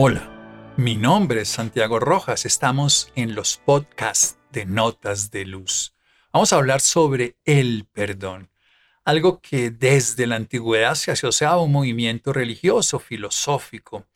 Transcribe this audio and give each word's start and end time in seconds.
Hola, 0.00 0.30
mi 0.76 0.94
nombre 0.94 1.40
es 1.40 1.48
Santiago 1.48 1.98
Rojas. 1.98 2.46
Estamos 2.46 3.10
en 3.16 3.34
los 3.34 3.56
podcasts 3.56 4.38
de 4.52 4.64
Notas 4.64 5.32
de 5.32 5.44
Luz. 5.44 5.92
Vamos 6.32 6.52
a 6.52 6.56
hablar 6.56 6.80
sobre 6.80 7.34
el 7.44 7.84
perdón, 7.92 8.48
algo 9.04 9.40
que 9.40 9.72
desde 9.72 10.28
la 10.28 10.36
antigüedad 10.36 10.94
se 10.94 11.10
asociaba 11.10 11.54
a 11.54 11.62
un 11.62 11.72
movimiento 11.72 12.32
religioso, 12.32 13.00
filosófico 13.00 14.06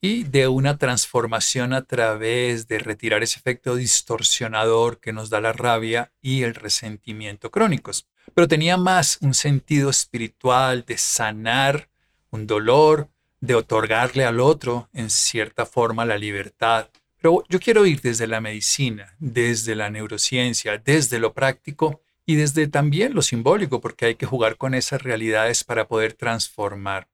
y 0.00 0.24
de 0.24 0.48
una 0.48 0.76
transformación 0.76 1.72
a 1.72 1.82
través 1.82 2.66
de 2.66 2.80
retirar 2.80 3.22
ese 3.22 3.38
efecto 3.38 3.76
distorsionador 3.76 4.98
que 4.98 5.12
nos 5.12 5.30
da 5.30 5.40
la 5.40 5.52
rabia 5.52 6.12
y 6.20 6.42
el 6.42 6.56
resentimiento 6.56 7.52
crónicos. 7.52 8.08
Pero 8.34 8.48
tenía 8.48 8.76
más 8.76 9.18
un 9.20 9.34
sentido 9.34 9.88
espiritual 9.88 10.84
de 10.84 10.98
sanar 10.98 11.88
un 12.30 12.48
dolor, 12.48 13.08
de 13.40 13.54
otorgarle 13.54 14.24
al 14.24 14.40
otro, 14.40 14.88
en 14.92 15.10
cierta 15.10 15.66
forma, 15.66 16.04
la 16.04 16.18
libertad. 16.18 16.88
Pero 17.20 17.44
yo 17.48 17.58
quiero 17.60 17.86
ir 17.86 18.00
desde 18.00 18.26
la 18.26 18.40
medicina, 18.40 19.14
desde 19.18 19.74
la 19.74 19.90
neurociencia, 19.90 20.78
desde 20.78 21.18
lo 21.18 21.32
práctico 21.32 22.02
y 22.24 22.36
desde 22.36 22.68
también 22.68 23.14
lo 23.14 23.22
simbólico, 23.22 23.80
porque 23.80 24.06
hay 24.06 24.14
que 24.14 24.26
jugar 24.26 24.56
con 24.56 24.74
esas 24.74 25.02
realidades 25.02 25.64
para 25.64 25.88
poder 25.88 26.12
transformar. 26.12 27.08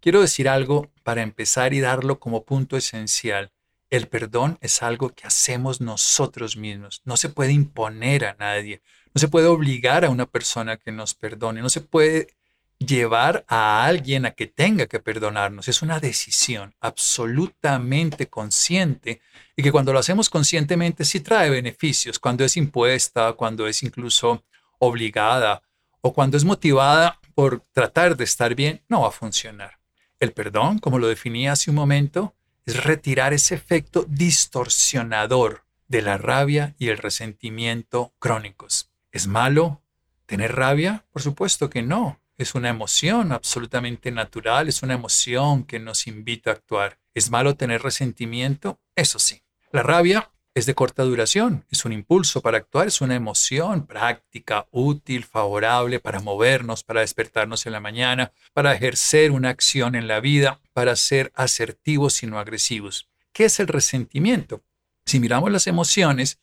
Quiero 0.00 0.20
decir 0.20 0.48
algo 0.48 0.90
para 1.02 1.22
empezar 1.22 1.72
y 1.72 1.80
darlo 1.80 2.20
como 2.20 2.44
punto 2.44 2.76
esencial. 2.76 3.52
El 3.88 4.08
perdón 4.08 4.58
es 4.60 4.82
algo 4.82 5.10
que 5.10 5.26
hacemos 5.26 5.80
nosotros 5.80 6.56
mismos. 6.56 7.00
No 7.04 7.16
se 7.16 7.28
puede 7.28 7.52
imponer 7.52 8.24
a 8.24 8.36
nadie. 8.38 8.82
No 9.14 9.20
se 9.20 9.28
puede 9.28 9.46
obligar 9.46 10.04
a 10.04 10.10
una 10.10 10.26
persona 10.26 10.76
que 10.76 10.92
nos 10.92 11.14
perdone. 11.14 11.62
No 11.62 11.70
se 11.70 11.80
puede 11.80 12.35
llevar 12.78 13.44
a 13.48 13.84
alguien 13.84 14.26
a 14.26 14.32
que 14.32 14.46
tenga 14.46 14.86
que 14.86 15.00
perdonarnos. 15.00 15.68
Es 15.68 15.82
una 15.82 15.98
decisión 15.98 16.74
absolutamente 16.80 18.28
consciente 18.28 19.20
y 19.56 19.62
que 19.62 19.72
cuando 19.72 19.92
lo 19.92 19.98
hacemos 19.98 20.28
conscientemente 20.28 21.04
sí 21.04 21.20
trae 21.20 21.50
beneficios, 21.50 22.18
cuando 22.18 22.44
es 22.44 22.56
impuesta, 22.56 23.32
cuando 23.32 23.66
es 23.66 23.82
incluso 23.82 24.44
obligada 24.78 25.62
o 26.00 26.12
cuando 26.12 26.36
es 26.36 26.44
motivada 26.44 27.18
por 27.34 27.60
tratar 27.72 28.16
de 28.16 28.24
estar 28.24 28.54
bien, 28.54 28.82
no 28.88 29.02
va 29.02 29.08
a 29.08 29.12
funcionar. 29.12 29.78
El 30.20 30.32
perdón, 30.32 30.78
como 30.78 30.98
lo 30.98 31.08
definí 31.08 31.48
hace 31.48 31.70
un 31.70 31.76
momento, 31.76 32.34
es 32.64 32.82
retirar 32.82 33.32
ese 33.32 33.54
efecto 33.54 34.04
distorsionador 34.08 35.64
de 35.88 36.02
la 36.02 36.18
rabia 36.18 36.74
y 36.78 36.88
el 36.88 36.98
resentimiento 36.98 38.14
crónicos. 38.18 38.90
¿Es 39.12 39.26
malo 39.26 39.82
tener 40.26 40.56
rabia? 40.56 41.04
Por 41.12 41.22
supuesto 41.22 41.70
que 41.70 41.82
no. 41.82 42.20
Es 42.38 42.54
una 42.54 42.68
emoción 42.68 43.32
absolutamente 43.32 44.10
natural, 44.10 44.68
es 44.68 44.82
una 44.82 44.94
emoción 44.94 45.64
que 45.64 45.78
nos 45.78 46.06
invita 46.06 46.50
a 46.50 46.54
actuar. 46.54 46.98
¿Es 47.14 47.30
malo 47.30 47.56
tener 47.56 47.82
resentimiento? 47.82 48.78
Eso 48.94 49.18
sí. 49.18 49.42
La 49.72 49.82
rabia 49.82 50.30
es 50.56 50.66
de 50.66 50.74
corta 50.74 51.02
duración, 51.02 51.66
es 51.70 51.84
un 51.84 51.92
impulso 51.92 52.40
para 52.40 52.58
actuar, 52.58 52.88
es 52.88 53.00
una 53.00 53.14
emoción 53.14 53.86
práctica, 53.86 54.66
útil, 54.70 55.24
favorable 55.24 56.00
para 56.00 56.20
movernos, 56.20 56.82
para 56.82 57.00
despertarnos 57.00 57.66
en 57.66 57.72
la 57.72 57.80
mañana, 57.80 58.32
para 58.54 58.74
ejercer 58.74 59.32
una 59.32 59.50
acción 59.50 59.94
en 59.94 60.08
la 60.08 60.20
vida, 60.20 60.60
para 60.72 60.96
ser 60.96 61.32
asertivos 61.34 62.22
y 62.22 62.26
no 62.26 62.38
agresivos. 62.38 63.08
¿Qué 63.32 63.46
es 63.46 63.60
el 63.60 63.68
resentimiento? 63.68 64.62
Si 65.04 65.20
miramos 65.20 65.50
las 65.50 65.66
emociones, 65.66 66.38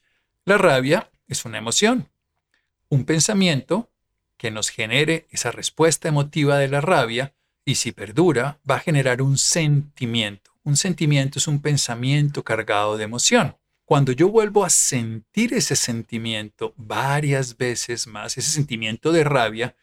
la 0.45 0.57
rabia 0.57 1.09
es 1.27 1.45
una 1.45 1.57
emoción. 1.57 2.09
Un 2.89 3.05
pensamiento 3.05 3.89
que 4.43 4.51
nos 4.51 4.67
genere 4.67 5.25
esa 5.31 5.53
respuesta 5.53 6.09
emotiva 6.09 6.57
de 6.57 6.67
la 6.67 6.81
rabia 6.81 7.33
y 7.63 7.75
si 7.75 7.93
perdura 7.93 8.59
va 8.69 8.75
a 8.75 8.79
generar 8.81 9.21
un 9.21 9.37
sentimiento. 9.37 10.51
Un 10.63 10.75
sentimiento 10.75 11.39
es 11.39 11.47
un 11.47 11.61
pensamiento 11.61 12.43
cargado 12.43 12.97
de 12.97 13.05
emoción. 13.05 13.55
Cuando 13.85 14.11
yo 14.11 14.27
vuelvo 14.27 14.65
a 14.65 14.69
sentir 14.69 15.53
ese 15.53 15.77
sentimiento 15.77 16.73
varias 16.75 17.55
veces 17.55 18.05
más, 18.05 18.37
ese 18.37 18.51
sentimiento 18.51 19.13
de 19.13 19.23
rabia, 19.23 19.77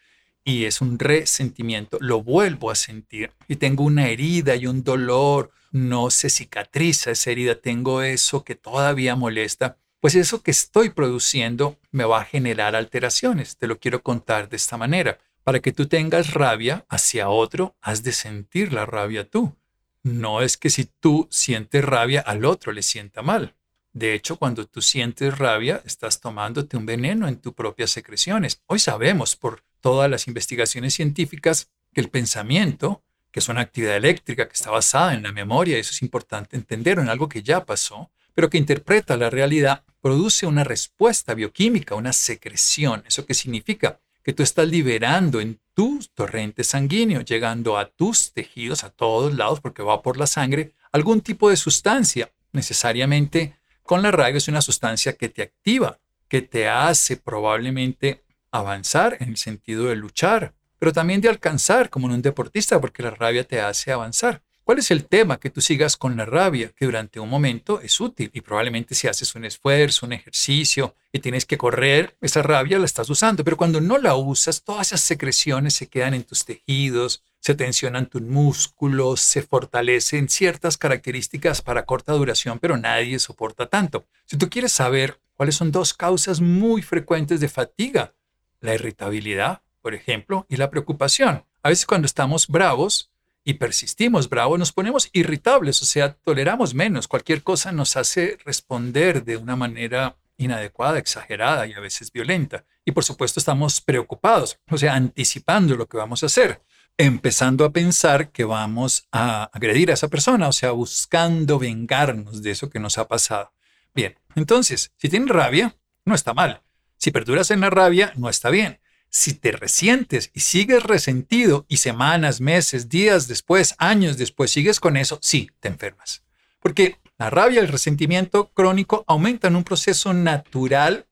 y 0.45 0.67
es 0.67 0.83
un 0.83 0.99
resentimiento, 0.99 1.97
lo 1.99 2.23
vuelvo 2.23 2.71
a 2.71 2.75
sentir 2.75 3.33
y 3.49 3.57
tengo 3.57 3.83
una 3.83 4.09
herida 4.09 4.57
y 4.57 4.67
un 4.67 4.85
dolor, 4.85 5.53
no 5.73 6.11
se 6.11 6.29
cicatriza 6.29 7.13
esa 7.13 7.31
herida, 7.31 7.55
tengo 7.55 8.03
eso 8.03 8.45
que 8.45 8.57
todavía 8.57 9.17
molesta, 9.17 9.79
pues 10.01 10.15
eso 10.15 10.43
que 10.43 10.51
estoy 10.51 10.91
produciendo 10.91 11.79
me 11.91 12.05
va 12.05 12.23
a 12.23 12.25
generar 12.25 12.75
alteraciones. 12.75 13.57
Te 13.59 13.67
lo 13.67 13.79
quiero 13.79 14.03
contar 14.03 14.49
de 14.49 14.57
esta 14.57 14.77
manera. 14.77 15.19
Para 15.45 15.61
que 15.61 15.73
tú 15.73 15.87
tengas 15.87 16.33
rabia 16.33 16.87
hacia 16.89 17.29
otro, 17.29 17.77
has 17.81 18.03
de 18.03 18.13
sentir 18.13 18.73
la 18.73 18.87
rabia 18.87 19.29
tú. 19.29 19.55
No 20.03 20.41
es 20.41 20.57
que 20.57 20.71
si 20.71 20.87
tú 20.87 21.29
sientes 21.31 21.85
rabia 21.85 22.21
al 22.21 22.47
otro 22.47 22.73
le 22.73 22.83
sienta 22.83 23.21
mal. 23.21 23.55
De 23.93 24.15
hecho, 24.15 24.37
cuando 24.37 24.67
tú 24.67 24.81
sientes 24.81 25.37
rabia, 25.37 25.83
estás 25.85 26.21
tomándote 26.21 26.77
un 26.77 26.87
veneno 26.87 27.29
en 27.29 27.37
tus 27.37 27.53
propias 27.53 27.91
secreciones. 27.91 28.63
Hoy 28.67 28.79
sabemos 28.79 29.37
por 29.37 29.63
todas 29.81 30.09
las 30.11 30.29
investigaciones 30.29 30.95
científicas 30.95 31.71
que 31.93 32.01
el 32.01 32.09
pensamiento, 32.09 33.03
que 33.33 33.41
es 33.41 33.49
una 33.49 33.63
actividad 33.63 33.97
eléctrica 33.97 34.47
que 34.47 34.55
está 34.55 34.71
basada 34.71 35.13
en 35.13 35.25
la 35.25 35.33
memoria, 35.33 35.77
eso 35.77 35.91
es 35.91 36.03
importante 36.03 36.57
entenderlo, 36.57 37.03
en 37.03 37.09
algo 37.09 37.29
que 37.29 37.43
ya 37.43 37.67
pasó, 37.67 38.11
pero 38.35 38.51
que 38.51 38.59
interpreta 38.59 39.17
la 39.17 39.31
realidad, 39.31 39.85
produce 40.01 40.47
una 40.47 40.65
respuesta 40.65 41.35
bioquímica, 41.35 41.95
una 41.95 42.13
secreción. 42.13 43.03
¿Eso 43.07 43.27
qué 43.27 43.35
significa? 43.35 44.01
Que 44.23 44.33
tú 44.33 44.43
estás 44.43 44.69
liberando 44.69 45.41
en 45.41 45.61
tu 45.75 46.01
torrente 46.15 46.65
sanguíneo, 46.65 47.21
llegando 47.23 47.79
a 47.79 47.87
tus 47.87 48.33
tejidos, 48.33 48.85
a 48.85 48.91
todos 48.91 49.35
lados, 49.35 49.61
porque 49.61 49.83
va 49.83 50.03
por 50.03 50.17
la 50.17 50.27
sangre, 50.27 50.73
algún 50.93 51.21
tipo 51.21 51.51
de 51.51 51.57
sustancia. 51.57 52.31
Necesariamente 52.53 53.57
con 53.83 54.03
la 54.03 54.11
rabia 54.11 54.39
es 54.39 54.49
una 54.49 54.63
sustancia 54.63 55.15
que 55.15 55.29
te 55.29 55.43
activa, 55.43 55.99
que 56.29 56.43
te 56.43 56.69
hace 56.69 57.17
probablemente 57.17 58.25
avanzar 58.51 59.17
en 59.21 59.31
el 59.31 59.37
sentido 59.37 59.87
de 59.87 59.97
luchar, 59.97 60.55
pero 60.79 60.93
también 60.93 61.21
de 61.21 61.29
alcanzar 61.29 61.91
como 61.91 62.07
en 62.07 62.15
un 62.15 62.23
deportista, 62.23 62.81
porque 62.81 63.03
la 63.03 63.11
rabia 63.11 63.45
te 63.45 63.61
hace 63.61 63.93
avanzar. 63.93 64.43
¿Cuál 64.71 64.79
es 64.79 64.93
el 64.93 65.07
tema? 65.07 65.41
Que 65.41 65.51
tú 65.51 65.61
sigas 65.61 65.97
con 65.97 66.17
la 66.17 66.25
rabia, 66.25 66.71
que 66.77 66.85
durante 66.85 67.19
un 67.19 67.29
momento 67.29 67.81
es 67.81 67.99
útil 67.99 68.31
y 68.33 68.41
probablemente 68.41 68.95
si 68.95 69.09
haces 69.09 69.35
un 69.35 69.45
esfuerzo, 69.45 70.07
un 70.07 70.13
ejercicio 70.13 70.95
y 71.13 71.19
tienes 71.19 71.45
que 71.45 71.59
correr, 71.59 72.17
esa 72.21 72.41
rabia 72.41 72.79
la 72.79 72.85
estás 72.85 73.11
usando, 73.11 73.43
pero 73.43 73.57
cuando 73.57 73.81
no 73.81 73.99
la 73.99 74.15
usas, 74.15 74.63
todas 74.63 74.87
esas 74.87 75.01
secreciones 75.01 75.75
se 75.75 75.89
quedan 75.89 76.15
en 76.15 76.23
tus 76.23 76.45
tejidos, 76.45 77.25
se 77.41 77.57
tensionan 77.57 78.07
tus 78.07 78.23
músculos, 78.23 79.21
se 79.21 79.43
fortalecen 79.43 80.29
ciertas 80.29 80.79
características 80.79 81.63
para 81.63 81.85
corta 81.85 82.13
duración, 82.13 82.61
pero 82.61 82.77
nadie 82.77 83.19
soporta 83.19 83.67
tanto. 83.67 84.07
Si 84.25 84.37
tú 84.37 84.49
quieres 84.49 84.71
saber 84.71 85.21
cuáles 85.35 85.57
son 85.57 85.73
dos 85.73 85.95
causas 85.95 86.41
muy 86.41 86.81
frecuentes 86.83 87.41
de 87.41 87.49
fatiga, 87.49 88.15
la 88.61 88.75
irritabilidad, 88.75 89.63
por 89.83 89.97
ejemplo, 89.97 90.47
y 90.49 90.59
la 90.59 90.71
preocupación. 90.71 91.45
A 91.65 91.71
veces 91.71 91.87
cuando 91.87 92.07
estamos 92.07 92.47
bravos, 92.47 93.11
y 93.45 93.55
persistimos 93.55 94.29
bravos, 94.29 94.59
nos 94.59 94.73
ponemos 94.73 95.09
irritables, 95.13 95.81
o 95.83 95.85
sea, 95.85 96.15
toleramos 96.15 96.75
menos. 96.75 97.09
Cualquier 97.09 97.43
cosa 97.43 97.73
nos 97.73 97.97
hace 97.97 98.39
responder 98.45 99.25
de 99.25 99.37
una 99.37 99.57
manera 99.57 100.17
inadecuada, 100.37 100.99
exagerada 100.99 101.67
y 101.67 101.73
a 101.73 101.81
veces 101.81 102.13
violenta. 102.13 102.65
Y 102.85 102.93
por 102.93 103.05
supuesto 103.05 103.41
estamos 103.41 103.81
preocupados, 103.81 104.59
o 104.71 104.79
sea, 104.79 104.95
anticipando 104.95 105.77
lo 105.77 105.87
que 105.87 105.97
vamos 105.97 106.23
a 106.23 106.27
hacer, 106.27 106.63
empezando 106.97 107.65
a 107.65 107.73
pensar 107.73 108.31
que 108.31 108.45
vamos 108.45 109.07
a 109.13 109.45
agredir 109.53 109.91
a 109.91 109.95
esa 109.95 110.09
persona, 110.09 110.49
o 110.49 110.53
sea, 110.53 110.73
buscando 110.73 111.59
vengarnos 111.59 112.43
de 112.43 112.51
eso 112.51 112.71
que 112.71 112.81
nos 112.81 112.99
ha 112.99 113.07
pasado. 113.07 113.53
Bien, 113.95 114.19
entonces, 114.35 114.93
si 114.97 115.09
tienes 115.09 115.29
rabia, 115.29 115.77
no 116.05 116.15
está 116.15 116.35
mal. 116.35 116.63
Si 116.97 117.11
perduras 117.11 117.51
en 117.51 117.61
la 117.61 117.71
rabia, 117.71 118.13
no 118.17 118.29
está 118.29 118.51
bien. 118.51 118.80
Si 119.11 119.35
te 119.35 119.51
resientes 119.51 120.31
y 120.33 120.41
sigues 120.41 120.85
resentido 120.85 121.67
y 121.69 121.79
semanas, 121.79 122.41
meses, 122.41 122.89
días 122.89 123.27
después, 123.27 123.75
años 123.79 124.17
después 124.17 124.53
sigues 124.53 124.79
con 124.79 124.97
eso, 124.97 125.19
sí, 125.21 125.51
te 125.59 125.69
enfermas. 125.69 126.23
Porque 126.61 126.97
la 127.19 127.29
rabia 127.29 127.57
y 127.57 127.65
el 127.65 127.69
resentimiento 127.69 128.51
crónico 128.55 129.05
aumentan 129.09 129.57
un 129.57 129.65
proceso 129.65 130.15
natural 130.15 131.07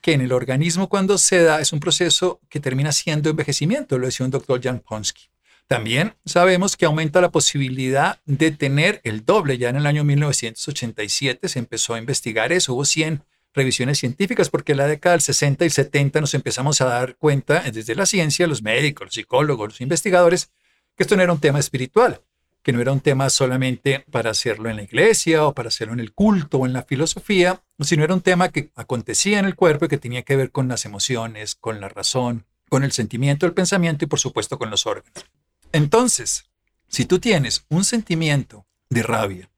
que 0.00 0.14
en 0.14 0.22
el 0.22 0.32
organismo 0.32 0.88
cuando 0.88 1.18
se 1.18 1.42
da 1.42 1.60
es 1.60 1.72
un 1.72 1.80
proceso 1.80 2.40
que 2.48 2.58
termina 2.58 2.90
siendo 2.90 3.30
envejecimiento, 3.30 3.98
lo 3.98 4.06
decía 4.06 4.24
un 4.24 4.32
doctor 4.32 4.60
Jan 4.60 4.80
Ponsky. 4.80 5.28
También 5.68 6.14
sabemos 6.24 6.76
que 6.76 6.86
aumenta 6.86 7.20
la 7.20 7.30
posibilidad 7.30 8.20
de 8.26 8.50
tener 8.50 9.00
el 9.04 9.24
doble. 9.24 9.58
Ya 9.58 9.68
en 9.68 9.76
el 9.76 9.86
año 9.86 10.04
1987 10.04 11.48
se 11.48 11.58
empezó 11.58 11.94
a 11.94 11.98
investigar 11.98 12.52
eso. 12.52 12.74
Hubo 12.74 12.84
100 12.84 13.22
revisiones 13.54 13.98
científicas, 13.98 14.50
porque 14.50 14.72
en 14.72 14.78
la 14.78 14.86
década 14.86 15.14
del 15.14 15.20
60 15.20 15.64
y 15.64 15.70
70 15.70 16.20
nos 16.20 16.34
empezamos 16.34 16.80
a 16.80 16.86
dar 16.86 17.16
cuenta, 17.16 17.62
desde 17.70 17.94
la 17.94 18.06
ciencia, 18.06 18.46
los 18.46 18.62
médicos, 18.62 19.06
los 19.06 19.14
psicólogos, 19.14 19.68
los 19.68 19.80
investigadores, 19.80 20.50
que 20.96 21.04
esto 21.04 21.16
no 21.16 21.22
era 21.22 21.32
un 21.32 21.40
tema 21.40 21.58
espiritual, 21.58 22.22
que 22.62 22.72
no 22.72 22.80
era 22.80 22.92
un 22.92 23.00
tema 23.00 23.28
solamente 23.28 24.04
para 24.10 24.30
hacerlo 24.30 24.70
en 24.70 24.76
la 24.76 24.82
iglesia 24.82 25.46
o 25.46 25.54
para 25.54 25.68
hacerlo 25.68 25.94
en 25.94 26.00
el 26.00 26.12
culto 26.12 26.58
o 26.58 26.66
en 26.66 26.72
la 26.72 26.84
filosofía, 26.84 27.62
sino 27.80 28.04
era 28.04 28.14
un 28.14 28.20
tema 28.20 28.50
que 28.50 28.70
acontecía 28.76 29.38
en 29.38 29.46
el 29.46 29.56
cuerpo 29.56 29.84
y 29.84 29.88
que 29.88 29.98
tenía 29.98 30.22
que 30.22 30.36
ver 30.36 30.50
con 30.50 30.68
las 30.68 30.84
emociones, 30.84 31.54
con 31.54 31.80
la 31.80 31.88
razón, 31.88 32.46
con 32.68 32.84
el 32.84 32.92
sentimiento, 32.92 33.46
el 33.46 33.52
pensamiento 33.52 34.04
y 34.04 34.08
por 34.08 34.20
supuesto 34.20 34.58
con 34.58 34.70
los 34.70 34.86
órganos. 34.86 35.26
Entonces, 35.72 36.44
si 36.88 37.04
tú 37.04 37.18
tienes 37.18 37.64
un 37.68 37.84
sentimiento 37.84 38.66
de 38.88 39.02
rabia, 39.02 39.50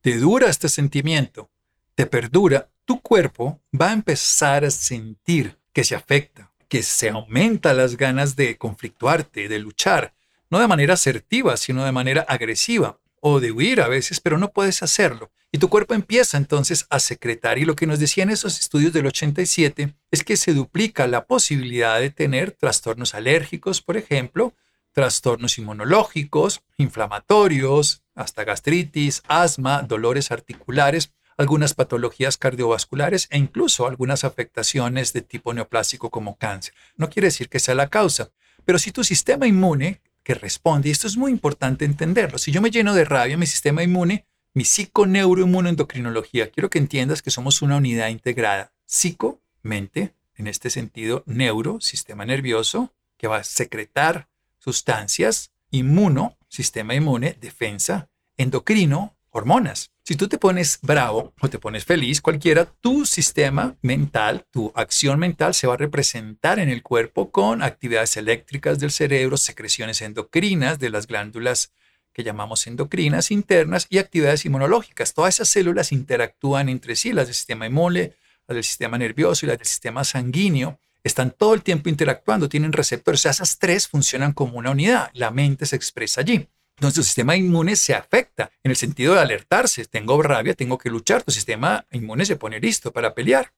te 0.00 0.16
dura 0.16 0.48
este 0.48 0.68
sentimiento, 0.68 1.50
te 1.94 2.06
perdura, 2.06 2.71
tu 2.92 3.00
cuerpo 3.00 3.58
va 3.72 3.88
a 3.88 3.94
empezar 3.94 4.66
a 4.66 4.70
sentir 4.70 5.56
que 5.72 5.82
se 5.82 5.94
afecta, 5.94 6.52
que 6.68 6.82
se 6.82 7.08
aumenta 7.08 7.72
las 7.72 7.96
ganas 7.96 8.36
de 8.36 8.58
conflictuarte, 8.58 9.48
de 9.48 9.58
luchar, 9.58 10.12
no 10.50 10.58
de 10.58 10.68
manera 10.68 10.92
asertiva, 10.92 11.56
sino 11.56 11.86
de 11.86 11.92
manera 11.92 12.20
agresiva 12.28 12.98
o 13.22 13.40
de 13.40 13.50
huir 13.50 13.80
a 13.80 13.88
veces, 13.88 14.20
pero 14.20 14.36
no 14.36 14.52
puedes 14.52 14.82
hacerlo. 14.82 15.30
Y 15.50 15.56
tu 15.56 15.70
cuerpo 15.70 15.94
empieza 15.94 16.36
entonces 16.36 16.86
a 16.90 16.98
secretar. 16.98 17.56
Y 17.56 17.64
lo 17.64 17.76
que 17.76 17.86
nos 17.86 17.98
decían 17.98 18.28
esos 18.28 18.60
estudios 18.60 18.92
del 18.92 19.06
87 19.06 19.94
es 20.10 20.22
que 20.22 20.36
se 20.36 20.52
duplica 20.52 21.06
la 21.06 21.24
posibilidad 21.24 21.98
de 21.98 22.10
tener 22.10 22.52
trastornos 22.52 23.14
alérgicos, 23.14 23.80
por 23.80 23.96
ejemplo, 23.96 24.52
trastornos 24.92 25.56
inmunológicos, 25.56 26.60
inflamatorios, 26.76 28.02
hasta 28.14 28.44
gastritis, 28.44 29.22
asma, 29.28 29.80
dolores 29.80 30.30
articulares, 30.30 31.14
algunas 31.36 31.74
patologías 31.74 32.36
cardiovasculares 32.36 33.28
e 33.30 33.38
incluso 33.38 33.86
algunas 33.86 34.24
afectaciones 34.24 35.12
de 35.12 35.22
tipo 35.22 35.54
neoplásico 35.54 36.10
como 36.10 36.36
cáncer. 36.36 36.74
No 36.96 37.10
quiere 37.10 37.28
decir 37.28 37.48
que 37.48 37.60
sea 37.60 37.74
la 37.74 37.88
causa, 37.88 38.30
pero 38.64 38.78
si 38.78 38.92
tu 38.92 39.04
sistema 39.04 39.46
inmune 39.46 40.00
que 40.22 40.34
responde, 40.34 40.88
y 40.88 40.92
esto 40.92 41.06
es 41.06 41.16
muy 41.16 41.32
importante 41.32 41.84
entenderlo, 41.84 42.38
si 42.38 42.52
yo 42.52 42.60
me 42.60 42.70
lleno 42.70 42.94
de 42.94 43.04
rabia, 43.04 43.36
mi 43.36 43.46
sistema 43.46 43.82
inmune 43.82 44.26
mi 44.54 44.64
psiconeuroinmunoendocrinología, 44.64 46.50
quiero 46.50 46.68
que 46.68 46.78
entiendas 46.78 47.22
que 47.22 47.30
somos 47.30 47.62
una 47.62 47.76
unidad 47.76 48.08
integrada. 48.08 48.72
Psico, 48.84 49.40
mente, 49.62 50.14
en 50.34 50.46
este 50.46 50.68
sentido, 50.68 51.22
neuro, 51.26 51.80
sistema 51.80 52.26
nervioso, 52.26 52.92
que 53.16 53.28
va 53.28 53.38
a 53.38 53.44
secretar 53.44 54.28
sustancias, 54.58 55.52
inmuno, 55.70 56.36
sistema 56.48 56.94
inmune, 56.94 57.36
defensa, 57.40 58.10
endocrino, 58.36 59.16
hormonas. 59.30 59.91
Si 60.04 60.16
tú 60.16 60.26
te 60.26 60.36
pones 60.36 60.80
bravo 60.82 61.32
o 61.40 61.48
te 61.48 61.60
pones 61.60 61.84
feliz, 61.84 62.20
cualquiera, 62.20 62.64
tu 62.64 63.06
sistema 63.06 63.76
mental, 63.82 64.44
tu 64.50 64.72
acción 64.74 65.20
mental 65.20 65.54
se 65.54 65.68
va 65.68 65.74
a 65.74 65.76
representar 65.76 66.58
en 66.58 66.68
el 66.68 66.82
cuerpo 66.82 67.30
con 67.30 67.62
actividades 67.62 68.16
eléctricas 68.16 68.80
del 68.80 68.90
cerebro, 68.90 69.36
secreciones 69.36 70.02
endocrinas 70.02 70.80
de 70.80 70.90
las 70.90 71.06
glándulas 71.06 71.72
que 72.12 72.24
llamamos 72.24 72.66
endocrinas 72.66 73.30
internas 73.30 73.86
y 73.90 73.98
actividades 73.98 74.44
inmunológicas. 74.44 75.14
Todas 75.14 75.36
esas 75.36 75.48
células 75.48 75.92
interactúan 75.92 76.68
entre 76.68 76.96
sí, 76.96 77.12
las 77.12 77.28
del 77.28 77.34
sistema 77.36 77.66
inmune, 77.66 78.12
las 78.48 78.56
del 78.56 78.64
sistema 78.64 78.98
nervioso 78.98 79.46
y 79.46 79.50
las 79.50 79.58
del 79.58 79.68
sistema 79.68 80.02
sanguíneo. 80.02 80.80
Están 81.04 81.30
todo 81.30 81.54
el 81.54 81.62
tiempo 81.62 81.88
interactuando, 81.88 82.48
tienen 82.48 82.72
receptores. 82.72 83.24
esas 83.24 83.56
tres 83.60 83.86
funcionan 83.86 84.32
como 84.32 84.58
una 84.58 84.72
unidad. 84.72 85.10
La 85.14 85.30
mente 85.30 85.64
se 85.64 85.76
expresa 85.76 86.22
allí. 86.22 86.48
Entonces, 86.82 86.96
tu 86.96 87.04
sistema 87.04 87.36
inmune 87.36 87.76
se 87.76 87.94
afecta 87.94 88.50
en 88.64 88.72
el 88.72 88.76
sentido 88.76 89.14
de 89.14 89.20
alertarse. 89.20 89.84
Tengo 89.84 90.20
rabia, 90.20 90.52
tengo 90.54 90.78
que 90.78 90.90
luchar. 90.90 91.22
Tu 91.22 91.30
sistema 91.30 91.86
inmune 91.92 92.26
se 92.26 92.34
pone 92.34 92.58
listo 92.58 92.90
para 92.90 93.14
pelear. 93.14 93.52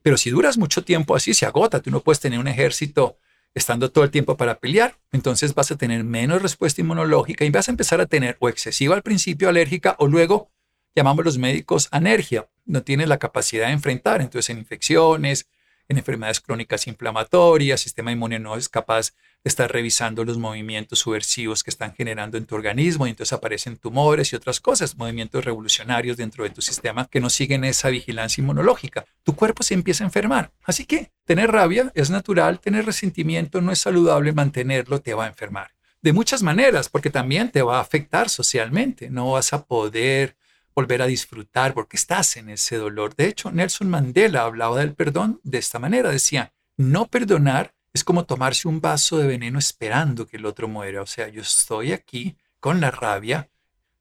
Pero 0.00 0.16
si 0.16 0.30
duras 0.30 0.56
mucho 0.56 0.82
tiempo 0.82 1.14
así, 1.14 1.34
se 1.34 1.44
agota. 1.44 1.80
Tú 1.80 1.90
no 1.90 2.00
puedes 2.00 2.18
tener 2.18 2.38
un 2.38 2.48
ejército 2.48 3.18
estando 3.52 3.90
todo 3.90 4.04
el 4.04 4.10
tiempo 4.10 4.38
para 4.38 4.58
pelear, 4.58 4.98
entonces 5.12 5.54
vas 5.54 5.70
a 5.70 5.76
tener 5.76 6.04
menos 6.04 6.40
respuesta 6.40 6.80
inmunológica 6.80 7.44
y 7.44 7.50
vas 7.50 7.68
a 7.68 7.72
empezar 7.72 8.00
a 8.02 8.06
tener 8.06 8.36
o 8.40 8.48
excesiva 8.48 8.94
al 8.94 9.02
principio 9.02 9.48
alérgica 9.48 9.96
o 9.98 10.06
luego 10.06 10.50
llamamos 10.94 11.26
los 11.26 11.38
médicos 11.38 11.88
anergia. 11.90 12.48
No 12.64 12.82
tienes 12.82 13.08
la 13.08 13.18
capacidad 13.18 13.66
de 13.66 13.72
enfrentar, 13.72 14.22
entonces 14.22 14.50
en 14.50 14.58
infecciones, 14.58 15.46
en 15.88 15.98
enfermedades 15.98 16.40
crónicas 16.40 16.86
inflamatorias, 16.86 17.80
sistema 17.80 18.12
inmune 18.12 18.38
no 18.38 18.56
es 18.56 18.68
capaz 18.68 19.12
de 19.44 19.48
estar 19.48 19.70
revisando 19.70 20.24
los 20.24 20.38
movimientos 20.38 20.98
subversivos 20.98 21.62
que 21.62 21.70
están 21.70 21.94
generando 21.94 22.36
en 22.36 22.46
tu 22.46 22.54
organismo 22.56 23.06
y 23.06 23.10
entonces 23.10 23.32
aparecen 23.32 23.76
tumores 23.76 24.32
y 24.32 24.36
otras 24.36 24.60
cosas, 24.60 24.96
movimientos 24.96 25.44
revolucionarios 25.44 26.16
dentro 26.16 26.44
de 26.44 26.50
tu 26.50 26.62
sistema 26.62 27.06
que 27.08 27.20
no 27.20 27.30
siguen 27.30 27.64
esa 27.64 27.88
vigilancia 27.88 28.42
inmunológica. 28.42 29.04
Tu 29.22 29.36
cuerpo 29.36 29.62
se 29.62 29.74
empieza 29.74 30.04
a 30.04 30.08
enfermar. 30.08 30.52
Así 30.64 30.84
que 30.84 31.12
tener 31.24 31.52
rabia 31.52 31.92
es 31.94 32.10
natural, 32.10 32.60
tener 32.60 32.86
resentimiento 32.86 33.60
no 33.60 33.72
es 33.72 33.78
saludable, 33.78 34.32
mantenerlo 34.32 35.00
te 35.00 35.14
va 35.14 35.24
a 35.24 35.28
enfermar. 35.28 35.70
De 36.02 36.12
muchas 36.12 36.42
maneras, 36.42 36.88
porque 36.88 37.10
también 37.10 37.50
te 37.50 37.62
va 37.62 37.78
a 37.78 37.80
afectar 37.80 38.28
socialmente. 38.28 39.10
No 39.10 39.32
vas 39.32 39.52
a 39.52 39.64
poder 39.64 40.36
volver 40.76 41.00
a 41.00 41.06
disfrutar 41.06 41.72
porque 41.72 41.96
estás 41.96 42.36
en 42.36 42.50
ese 42.50 42.76
dolor. 42.76 43.16
De 43.16 43.26
hecho, 43.26 43.50
Nelson 43.50 43.88
Mandela 43.88 44.42
hablaba 44.42 44.78
del 44.78 44.94
perdón 44.94 45.40
de 45.42 45.56
esta 45.56 45.78
manera. 45.78 46.10
Decía, 46.10 46.52
no 46.76 47.06
perdonar 47.06 47.74
es 47.94 48.04
como 48.04 48.26
tomarse 48.26 48.68
un 48.68 48.82
vaso 48.82 49.16
de 49.16 49.26
veneno 49.26 49.58
esperando 49.58 50.26
que 50.26 50.36
el 50.36 50.44
otro 50.44 50.68
muera. 50.68 51.00
O 51.00 51.06
sea, 51.06 51.28
yo 51.28 51.40
estoy 51.40 51.92
aquí 51.92 52.36
con 52.60 52.82
la 52.82 52.90
rabia, 52.90 53.48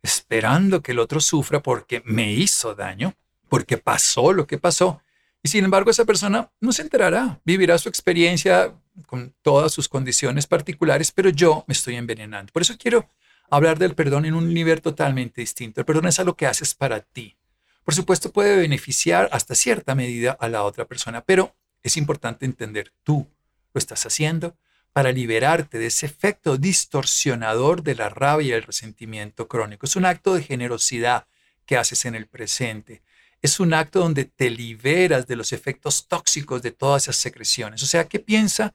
esperando 0.04 0.84
que 0.84 0.92
el 0.92 1.00
otro 1.00 1.22
sufra 1.22 1.64
porque 1.64 2.04
me 2.06 2.34
hizo 2.34 2.76
daño, 2.76 3.16
porque 3.48 3.78
pasó 3.78 4.34
lo 4.34 4.46
que 4.46 4.58
pasó. 4.58 5.02
Y 5.42 5.48
sin 5.48 5.64
embargo, 5.64 5.92
esa 5.92 6.04
persona 6.04 6.52
no 6.60 6.74
se 6.74 6.82
enterará, 6.82 7.40
vivirá 7.46 7.78
su 7.78 7.88
experiencia 7.88 8.74
con 9.08 9.34
todas 9.42 9.72
sus 9.72 9.88
condiciones 9.88 10.46
particulares, 10.46 11.12
pero 11.12 11.30
yo 11.30 11.64
me 11.68 11.74
estoy 11.74 11.96
envenenando. 11.96 12.52
Por 12.52 12.64
eso 12.64 12.76
quiero 12.78 13.08
hablar 13.50 13.80
del 13.80 13.96
perdón 13.96 14.26
en 14.26 14.34
un 14.34 14.54
nivel 14.54 14.82
totalmente 14.82 15.42
distinto. 15.42 15.82
El 15.82 15.86
perdón 15.86 16.08
es 16.08 16.20
algo 16.20 16.36
que 16.36 16.48
haces 16.48 16.74
para 16.74 17.02
ti. 17.02 17.38
Por 17.84 17.94
supuesto, 17.94 18.32
puede 18.32 18.58
beneficiar 18.58 19.30
hasta 19.32 19.56
cierta 19.56 19.94
medida 19.94 20.36
a 20.40 20.50
la 20.50 20.64
otra 20.64 20.86
persona, 20.86 21.22
pero 21.22 21.56
es 21.84 21.98
importante 21.98 22.46
entender 22.46 22.92
tú 23.04 23.28
lo 23.74 23.80
estás 23.80 24.06
haciendo 24.06 24.56
para 24.92 25.12
liberarte 25.12 25.78
de 25.78 25.88
ese 25.88 26.06
efecto 26.06 26.58
distorsionador 26.58 27.84
de 27.84 27.96
la 27.96 28.10
rabia 28.10 28.48
y 28.48 28.52
el 28.54 28.64
resentimiento 28.64 29.48
crónico. 29.48 29.86
Es 29.86 29.96
un 29.96 30.06
acto 30.06 30.34
de 30.34 30.42
generosidad 30.42 31.28
que 31.66 31.78
haces 31.78 32.06
en 32.06 32.16
el 32.16 32.28
presente. 32.28 33.02
Es 33.42 33.60
un 33.60 33.74
acto 33.74 34.00
donde 34.00 34.26
te 34.26 34.50
liberas 34.50 35.28
de 35.28 35.36
los 35.36 35.54
efectos 35.54 36.08
tóxicos 36.08 36.62
de 36.62 36.72
todas 36.72 37.04
esas 37.04 37.18
secreciones. 37.18 37.84
O 37.84 37.86
sea, 37.86 38.08
¿qué 38.08 38.20
piensa 38.20 38.74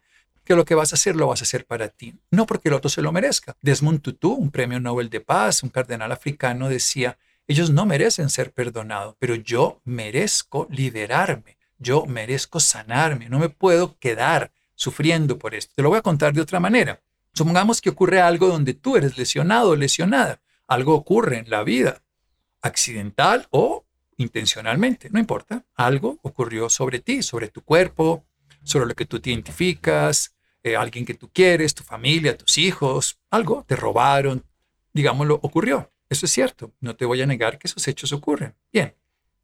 que 0.50 0.56
lo 0.56 0.64
que 0.64 0.74
vas 0.74 0.92
a 0.92 0.96
hacer 0.96 1.14
lo 1.14 1.28
vas 1.28 1.42
a 1.42 1.44
hacer 1.44 1.64
para 1.64 1.86
ti, 1.86 2.12
no 2.32 2.44
porque 2.44 2.70
el 2.70 2.74
otro 2.74 2.90
se 2.90 3.02
lo 3.02 3.12
merezca. 3.12 3.56
Desmond 3.62 4.02
Tutu, 4.02 4.32
un 4.32 4.50
premio 4.50 4.80
Nobel 4.80 5.08
de 5.08 5.20
Paz, 5.20 5.62
un 5.62 5.68
cardenal 5.68 6.10
africano, 6.10 6.68
decía, 6.68 7.18
ellos 7.46 7.70
no 7.70 7.86
merecen 7.86 8.30
ser 8.30 8.50
perdonados, 8.50 9.14
pero 9.20 9.36
yo 9.36 9.80
merezco 9.84 10.66
liberarme, 10.68 11.56
yo 11.78 12.04
merezco 12.04 12.58
sanarme, 12.58 13.28
no 13.28 13.38
me 13.38 13.48
puedo 13.48 13.96
quedar 14.00 14.50
sufriendo 14.74 15.38
por 15.38 15.54
esto. 15.54 15.72
Te 15.76 15.82
lo 15.82 15.90
voy 15.90 15.98
a 15.98 16.02
contar 16.02 16.32
de 16.32 16.40
otra 16.40 16.58
manera. 16.58 17.00
Supongamos 17.32 17.80
que 17.80 17.90
ocurre 17.90 18.20
algo 18.20 18.48
donde 18.48 18.74
tú 18.74 18.96
eres 18.96 19.16
lesionado 19.16 19.70
o 19.70 19.76
lesionada. 19.76 20.40
Algo 20.66 20.96
ocurre 20.96 21.38
en 21.38 21.48
la 21.48 21.62
vida, 21.62 22.02
accidental 22.60 23.46
o 23.50 23.84
intencionalmente, 24.16 25.10
no 25.10 25.20
importa. 25.20 25.64
Algo 25.76 26.18
ocurrió 26.22 26.68
sobre 26.68 26.98
ti, 26.98 27.22
sobre 27.22 27.46
tu 27.46 27.62
cuerpo, 27.62 28.24
sobre 28.64 28.86
lo 28.86 28.94
que 28.96 29.06
tú 29.06 29.20
te 29.20 29.30
identificas, 29.30 30.34
eh, 30.62 30.76
alguien 30.76 31.04
que 31.04 31.14
tú 31.14 31.30
quieres, 31.32 31.74
tu 31.74 31.82
familia, 31.82 32.36
tus 32.36 32.58
hijos, 32.58 33.18
algo, 33.30 33.64
te 33.66 33.76
robaron, 33.76 34.44
digámoslo, 34.92 35.40
ocurrió. 35.42 35.92
Eso 36.08 36.26
es 36.26 36.32
cierto, 36.32 36.72
no 36.80 36.96
te 36.96 37.04
voy 37.04 37.22
a 37.22 37.26
negar 37.26 37.58
que 37.58 37.68
esos 37.68 37.86
hechos 37.86 38.12
ocurren. 38.12 38.54
Bien, 38.72 38.94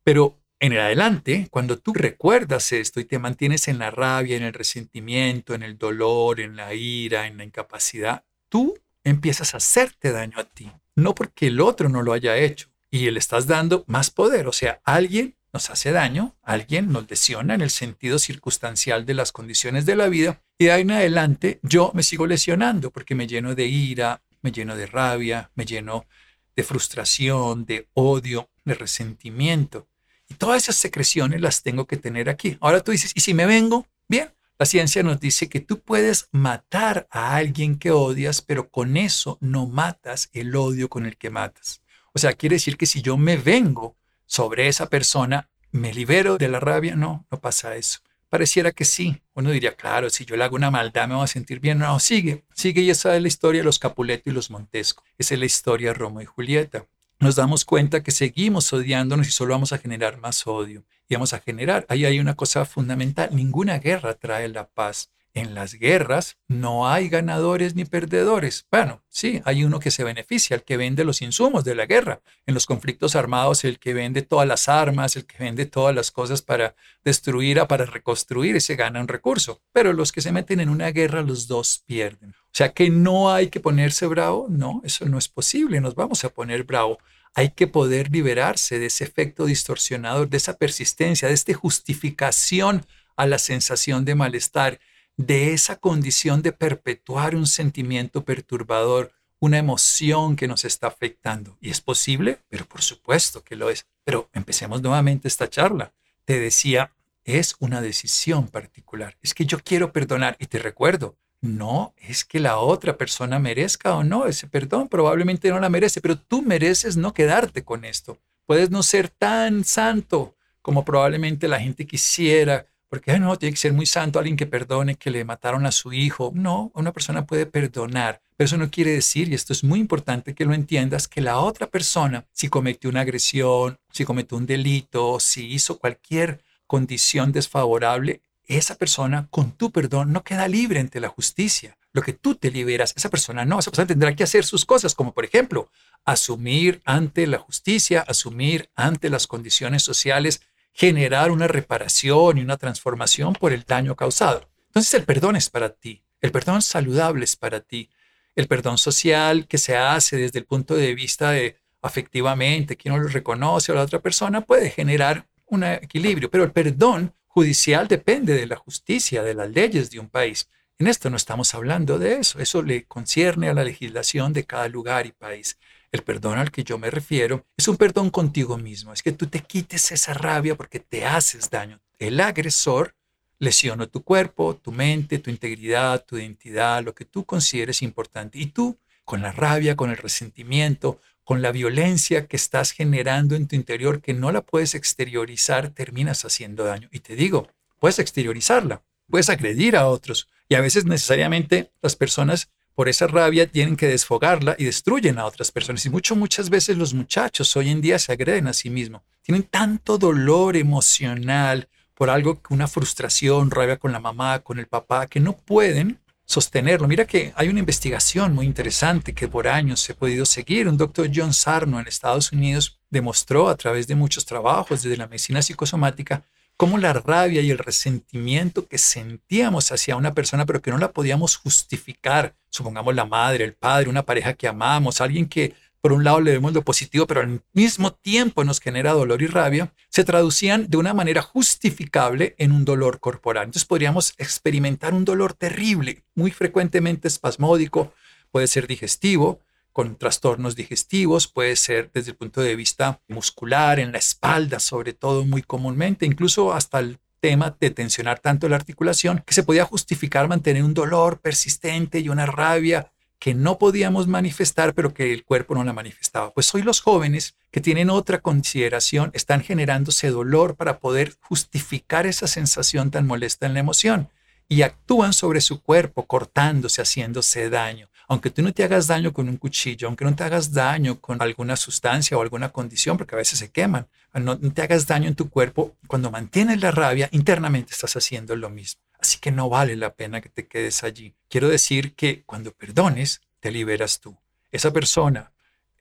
pero 0.02 0.38
en 0.58 0.73
el 0.73 0.80
adelante, 0.80 1.49
cuando 1.50 1.78
tú 1.78 1.92
recuerdas 1.92 2.73
esto 2.73 2.99
y 2.99 3.04
te 3.04 3.18
mantienes 3.18 3.68
en 3.68 3.78
la 3.78 3.90
rabia, 3.90 4.37
en 4.37 4.42
el 4.42 4.52
resentimiento, 4.52 5.54
en 5.54 5.62
el 5.62 5.78
dolor, 5.78 6.40
en 6.40 6.56
la 6.56 6.75
ira, 6.75 7.26
en 7.26 7.37
la 7.37 7.44
incapacidad, 7.44 8.25
tú 8.49 8.78
empiezas 9.04 9.54
a 9.54 9.58
hacerte 9.58 10.12
daño 10.12 10.38
a 10.38 10.44
ti, 10.44 10.73
no 10.94 11.14
porque 11.14 11.49
el 11.49 11.61
otro 11.61 11.88
no 11.88 12.02
lo 12.02 12.12
haya 12.12 12.37
hecho 12.37 12.68
y 12.90 13.11
le 13.11 13.18
estás 13.18 13.46
dando 13.46 13.85
más 13.87 14.11
poder, 14.11 14.49
o 14.49 14.52
sea, 14.52 14.80
alguien 14.85 15.37
nos 15.52 15.70
hace 15.70 15.92
daño, 15.92 16.37
alguien 16.42 16.90
nos 16.90 17.08
lesiona 17.08 17.54
en 17.54 17.61
el 17.61 17.70
sentido 17.70 18.18
circunstancial 18.18 19.06
de 19.06 19.14
las 19.14 19.32
condiciones 19.32 19.87
de 19.87 19.96
la 19.96 20.08
vida 20.08 20.42
y 20.58 20.66
de 20.66 20.72
ahí 20.72 20.82
en 20.82 20.90
adelante 20.92 21.60
yo 21.62 21.90
me 21.94 22.02
sigo 22.02 22.26
lesionando 22.26 22.90
porque 22.90 23.14
me 23.14 23.26
lleno 23.26 23.54
de 23.54 23.66
ira, 23.66 24.22
me 24.42 24.52
lleno 24.52 24.76
de 24.76 24.86
rabia, 24.86 25.50
me 25.54 25.66
lleno 25.66 26.06
de 26.54 26.62
frustración, 26.62 27.66
de 27.66 27.88
odio, 27.92 28.48
de 28.64 28.75
resentimiento. 28.75 29.88
Y 30.28 30.34
todas 30.34 30.62
esas 30.62 30.76
secreciones 30.76 31.40
las 31.40 31.62
tengo 31.62 31.86
que 31.86 31.96
tener 31.96 32.28
aquí. 32.28 32.56
Ahora 32.60 32.80
tú 32.80 32.92
dices, 32.92 33.12
¿y 33.14 33.20
si 33.20 33.34
me 33.34 33.46
vengo? 33.46 33.86
Bien, 34.08 34.32
la 34.58 34.66
ciencia 34.66 35.02
nos 35.02 35.20
dice 35.20 35.48
que 35.48 35.60
tú 35.60 35.80
puedes 35.80 36.28
matar 36.32 37.06
a 37.10 37.36
alguien 37.36 37.78
que 37.78 37.90
odias, 37.90 38.40
pero 38.40 38.70
con 38.70 38.96
eso 38.96 39.36
no 39.42 39.66
matas 39.66 40.30
el 40.32 40.56
odio 40.56 40.88
con 40.88 41.04
el 41.04 41.18
que 41.18 41.28
matas. 41.28 41.82
O 42.14 42.18
sea, 42.18 42.32
quiere 42.32 42.56
decir 42.56 42.78
que 42.78 42.86
si 42.86 43.02
yo 43.02 43.18
me 43.18 43.36
vengo 43.36 43.96
sobre 44.25 44.68
esa 44.68 44.88
persona, 44.88 45.50
¿me 45.70 45.92
libero 45.92 46.38
de 46.38 46.48
la 46.48 46.60
rabia? 46.60 46.96
No, 46.96 47.26
no 47.30 47.40
pasa 47.40 47.76
eso. 47.76 48.00
Pareciera 48.36 48.70
que 48.70 48.84
sí. 48.84 49.22
Uno 49.32 49.50
diría, 49.50 49.76
claro, 49.76 50.10
si 50.10 50.26
yo 50.26 50.36
le 50.36 50.44
hago 50.44 50.56
una 50.56 50.70
maldad 50.70 51.08
me 51.08 51.14
voy 51.14 51.24
a 51.24 51.26
sentir 51.26 51.58
bien. 51.58 51.78
No, 51.78 51.98
sigue, 51.98 52.44
sigue 52.52 52.82
y 52.82 52.90
esa 52.90 53.16
es 53.16 53.22
la 53.22 53.28
historia 53.28 53.62
de 53.62 53.64
los 53.64 53.78
Capuleto 53.78 54.28
y 54.28 54.34
los 54.34 54.50
Montesco. 54.50 55.02
Esa 55.16 55.32
es 55.32 55.40
la 55.40 55.46
historia 55.46 55.88
de 55.88 55.94
Romo 55.94 56.20
y 56.20 56.26
Julieta. 56.26 56.84
Nos 57.18 57.36
damos 57.36 57.64
cuenta 57.64 58.02
que 58.02 58.10
seguimos 58.10 58.70
odiándonos 58.74 59.26
y 59.26 59.30
solo 59.30 59.54
vamos 59.54 59.72
a 59.72 59.78
generar 59.78 60.18
más 60.18 60.46
odio. 60.46 60.84
Y 61.08 61.14
vamos 61.14 61.32
a 61.32 61.38
generar, 61.38 61.86
ahí 61.88 62.04
hay 62.04 62.20
una 62.20 62.34
cosa 62.34 62.66
fundamental, 62.66 63.30
ninguna 63.32 63.78
guerra 63.78 64.12
trae 64.12 64.48
la 64.48 64.68
paz. 64.68 65.10
En 65.36 65.54
las 65.54 65.74
guerras 65.74 66.38
no 66.48 66.88
hay 66.88 67.10
ganadores 67.10 67.74
ni 67.74 67.84
perdedores. 67.84 68.66
Bueno, 68.70 69.04
sí, 69.10 69.42
hay 69.44 69.64
uno 69.64 69.80
que 69.80 69.90
se 69.90 70.02
beneficia, 70.02 70.54
el 70.56 70.62
que 70.62 70.78
vende 70.78 71.04
los 71.04 71.20
insumos 71.20 71.62
de 71.62 71.74
la 71.74 71.84
guerra. 71.84 72.22
En 72.46 72.54
los 72.54 72.64
conflictos 72.64 73.14
armados, 73.14 73.62
el 73.64 73.78
que 73.78 73.92
vende 73.92 74.22
todas 74.22 74.48
las 74.48 74.66
armas, 74.70 75.14
el 75.14 75.26
que 75.26 75.36
vende 75.44 75.66
todas 75.66 75.94
las 75.94 76.10
cosas 76.10 76.40
para 76.40 76.74
destruir, 77.04 77.60
para 77.68 77.84
reconstruir, 77.84 78.56
ese 78.56 78.76
gana 78.76 78.98
un 78.98 79.08
recurso. 79.08 79.60
Pero 79.72 79.92
los 79.92 80.10
que 80.10 80.22
se 80.22 80.32
meten 80.32 80.58
en 80.58 80.70
una 80.70 80.90
guerra, 80.90 81.20
los 81.20 81.46
dos 81.46 81.82
pierden. 81.84 82.30
O 82.30 82.54
sea 82.54 82.72
que 82.72 82.88
no 82.88 83.30
hay 83.30 83.48
que 83.48 83.60
ponerse 83.60 84.06
bravo. 84.06 84.46
No, 84.48 84.80
eso 84.84 85.04
no 85.04 85.18
es 85.18 85.28
posible. 85.28 85.82
Nos 85.82 85.94
vamos 85.94 86.24
a 86.24 86.30
poner 86.30 86.64
bravo. 86.64 86.98
Hay 87.34 87.50
que 87.50 87.66
poder 87.66 88.10
liberarse 88.10 88.78
de 88.78 88.86
ese 88.86 89.04
efecto 89.04 89.44
distorsionador, 89.44 90.30
de 90.30 90.38
esa 90.38 90.56
persistencia, 90.56 91.28
de 91.28 91.34
esta 91.34 91.52
justificación 91.52 92.86
a 93.16 93.26
la 93.26 93.38
sensación 93.38 94.06
de 94.06 94.14
malestar 94.14 94.80
de 95.16 95.52
esa 95.52 95.76
condición 95.76 96.42
de 96.42 96.52
perpetuar 96.52 97.35
un 97.35 97.46
sentimiento 97.46 98.25
perturbador, 98.25 99.12
una 99.38 99.58
emoción 99.58 100.37
que 100.37 100.49
nos 100.49 100.64
está 100.64 100.88
afectando. 100.88 101.56
¿Y 101.61 101.70
es 101.70 101.80
posible? 101.80 102.38
Pero 102.49 102.66
por 102.66 102.82
supuesto 102.82 103.42
que 103.42 103.56
lo 103.56 103.70
es. 103.70 103.87
Pero 104.04 104.28
empecemos 104.32 104.82
nuevamente 104.82 105.28
esta 105.28 105.49
charla. 105.49 105.92
Te 106.25 106.38
decía, 106.38 106.92
es 107.25 107.56
una 107.58 107.80
decisión 107.80 108.49
particular. 108.49 109.16
Es 109.23 109.35
que 109.35 109.46
yo 109.46 109.58
quiero 109.58 109.92
perdonar 109.92 110.37
y 110.38 110.46
te 110.46 110.58
recuerdo, 110.58 111.16
no 111.40 111.94
es 111.99 112.25
que 112.25 112.40
la 112.40 112.58
otra 112.58 112.96
persona 112.96 113.38
merezca 113.38 113.94
o 113.94 114.04
no 114.04 114.26
ese 114.26 114.46
perdón, 114.46 114.88
probablemente 114.88 115.50
no 115.50 115.61
la 115.61 115.68
merece, 115.68 116.00
pero 116.00 116.18
tú 116.18 116.42
mereces 116.42 116.96
no 116.96 117.12
quedarte 117.12 117.64
con 117.64 117.85
esto. 117.85 118.18
Puedes 118.46 118.70
no 118.70 118.82
ser 118.82 119.08
tan 119.08 119.64
santo 119.64 120.37
como 120.62 120.85
probablemente 120.85 121.49
la 121.49 121.61
gente 121.61 121.87
quisiera, 121.87 122.66
porque 122.96 123.20
no, 123.20 123.36
tiene 123.36 123.52
que 123.52 123.60
ser 123.60 123.74
muy 123.74 123.84
santo 123.84 124.18
alguien 124.18 124.38
que 124.38 124.46
perdone 124.46 124.94
que 124.94 125.10
le 125.10 125.22
mataron 125.22 125.66
a 125.66 125.70
su 125.70 125.92
hijo. 125.92 126.32
No, 126.34 126.70
una 126.74 126.94
persona 126.94 127.26
puede 127.26 127.44
perdonar, 127.44 128.22
pero 128.38 128.46
eso 128.46 128.56
no 128.56 128.70
quiere 128.70 128.92
decir, 128.92 129.28
y 129.28 129.34
esto 129.34 129.52
es 129.52 129.64
muy 129.64 129.80
importante 129.80 130.34
que 130.34 130.46
lo 130.46 130.54
entiendas, 130.54 131.06
que 131.06 131.20
la 131.20 131.38
otra 131.38 131.66
persona, 131.66 132.24
si 132.32 132.48
cometió 132.48 132.88
una 132.88 133.02
agresión, 133.02 133.78
si 133.92 134.06
cometió 134.06 134.38
un 134.38 134.46
delito, 134.46 135.20
si 135.20 135.46
hizo 135.46 135.78
cualquier 135.78 136.42
condición 136.66 137.32
desfavorable, 137.32 138.22
esa 138.46 138.76
persona 138.76 139.28
con 139.30 139.52
tu 139.52 139.70
perdón 139.70 140.10
no 140.10 140.24
queda 140.24 140.48
libre 140.48 140.80
ante 140.80 140.98
la 140.98 141.08
justicia. 141.08 141.76
Lo 141.92 142.00
que 142.00 142.14
tú 142.14 142.34
te 142.34 142.50
liberas, 142.50 142.94
esa 142.96 143.10
persona 143.10 143.44
no, 143.44 143.58
esa 143.58 143.70
persona 143.70 143.88
tendrá 143.88 144.16
que 144.16 144.24
hacer 144.24 144.46
sus 144.46 144.64
cosas, 144.64 144.94
como 144.94 145.12
por 145.12 145.26
ejemplo, 145.26 145.70
asumir 146.06 146.80
ante 146.86 147.26
la 147.26 147.38
justicia, 147.38 148.00
asumir 148.08 148.70
ante 148.74 149.10
las 149.10 149.26
condiciones 149.26 149.82
sociales 149.82 150.40
generar 150.76 151.30
una 151.30 151.49
reparación 151.49 152.37
y 152.37 152.42
una 152.42 152.59
transformación 152.59 153.33
por 153.33 153.54
el 153.54 153.64
daño 153.64 153.97
causado. 153.97 154.47
Entonces 154.66 154.92
el 154.92 155.04
perdón 155.04 155.35
es 155.35 155.49
para 155.49 155.71
ti, 155.71 156.04
el 156.21 156.30
perdón 156.30 156.61
saludable 156.61 157.25
es 157.25 157.35
para 157.35 157.61
ti, 157.61 157.88
el 158.35 158.47
perdón 158.47 158.76
social 158.76 159.49
que 159.49 159.56
se 159.56 159.75
hace 159.75 160.18
desde 160.18 160.38
el 160.38 160.45
punto 160.45 160.76
de 160.76 160.95
vista 160.95 161.30
de 161.30 161.56
afectivamente, 161.80 162.76
que 162.76 162.90
uno 162.90 162.99
lo 162.99 163.09
reconoce 163.09 163.73
a 163.73 163.76
la 163.76 163.83
otra 163.85 164.00
persona, 164.00 164.42
puede 164.42 164.68
generar 164.68 165.26
un 165.47 165.64
equilibrio, 165.64 166.30
pero 166.30 166.45
el 166.45 166.52
perdón 166.52 167.14
judicial 167.26 167.88
depende 167.88 168.35
de 168.35 168.47
la 168.47 168.56
justicia, 168.56 169.23
de 169.23 169.33
las 169.33 169.49
leyes 169.49 169.90
de 169.90 169.99
un 169.99 170.11
país. 170.11 170.50
En 170.78 170.88
esto 170.88 171.09
no 171.09 171.16
estamos 171.16 171.54
hablando 171.54 171.99
de 171.99 172.18
eso, 172.18 172.38
eso 172.38 172.61
le 172.61 172.85
concierne 172.85 173.49
a 173.49 173.54
la 173.54 173.64
legislación 173.64 174.35
de 174.35 174.45
cada 174.45 174.68
lugar 174.68 175.06
y 175.06 175.12
país. 175.12 175.56
El 175.92 176.02
perdón 176.02 176.38
al 176.38 176.50
que 176.50 176.64
yo 176.64 176.78
me 176.78 176.90
refiero 176.90 177.44
es 177.56 177.68
un 177.68 177.76
perdón 177.76 178.10
contigo 178.10 178.58
mismo, 178.58 178.92
es 178.92 179.02
que 179.02 179.12
tú 179.12 179.26
te 179.26 179.40
quites 179.40 179.92
esa 179.92 180.14
rabia 180.14 180.56
porque 180.56 180.80
te 180.80 181.06
haces 181.06 181.50
daño. 181.50 181.80
El 181.98 182.20
agresor 182.20 182.94
lesionó 183.38 183.88
tu 183.88 184.02
cuerpo, 184.02 184.56
tu 184.56 184.72
mente, 184.72 185.18
tu 185.18 185.30
integridad, 185.30 186.04
tu 186.04 186.16
identidad, 186.18 186.82
lo 186.82 186.94
que 186.94 187.04
tú 187.04 187.24
consideres 187.24 187.82
importante. 187.82 188.38
Y 188.38 188.46
tú, 188.46 188.78
con 189.04 189.22
la 189.22 189.32
rabia, 189.32 189.76
con 189.76 189.90
el 189.90 189.96
resentimiento, 189.96 191.00
con 191.24 191.42
la 191.42 191.52
violencia 191.52 192.26
que 192.26 192.36
estás 192.36 192.70
generando 192.70 193.34
en 193.34 193.48
tu 193.48 193.56
interior, 193.56 194.00
que 194.00 194.14
no 194.14 194.32
la 194.32 194.42
puedes 194.42 194.74
exteriorizar, 194.74 195.70
terminas 195.70 196.24
haciendo 196.24 196.64
daño. 196.64 196.88
Y 196.92 197.00
te 197.00 197.16
digo, 197.16 197.48
puedes 197.78 197.98
exteriorizarla, 197.98 198.82
puedes 199.10 199.28
agredir 199.28 199.76
a 199.76 199.88
otros. 199.88 200.28
Y 200.48 200.54
a 200.54 200.60
veces 200.60 200.84
necesariamente 200.84 201.72
las 201.82 201.96
personas 201.96 202.50
por 202.76 202.90
esa 202.90 203.06
rabia 203.06 203.47
tienen 203.50 203.75
que 203.75 203.88
desfogarla 203.88 204.54
y 204.59 204.64
destruyen 204.66 205.18
a 205.18 205.25
otras 205.25 205.50
personas. 205.50 205.85
Y 205.87 205.90
mucho, 205.90 206.14
muchas 206.14 206.50
veces 206.50 206.76
los 206.76 206.92
muchachos 206.92 207.56
hoy 207.56 207.71
en 207.71 207.80
día 207.80 207.99
se 207.99 208.12
agreden 208.12 208.49
a 208.49 208.52
sí 208.52 208.68
mismos. 208.68 209.00
Tienen 209.23 209.45
tanto 209.45 209.97
dolor 209.97 210.56
emocional 210.56 211.68
por 211.95 212.11
algo, 212.11 212.38
una 212.50 212.68
frustración, 212.68 213.50
rabia 213.50 213.78
con 213.78 213.92
la 213.92 213.99
mamá, 213.99 214.40
con 214.40 214.59
el 214.59 214.66
papá, 214.66 215.06
que 215.06 215.21
no 215.21 215.38
pueden 215.38 216.00
sostenerlo. 216.26 216.87
Mira 216.87 217.06
que 217.06 217.33
hay 217.35 217.49
una 217.49 217.61
investigación 217.61 218.35
muy 218.35 218.45
interesante 218.45 219.14
que 219.14 219.26
por 219.26 219.49
años 219.49 219.88
ha 219.88 219.95
podido 219.95 220.26
seguir. 220.26 220.68
Un 220.68 220.76
doctor 220.76 221.11
John 221.12 221.33
Sarno 221.33 221.80
en 221.80 221.87
Estados 221.87 222.30
Unidos 222.30 222.78
demostró 222.90 223.49
a 223.49 223.56
través 223.56 223.87
de 223.87 223.95
muchos 223.95 224.26
trabajos 224.26 224.83
desde 224.83 224.99
la 224.99 225.06
medicina 225.06 225.40
psicosomática 225.40 226.25
cómo 226.56 226.78
la 226.78 226.92
rabia 226.92 227.42
y 227.42 227.50
el 227.50 227.58
resentimiento 227.58 228.66
que 228.66 228.78
sentíamos 228.78 229.72
hacia 229.72 229.96
una 229.96 230.14
persona, 230.14 230.46
pero 230.46 230.62
que 230.62 230.70
no 230.70 230.78
la 230.78 230.92
podíamos 230.92 231.36
justificar, 231.36 232.34
supongamos 232.50 232.94
la 232.94 233.04
madre, 233.04 233.44
el 233.44 233.54
padre, 233.54 233.90
una 233.90 234.04
pareja 234.04 234.34
que 234.34 234.48
amamos, 234.48 235.00
alguien 235.00 235.28
que 235.28 235.54
por 235.80 235.92
un 235.92 236.02
lado 236.02 236.20
le 236.20 236.32
vemos 236.32 236.52
lo 236.52 236.62
positivo, 236.62 237.06
pero 237.06 237.20
al 237.20 237.42
mismo 237.52 237.92
tiempo 237.92 238.42
nos 238.42 238.58
genera 238.58 238.92
dolor 238.92 239.22
y 239.22 239.28
rabia, 239.28 239.72
se 239.88 240.02
traducían 240.02 240.68
de 240.68 240.78
una 240.78 240.94
manera 240.94 241.22
justificable 241.22 242.34
en 242.38 242.50
un 242.50 242.64
dolor 242.64 242.98
corporal. 242.98 243.44
Entonces 243.44 243.66
podríamos 243.66 244.14
experimentar 244.18 244.94
un 244.94 245.04
dolor 245.04 245.34
terrible, 245.34 246.02
muy 246.14 246.32
frecuentemente 246.32 247.06
espasmódico, 247.06 247.92
puede 248.32 248.48
ser 248.48 248.66
digestivo, 248.66 249.40
con 249.76 249.97
trastornos 249.97 250.56
digestivos, 250.56 251.28
puede 251.28 251.54
ser 251.54 251.90
desde 251.92 252.12
el 252.12 252.16
punto 252.16 252.40
de 252.40 252.56
vista 252.56 253.02
muscular, 253.09 253.78
en 253.78 253.92
la 253.92 253.99
espalda 253.99 254.59
sobre 254.59 254.95
todo 254.95 255.26
muy 255.26 255.42
comúnmente, 255.42 256.06
incluso 256.06 256.54
hasta 256.54 256.78
el 256.78 256.99
tema 257.21 257.54
de 257.61 257.68
tensionar 257.68 258.18
tanto 258.21 258.49
la 258.49 258.56
articulación 258.56 259.23
que 259.26 259.35
se 259.35 259.42
podía 259.42 259.66
justificar 259.66 260.28
mantener 260.28 260.62
un 260.62 260.73
dolor 260.73 261.21
persistente 261.21 261.99
y 262.00 262.09
una 262.09 262.25
rabia 262.25 262.90
que 263.18 263.35
no 263.35 263.59
podíamos 263.59 264.06
manifestar, 264.06 264.73
pero 264.73 264.95
que 264.95 265.12
el 265.12 265.25
cuerpo 265.25 265.54
no 265.54 265.62
la 265.62 265.75
manifestaba. 265.75 266.33
Pues 266.33 266.54
hoy 266.54 266.62
los 266.62 266.80
jóvenes 266.80 267.35
que 267.50 267.61
tienen 267.61 267.90
otra 267.90 268.23
consideración 268.23 269.11
están 269.12 269.42
generándose 269.42 270.09
dolor 270.09 270.56
para 270.56 270.78
poder 270.78 271.18
justificar 271.21 272.06
esa 272.06 272.28
sensación 272.28 272.90
tan 272.90 273.06
molesta 273.06 273.45
en 273.45 273.52
la 273.52 273.61
emoción 273.61 274.09
y 274.49 274.62
actúan 274.62 275.12
sobre 275.12 275.42
su 275.42 275.61
cuerpo 275.61 276.06
cortándose, 276.06 276.80
haciéndose 276.80 277.50
daño 277.50 277.90
aunque 278.08 278.30
tú 278.30 278.42
no 278.42 278.52
te 278.52 278.64
hagas 278.64 278.86
daño 278.86 279.12
con 279.12 279.28
un 279.28 279.36
cuchillo, 279.36 279.88
aunque 279.88 280.04
no 280.04 280.14
te 280.14 280.25
hagas 280.25 280.52
daño 280.52 281.00
con 281.00 281.20
alguna 281.20 281.56
sustancia 281.56 282.16
o 282.16 282.22
alguna 282.22 282.50
condición, 282.50 282.96
porque 282.96 283.14
a 283.14 283.18
veces 283.18 283.38
se 283.38 283.50
queman, 283.50 283.88
no, 284.14 284.38
te 284.38 284.62
hagas 284.62 284.86
daño 284.86 285.08
en 285.08 285.14
tu 285.14 285.28
cuerpo, 285.28 285.76
cuando 285.86 286.10
mantienes 286.10 286.60
la 286.60 286.70
rabia, 286.70 287.08
internamente 287.12 287.72
estás 287.72 287.96
haciendo 287.96 288.36
lo 288.36 288.50
mismo. 288.50 288.80
Así 288.98 289.18
que 289.18 289.30
no 289.30 289.48
vale 289.48 289.76
la 289.76 289.94
pena 289.94 290.20
que 290.20 290.28
te 290.28 290.46
quedes 290.46 290.84
allí. 290.84 291.14
Quiero 291.28 291.48
decir 291.48 291.94
que 291.94 292.22
cuando 292.25 292.52
perdones, 292.52 293.20
te 293.40 293.50
liberas 293.50 294.00
tú. 294.00 294.16
Esa 294.50 294.72
persona, 294.72 295.32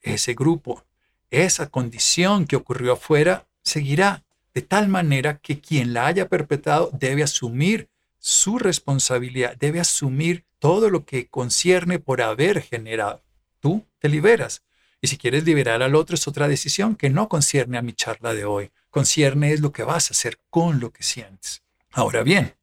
ese 0.02 0.34
grupo, 0.34 0.84
esa 1.30 1.68
condición 1.68 2.46
que 2.46 2.56
ocurrió 2.56 2.92
afuera, 2.92 3.46
seguirá 3.62 4.24
de 4.54 4.62
tal 4.62 4.88
manera 4.88 5.38
que 5.38 5.60
quien 5.60 5.92
la 5.92 6.06
haya 6.06 6.28
perpetrado 6.28 6.90
debe 6.92 7.22
asumir 7.22 7.88
su 8.18 8.58
responsabilidad, 8.58 9.54
debe 9.56 9.80
asumir 9.80 10.45
todo 10.58 10.90
lo 10.90 11.04
que 11.04 11.28
concierne 11.28 11.98
por 11.98 12.22
haber 12.22 12.62
generado. 12.62 13.22
Tú 13.60 13.86
te 13.98 14.08
liberas. 14.08 14.62
Y 15.00 15.08
si 15.08 15.18
quieres 15.18 15.44
liberar 15.44 15.82
al 15.82 15.94
otro 15.94 16.14
es 16.14 16.26
otra 16.26 16.48
decisión 16.48 16.96
que 16.96 17.10
no 17.10 17.28
concierne 17.28 17.78
a 17.78 17.82
mi 17.82 17.92
charla 17.92 18.34
de 18.34 18.44
hoy. 18.44 18.70
Concierne 18.90 19.52
es 19.52 19.60
lo 19.60 19.72
que 19.72 19.82
vas 19.82 20.10
a 20.10 20.14
hacer 20.14 20.40
con 20.50 20.80
lo 20.80 20.92
que 20.92 21.02
sientes. 21.02 21.62
Ahora 21.92 22.22
bien, 22.22 22.54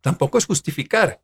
tampoco 0.00 0.38
es 0.38 0.46
justificar. 0.46 1.20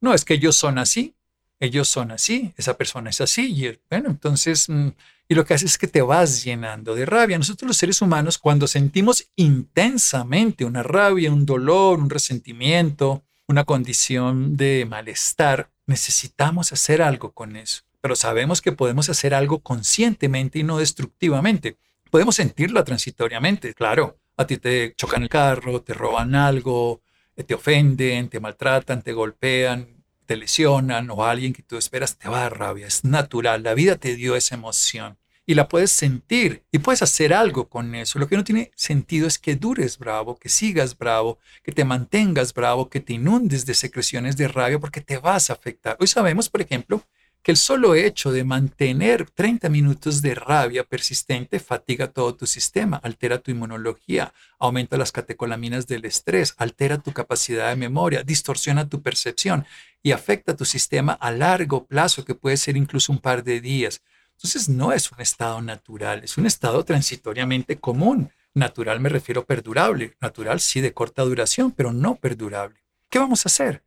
No 0.00 0.14
es 0.14 0.24
que 0.24 0.34
ellos 0.34 0.56
son 0.56 0.78
así, 0.78 1.14
ellos 1.58 1.88
son 1.88 2.10
así, 2.10 2.52
esa 2.56 2.76
persona 2.76 3.10
es 3.10 3.20
así. 3.20 3.52
Y 3.52 3.78
bueno, 3.90 4.10
entonces, 4.10 4.68
mm, 4.68 4.88
y 5.28 5.34
lo 5.34 5.44
que 5.44 5.54
hace 5.54 5.66
es 5.66 5.78
que 5.78 5.88
te 5.88 6.02
vas 6.02 6.44
llenando 6.44 6.94
de 6.94 7.06
rabia. 7.06 7.38
Nosotros 7.38 7.68
los 7.68 7.76
seres 7.76 8.00
humanos, 8.02 8.38
cuando 8.38 8.66
sentimos 8.66 9.28
intensamente 9.34 10.64
una 10.64 10.82
rabia, 10.82 11.32
un 11.32 11.46
dolor, 11.46 11.98
un 11.98 12.10
resentimiento, 12.10 13.24
una 13.48 13.64
condición 13.64 14.56
de 14.56 14.86
malestar, 14.88 15.70
necesitamos 15.86 16.72
hacer 16.72 17.02
algo 17.02 17.32
con 17.32 17.56
eso. 17.56 17.82
Pero 18.00 18.16
sabemos 18.16 18.60
que 18.60 18.72
podemos 18.72 19.08
hacer 19.08 19.34
algo 19.34 19.60
conscientemente 19.60 20.58
y 20.58 20.62
no 20.62 20.78
destructivamente. 20.78 21.76
Podemos 22.10 22.36
sentirlo 22.36 22.82
transitoriamente, 22.84 23.74
claro. 23.74 24.18
A 24.36 24.46
ti 24.46 24.58
te 24.58 24.94
chocan 24.96 25.22
el 25.22 25.28
carro, 25.28 25.80
te 25.80 25.94
roban 25.94 26.34
algo, 26.34 27.00
eh, 27.36 27.44
te 27.44 27.54
ofenden, 27.54 28.28
te 28.28 28.38
maltratan, 28.38 29.02
te 29.02 29.12
golpean, 29.12 29.88
te 30.26 30.36
lesionan 30.36 31.08
o 31.10 31.24
alguien 31.24 31.52
que 31.52 31.62
tú 31.62 31.76
esperas 31.76 32.18
te 32.18 32.28
va 32.28 32.38
a 32.38 32.42
dar 32.42 32.58
rabia. 32.58 32.86
Es 32.86 33.04
natural, 33.04 33.62
la 33.62 33.74
vida 33.74 33.96
te 33.96 34.14
dio 34.14 34.36
esa 34.36 34.56
emoción. 34.56 35.16
Y 35.46 35.54
la 35.54 35.68
puedes 35.68 35.92
sentir 35.92 36.64
y 36.72 36.80
puedes 36.80 37.02
hacer 37.02 37.32
algo 37.32 37.68
con 37.68 37.94
eso. 37.94 38.18
Lo 38.18 38.28
que 38.28 38.36
no 38.36 38.44
tiene 38.44 38.72
sentido 38.74 39.28
es 39.28 39.38
que 39.38 39.54
dures 39.54 39.96
bravo, 39.96 40.36
que 40.36 40.48
sigas 40.48 40.98
bravo, 40.98 41.38
que 41.62 41.72
te 41.72 41.84
mantengas 41.84 42.52
bravo, 42.52 42.90
que 42.90 43.00
te 43.00 43.14
inundes 43.14 43.64
de 43.64 43.74
secreciones 43.74 44.36
de 44.36 44.48
rabia 44.48 44.80
porque 44.80 45.00
te 45.00 45.18
vas 45.18 45.48
a 45.48 45.52
afectar. 45.52 45.96
Hoy 46.00 46.08
sabemos, 46.08 46.48
por 46.50 46.60
ejemplo, 46.60 47.02
que 47.46 47.52
el 47.52 47.58
solo 47.58 47.94
hecho 47.94 48.32
de 48.32 48.42
mantener 48.42 49.30
30 49.30 49.68
minutos 49.68 50.20
de 50.20 50.34
rabia 50.34 50.82
persistente 50.82 51.60
fatiga 51.60 52.08
todo 52.08 52.34
tu 52.34 52.44
sistema, 52.44 52.96
altera 52.96 53.38
tu 53.38 53.52
inmunología, 53.52 54.34
aumenta 54.58 54.96
las 54.96 55.12
catecolaminas 55.12 55.86
del 55.86 56.06
estrés, 56.06 56.54
altera 56.58 56.98
tu 56.98 57.12
capacidad 57.12 57.68
de 57.68 57.76
memoria, 57.76 58.24
distorsiona 58.24 58.88
tu 58.88 59.00
percepción 59.00 59.64
y 60.02 60.10
afecta 60.10 60.56
tu 60.56 60.64
sistema 60.64 61.12
a 61.12 61.30
largo 61.30 61.86
plazo, 61.86 62.24
que 62.24 62.34
puede 62.34 62.56
ser 62.56 62.76
incluso 62.76 63.12
un 63.12 63.20
par 63.20 63.44
de 63.44 63.60
días. 63.60 64.02
Entonces 64.36 64.68
no 64.68 64.92
es 64.92 65.10
un 65.10 65.20
estado 65.20 65.60
natural, 65.62 66.22
es 66.22 66.36
un 66.38 66.46
estado 66.46 66.84
transitoriamente 66.84 67.78
común. 67.78 68.30
Natural 68.54 69.00
me 69.00 69.08
refiero 69.08 69.44
perdurable. 69.44 70.16
Natural 70.20 70.60
sí 70.60 70.80
de 70.80 70.92
corta 70.92 71.22
duración, 71.22 71.72
pero 71.72 71.92
no 71.92 72.16
perdurable. 72.16 72.82
¿Qué 73.08 73.18
vamos 73.18 73.44
a 73.44 73.48
hacer? 73.48 73.82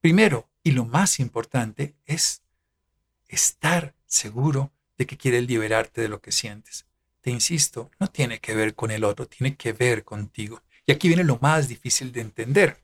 Primero, 0.00 0.48
y 0.62 0.72
lo 0.72 0.84
más 0.84 1.20
importante, 1.20 1.94
es 2.06 2.42
estar 3.28 3.94
seguro 4.06 4.72
de 4.98 5.06
que 5.06 5.16
quieres 5.16 5.46
liberarte 5.46 6.00
de 6.00 6.08
lo 6.08 6.20
que 6.20 6.32
sientes. 6.32 6.86
Te 7.20 7.30
insisto, 7.30 7.90
no 7.98 8.08
tiene 8.08 8.38
que 8.38 8.54
ver 8.54 8.74
con 8.74 8.90
el 8.90 9.04
otro, 9.04 9.26
tiene 9.26 9.56
que 9.56 9.72
ver 9.72 10.04
contigo. 10.04 10.62
Y 10.86 10.92
aquí 10.92 11.08
viene 11.08 11.24
lo 11.24 11.38
más 11.40 11.68
difícil 11.68 12.12
de 12.12 12.20
entender. 12.20 12.78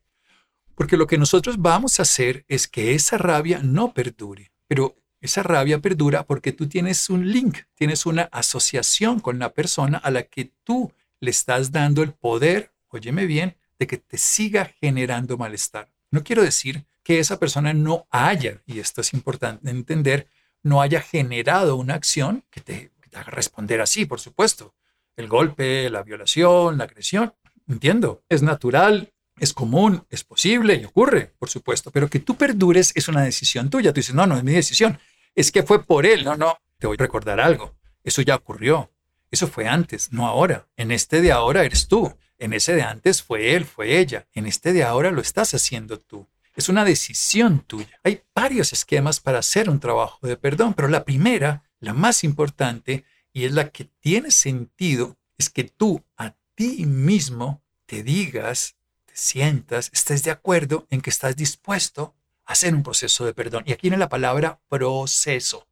Porque 0.74 0.96
lo 0.96 1.06
que 1.06 1.18
nosotros 1.18 1.58
vamos 1.58 1.98
a 1.98 2.02
hacer 2.02 2.44
es 2.48 2.66
que 2.66 2.94
esa 2.94 3.18
rabia 3.18 3.60
no 3.62 3.94
perdure. 3.94 4.50
Pero 4.66 4.96
esa 5.22 5.42
rabia 5.42 5.78
perdura 5.78 6.24
porque 6.24 6.52
tú 6.52 6.68
tienes 6.68 7.08
un 7.08 7.30
link, 7.30 7.60
tienes 7.74 8.06
una 8.06 8.22
asociación 8.32 9.20
con 9.20 9.38
la 9.38 9.52
persona 9.54 9.98
a 9.98 10.10
la 10.10 10.24
que 10.24 10.50
tú 10.64 10.92
le 11.20 11.30
estás 11.30 11.70
dando 11.70 12.02
el 12.02 12.12
poder, 12.12 12.72
óyeme 12.88 13.26
bien, 13.26 13.56
de 13.78 13.86
que 13.86 13.98
te 13.98 14.18
siga 14.18 14.72
generando 14.80 15.38
malestar. 15.38 15.88
No 16.10 16.24
quiero 16.24 16.42
decir 16.42 16.84
que 17.04 17.20
esa 17.20 17.38
persona 17.38 17.72
no 17.72 18.06
haya, 18.10 18.62
y 18.66 18.80
esto 18.80 19.00
es 19.00 19.14
importante 19.14 19.70
entender, 19.70 20.26
no 20.64 20.82
haya 20.82 21.00
generado 21.00 21.76
una 21.76 21.94
acción 21.94 22.44
que 22.50 22.60
te, 22.60 22.90
haga 23.14 23.30
responder 23.30 23.80
así, 23.80 24.06
por 24.06 24.20
supuesto. 24.20 24.74
El 25.16 25.28
golpe, 25.28 25.88
la 25.88 26.02
violación, 26.02 26.78
la 26.78 26.84
agresión, 26.84 27.32
entiendo, 27.68 28.22
es 28.28 28.42
natural, 28.42 29.12
es 29.38 29.52
común, 29.52 30.04
es 30.10 30.24
posible 30.24 30.74
y 30.74 30.84
ocurre, 30.84 31.32
por 31.38 31.48
supuesto, 31.48 31.90
pero 31.90 32.08
que 32.08 32.20
tú 32.20 32.36
perdures 32.36 32.92
es 32.94 33.08
una 33.08 33.22
decisión 33.22 33.70
tuya. 33.70 33.92
Tú 33.92 34.00
dices, 34.00 34.14
no, 34.14 34.26
no 34.26 34.36
es 34.36 34.44
mi 34.44 34.52
decisión, 34.52 34.98
es 35.34 35.52
que 35.52 35.62
fue 35.62 35.84
por 35.84 36.06
él, 36.06 36.24
no, 36.24 36.36
no, 36.36 36.58
te 36.78 36.86
voy 36.86 36.96
a 36.98 37.02
recordar 37.02 37.40
algo, 37.40 37.74
eso 38.04 38.22
ya 38.22 38.36
ocurrió, 38.36 38.90
eso 39.30 39.48
fue 39.48 39.66
antes, 39.66 40.12
no 40.12 40.26
ahora. 40.26 40.68
En 40.76 40.90
este 40.90 41.22
de 41.22 41.32
ahora 41.32 41.64
eres 41.64 41.88
tú, 41.88 42.14
en 42.38 42.52
ese 42.52 42.74
de 42.74 42.82
antes 42.82 43.22
fue 43.22 43.54
él, 43.54 43.64
fue 43.64 43.98
ella, 43.98 44.26
en 44.34 44.46
este 44.46 44.72
de 44.72 44.84
ahora 44.84 45.10
lo 45.10 45.20
estás 45.20 45.54
haciendo 45.54 45.98
tú. 45.98 46.28
Es 46.54 46.68
una 46.68 46.84
decisión 46.84 47.60
tuya. 47.60 47.98
Hay 48.04 48.22
varios 48.34 48.74
esquemas 48.74 49.20
para 49.20 49.38
hacer 49.38 49.70
un 49.70 49.80
trabajo 49.80 50.26
de 50.26 50.36
perdón, 50.36 50.74
pero 50.74 50.88
la 50.88 51.04
primera, 51.04 51.62
la 51.80 51.94
más 51.94 52.24
importante 52.24 53.04
y 53.32 53.44
es 53.44 53.52
la 53.52 53.70
que 53.70 53.84
tiene 53.84 54.30
sentido, 54.30 55.16
es 55.38 55.48
que 55.48 55.64
tú 55.64 56.04
a 56.16 56.34
ti 56.54 56.84
mismo 56.84 57.62
te 57.86 58.02
digas, 58.02 58.76
te 59.06 59.16
sientas, 59.16 59.88
estés 59.94 60.22
de 60.24 60.30
acuerdo 60.30 60.86
en 60.90 61.00
que 61.00 61.10
estás 61.10 61.36
dispuesto 61.36 62.14
hacer 62.52 62.74
un 62.74 62.82
proceso 62.82 63.24
de 63.24 63.34
perdón. 63.34 63.64
Y 63.66 63.72
aquí 63.72 63.88
viene 63.88 63.98
la 63.98 64.08
palabra 64.08 64.60
proceso. 64.68 65.66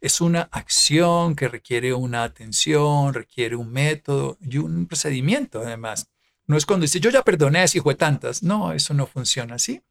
Es 0.00 0.20
una 0.20 0.42
acción 0.50 1.36
que 1.36 1.48
requiere 1.48 1.92
una 1.92 2.24
atención, 2.24 3.12
requiere 3.12 3.56
un 3.56 3.70
método 3.70 4.38
y 4.40 4.58
un 4.58 4.86
procedimiento 4.86 5.60
además. 5.60 6.08
No 6.46 6.56
es 6.56 6.66
cuando 6.66 6.84
dice, 6.84 7.00
yo 7.00 7.10
ya 7.10 7.22
perdoné 7.22 7.64
hijo 7.74 7.90
de 7.90 7.94
tantas. 7.94 8.42
No, 8.42 8.72
eso 8.72 8.94
no 8.94 9.06
funciona 9.06 9.56
así. 9.56 9.82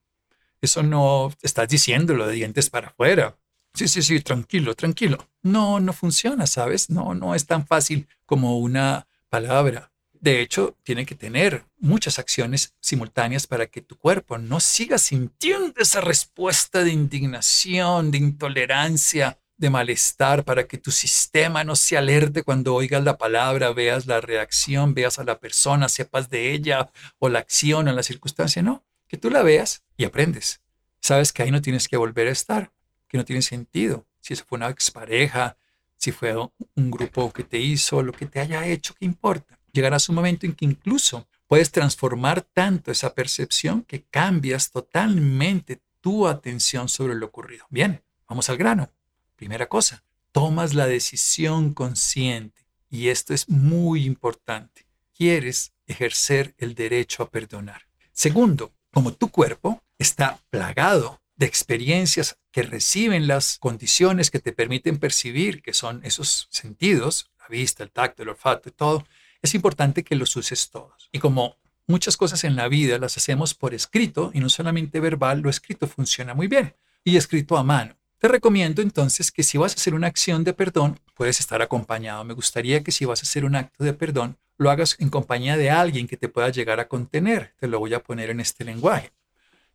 Eso 0.61 0.83
no 0.83 1.31
estás 1.41 1.69
diciéndolo 1.69 2.27
de 2.27 2.33
dientes 2.33 2.69
para 2.69 2.87
afuera. 2.87 3.37
Sí, 3.73 3.87
sí, 3.87 4.01
sí, 4.01 4.19
tranquilo, 4.19 4.75
tranquilo. 4.75 5.25
No, 5.41 5.79
no 5.79 5.93
funciona, 5.93 6.47
¿sabes? 6.47 6.89
No, 6.89 7.13
no 7.13 7.35
es 7.35 7.45
tan 7.45 7.65
fácil 7.65 8.07
como 8.25 8.59
una 8.59 9.07
palabra. 9.29 9.91
De 10.21 10.41
hecho, 10.41 10.75
tiene 10.83 11.05
que 11.05 11.15
tener 11.15 11.65
muchas 11.77 12.19
acciones 12.19 12.75
simultáneas 12.81 13.47
para 13.47 13.67
que 13.67 13.81
tu 13.81 13.97
cuerpo 13.97 14.37
no 14.37 14.59
siga 14.59 14.97
sintiendo 14.97 15.73
esa 15.77 16.01
respuesta 16.01 16.83
de 16.83 16.91
indignación, 16.91 18.11
de 18.11 18.17
intolerancia, 18.17 19.39
de 19.55 19.69
malestar, 19.69 20.43
para 20.43 20.67
que 20.67 20.77
tu 20.77 20.91
sistema 20.91 21.63
no 21.63 21.77
se 21.77 21.97
alerte 21.97 22.43
cuando 22.43 22.75
oigas 22.75 23.03
la 23.03 23.17
palabra, 23.17 23.71
veas 23.71 24.07
la 24.07 24.19
reacción, 24.19 24.93
veas 24.93 25.19
a 25.19 25.23
la 25.23 25.39
persona, 25.39 25.87
sepas 25.87 26.29
de 26.29 26.51
ella 26.51 26.91
o 27.17 27.29
la 27.29 27.39
acción 27.39 27.87
o 27.87 27.93
la 27.93 28.03
circunstancia. 28.03 28.61
No, 28.61 28.83
que 29.07 29.17
tú 29.17 29.29
la 29.29 29.41
veas 29.41 29.83
y 29.95 30.03
aprendes. 30.03 30.61
Sabes 30.99 31.31
que 31.31 31.43
ahí 31.43 31.51
no 31.51 31.61
tienes 31.61 31.87
que 31.87 31.97
volver 31.97 32.27
a 32.27 32.31
estar, 32.31 32.73
que 33.07 33.17
no 33.17 33.23
tiene 33.23 33.41
sentido. 33.41 34.05
Si 34.19 34.33
eso 34.33 34.43
fue 34.45 34.57
una 34.57 34.69
expareja, 34.69 35.57
si 35.95 36.11
fue 36.11 36.35
un 36.35 36.91
grupo 36.91 37.31
que 37.31 37.43
te 37.43 37.57
hizo, 37.57 38.01
lo 38.01 38.11
que 38.11 38.25
te 38.25 38.39
haya 38.39 38.65
hecho, 38.65 38.93
¿qué 38.97 39.05
importa? 39.05 39.58
Llegarás 39.71 40.09
un 40.09 40.15
momento 40.15 40.45
en 40.45 40.53
que 40.53 40.65
incluso 40.65 41.27
puedes 41.47 41.71
transformar 41.71 42.41
tanto 42.41 42.91
esa 42.91 43.13
percepción 43.13 43.83
que 43.83 44.03
cambias 44.03 44.71
totalmente 44.71 45.81
tu 46.01 46.27
atención 46.27 46.89
sobre 46.89 47.15
lo 47.15 47.25
ocurrido. 47.25 47.65
Bien, 47.69 48.01
vamos 48.27 48.49
al 48.49 48.57
grano. 48.57 48.89
Primera 49.35 49.67
cosa, 49.67 50.03
tomas 50.31 50.73
la 50.73 50.85
decisión 50.85 51.73
consciente. 51.73 52.65
Y 52.89 53.09
esto 53.09 53.33
es 53.33 53.49
muy 53.49 54.05
importante. 54.05 54.85
Quieres 55.13 55.73
ejercer 55.85 56.55
el 56.57 56.75
derecho 56.75 57.23
a 57.23 57.29
perdonar. 57.29 57.83
Segundo, 58.11 58.73
como 58.91 59.13
tu 59.13 59.29
cuerpo 59.29 59.81
está 59.97 60.39
plagado 60.49 61.21
de 61.35 61.45
experiencias 61.45 62.37
que 62.51 62.63
reciben 62.63 63.27
las 63.27 63.57
condiciones 63.59 64.29
que 64.29 64.39
te 64.39 64.51
permiten 64.51 64.97
percibir, 64.97 65.61
que 65.61 65.73
son 65.73 66.01
esos 66.03 66.47
sentidos, 66.51 67.31
la 67.39 67.47
vista, 67.47 67.83
el 67.83 67.91
tacto, 67.91 68.23
el 68.23 68.29
olfato 68.29 68.69
y 68.69 68.71
todo, 68.71 69.07
es 69.41 69.55
importante 69.55 70.03
que 70.03 70.15
los 70.15 70.35
uses 70.35 70.69
todos. 70.69 71.09
Y 71.11 71.19
como 71.19 71.55
muchas 71.87 72.17
cosas 72.17 72.43
en 72.43 72.55
la 72.55 72.67
vida 72.67 72.97
las 72.97 73.17
hacemos 73.17 73.53
por 73.53 73.73
escrito 73.73 74.31
y 74.33 74.39
no 74.39 74.49
solamente 74.49 74.99
verbal, 74.99 75.41
lo 75.41 75.49
escrito 75.49 75.87
funciona 75.87 76.33
muy 76.33 76.47
bien 76.47 76.75
y 77.03 77.17
escrito 77.17 77.57
a 77.57 77.63
mano. 77.63 77.95
Te 78.19 78.27
recomiendo 78.27 78.81
entonces 78.81 79.31
que 79.31 79.43
si 79.43 79.57
vas 79.57 79.71
a 79.71 79.75
hacer 79.75 79.93
una 79.93 80.07
acción 80.07 80.43
de 80.43 80.53
perdón, 80.53 80.99
puedes 81.15 81.39
estar 81.39 81.61
acompañado. 81.61 82.25
Me 82.25 82.33
gustaría 82.33 82.83
que 82.83 82.91
si 82.91 83.05
vas 83.05 83.21
a 83.21 83.23
hacer 83.23 83.45
un 83.45 83.55
acto 83.55 83.83
de 83.83 83.93
perdón, 83.93 84.37
lo 84.57 84.69
hagas 84.69 84.97
en 84.99 85.09
compañía 85.09 85.55
de 85.55 85.69
alguien 85.69 86.05
que 86.05 86.17
te 86.17 86.27
pueda 86.27 86.49
llegar 86.49 86.81
a 86.81 86.89
contener. 86.89 87.53
Te 87.57 87.67
lo 87.67 87.79
voy 87.79 87.93
a 87.93 88.03
poner 88.03 88.29
en 88.29 88.41
este 88.41 88.65
lenguaje. 88.65 89.13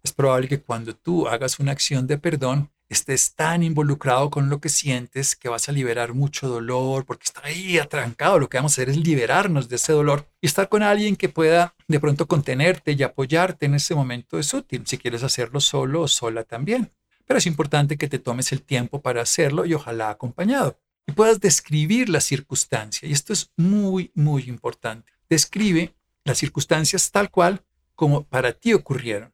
Es 0.03 0.12
probable 0.12 0.46
que 0.46 0.61
cuando 0.61 0.94
tú 0.94 1.27
hagas 1.27 1.59
una 1.59 1.72
acción 1.72 2.07
de 2.07 2.18
perdón, 2.18 2.70
estés 2.88 3.35
tan 3.35 3.62
involucrado 3.62 4.31
con 4.31 4.49
lo 4.49 4.61
que 4.61 4.68
sientes 4.68 5.37
que 5.37 5.49
vas 5.49 5.68
a 5.68 5.73
liberar 5.73 6.14
mucho 6.14 6.49
dolor 6.49 7.05
porque 7.05 7.25
está 7.25 7.40
ahí 7.44 7.79
atrancado. 7.79 8.38
Lo 8.38 8.49
que 8.49 8.59
vamos 8.59 8.73
a 8.73 8.75
hacer 8.75 8.90
es 8.90 8.97
liberarnos 8.97 9.68
de 9.68 9.77
ese 9.77 9.92
dolor 9.92 10.27
y 10.40 10.47
estar 10.47 10.68
con 10.68 10.83
alguien 10.83 11.16
que 11.16 11.29
pueda 11.29 11.75
de 11.88 12.01
pronto 12.01 12.27
contenerte 12.27 12.92
y 12.92 13.03
apoyarte 13.03 13.66
en 13.66 13.75
ese 13.75 13.94
momento 13.94 14.38
es 14.38 14.53
útil. 14.55 14.83
Si 14.87 14.99
quieres 14.99 15.23
hacerlo 15.23 15.61
solo 15.61 16.03
o 16.03 16.09
sola 16.09 16.44
también. 16.44 16.90
Pero 17.27 17.38
es 17.38 17.47
importante 17.47 17.97
que 17.97 18.09
te 18.09 18.18
tomes 18.18 18.53
el 18.53 18.62
tiempo 18.62 19.01
para 19.01 19.23
hacerlo 19.23 19.64
y 19.64 19.75
ojalá 19.75 20.11
acompañado 20.11 20.79
y 21.07 21.12
puedas 21.12 21.40
describir 21.40 22.09
la 22.09 22.20
circunstancia. 22.20 23.09
Y 23.09 23.12
esto 23.12 23.33
es 23.33 23.51
muy, 23.57 24.11
muy 24.14 24.44
importante. 24.44 25.12
Describe 25.29 25.94
las 26.25 26.38
circunstancias 26.38 27.11
tal 27.11 27.31
cual 27.31 27.62
como 27.94 28.25
para 28.25 28.53
ti 28.53 28.73
ocurrieron. 28.73 29.33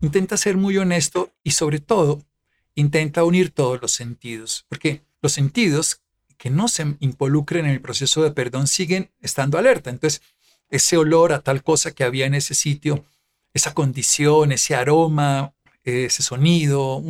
Intenta 0.00 0.36
ser 0.36 0.56
muy 0.56 0.78
honesto 0.78 1.32
y 1.42 1.52
sobre 1.52 1.78
todo, 1.78 2.22
intenta 2.74 3.24
unir 3.24 3.50
todos 3.50 3.80
los 3.80 3.92
sentidos, 3.92 4.66
porque 4.68 5.02
los 5.20 5.32
sentidos 5.32 6.00
que 6.36 6.50
no 6.50 6.68
se 6.68 6.96
involucren 7.00 7.66
en 7.66 7.72
el 7.72 7.80
proceso 7.80 8.22
de 8.22 8.32
perdón 8.32 8.66
siguen 8.66 9.10
estando 9.20 9.58
alerta. 9.58 9.90
Entonces, 9.90 10.22
ese 10.70 10.96
olor 10.96 11.32
a 11.32 11.40
tal 11.40 11.62
cosa 11.62 11.92
que 11.92 12.02
había 12.02 12.26
en 12.26 12.34
ese 12.34 12.54
sitio, 12.54 13.04
esa 13.54 13.74
condición, 13.74 14.52
ese 14.52 14.74
aroma, 14.74 15.54
ese 15.84 16.22
sonido, 16.22 17.00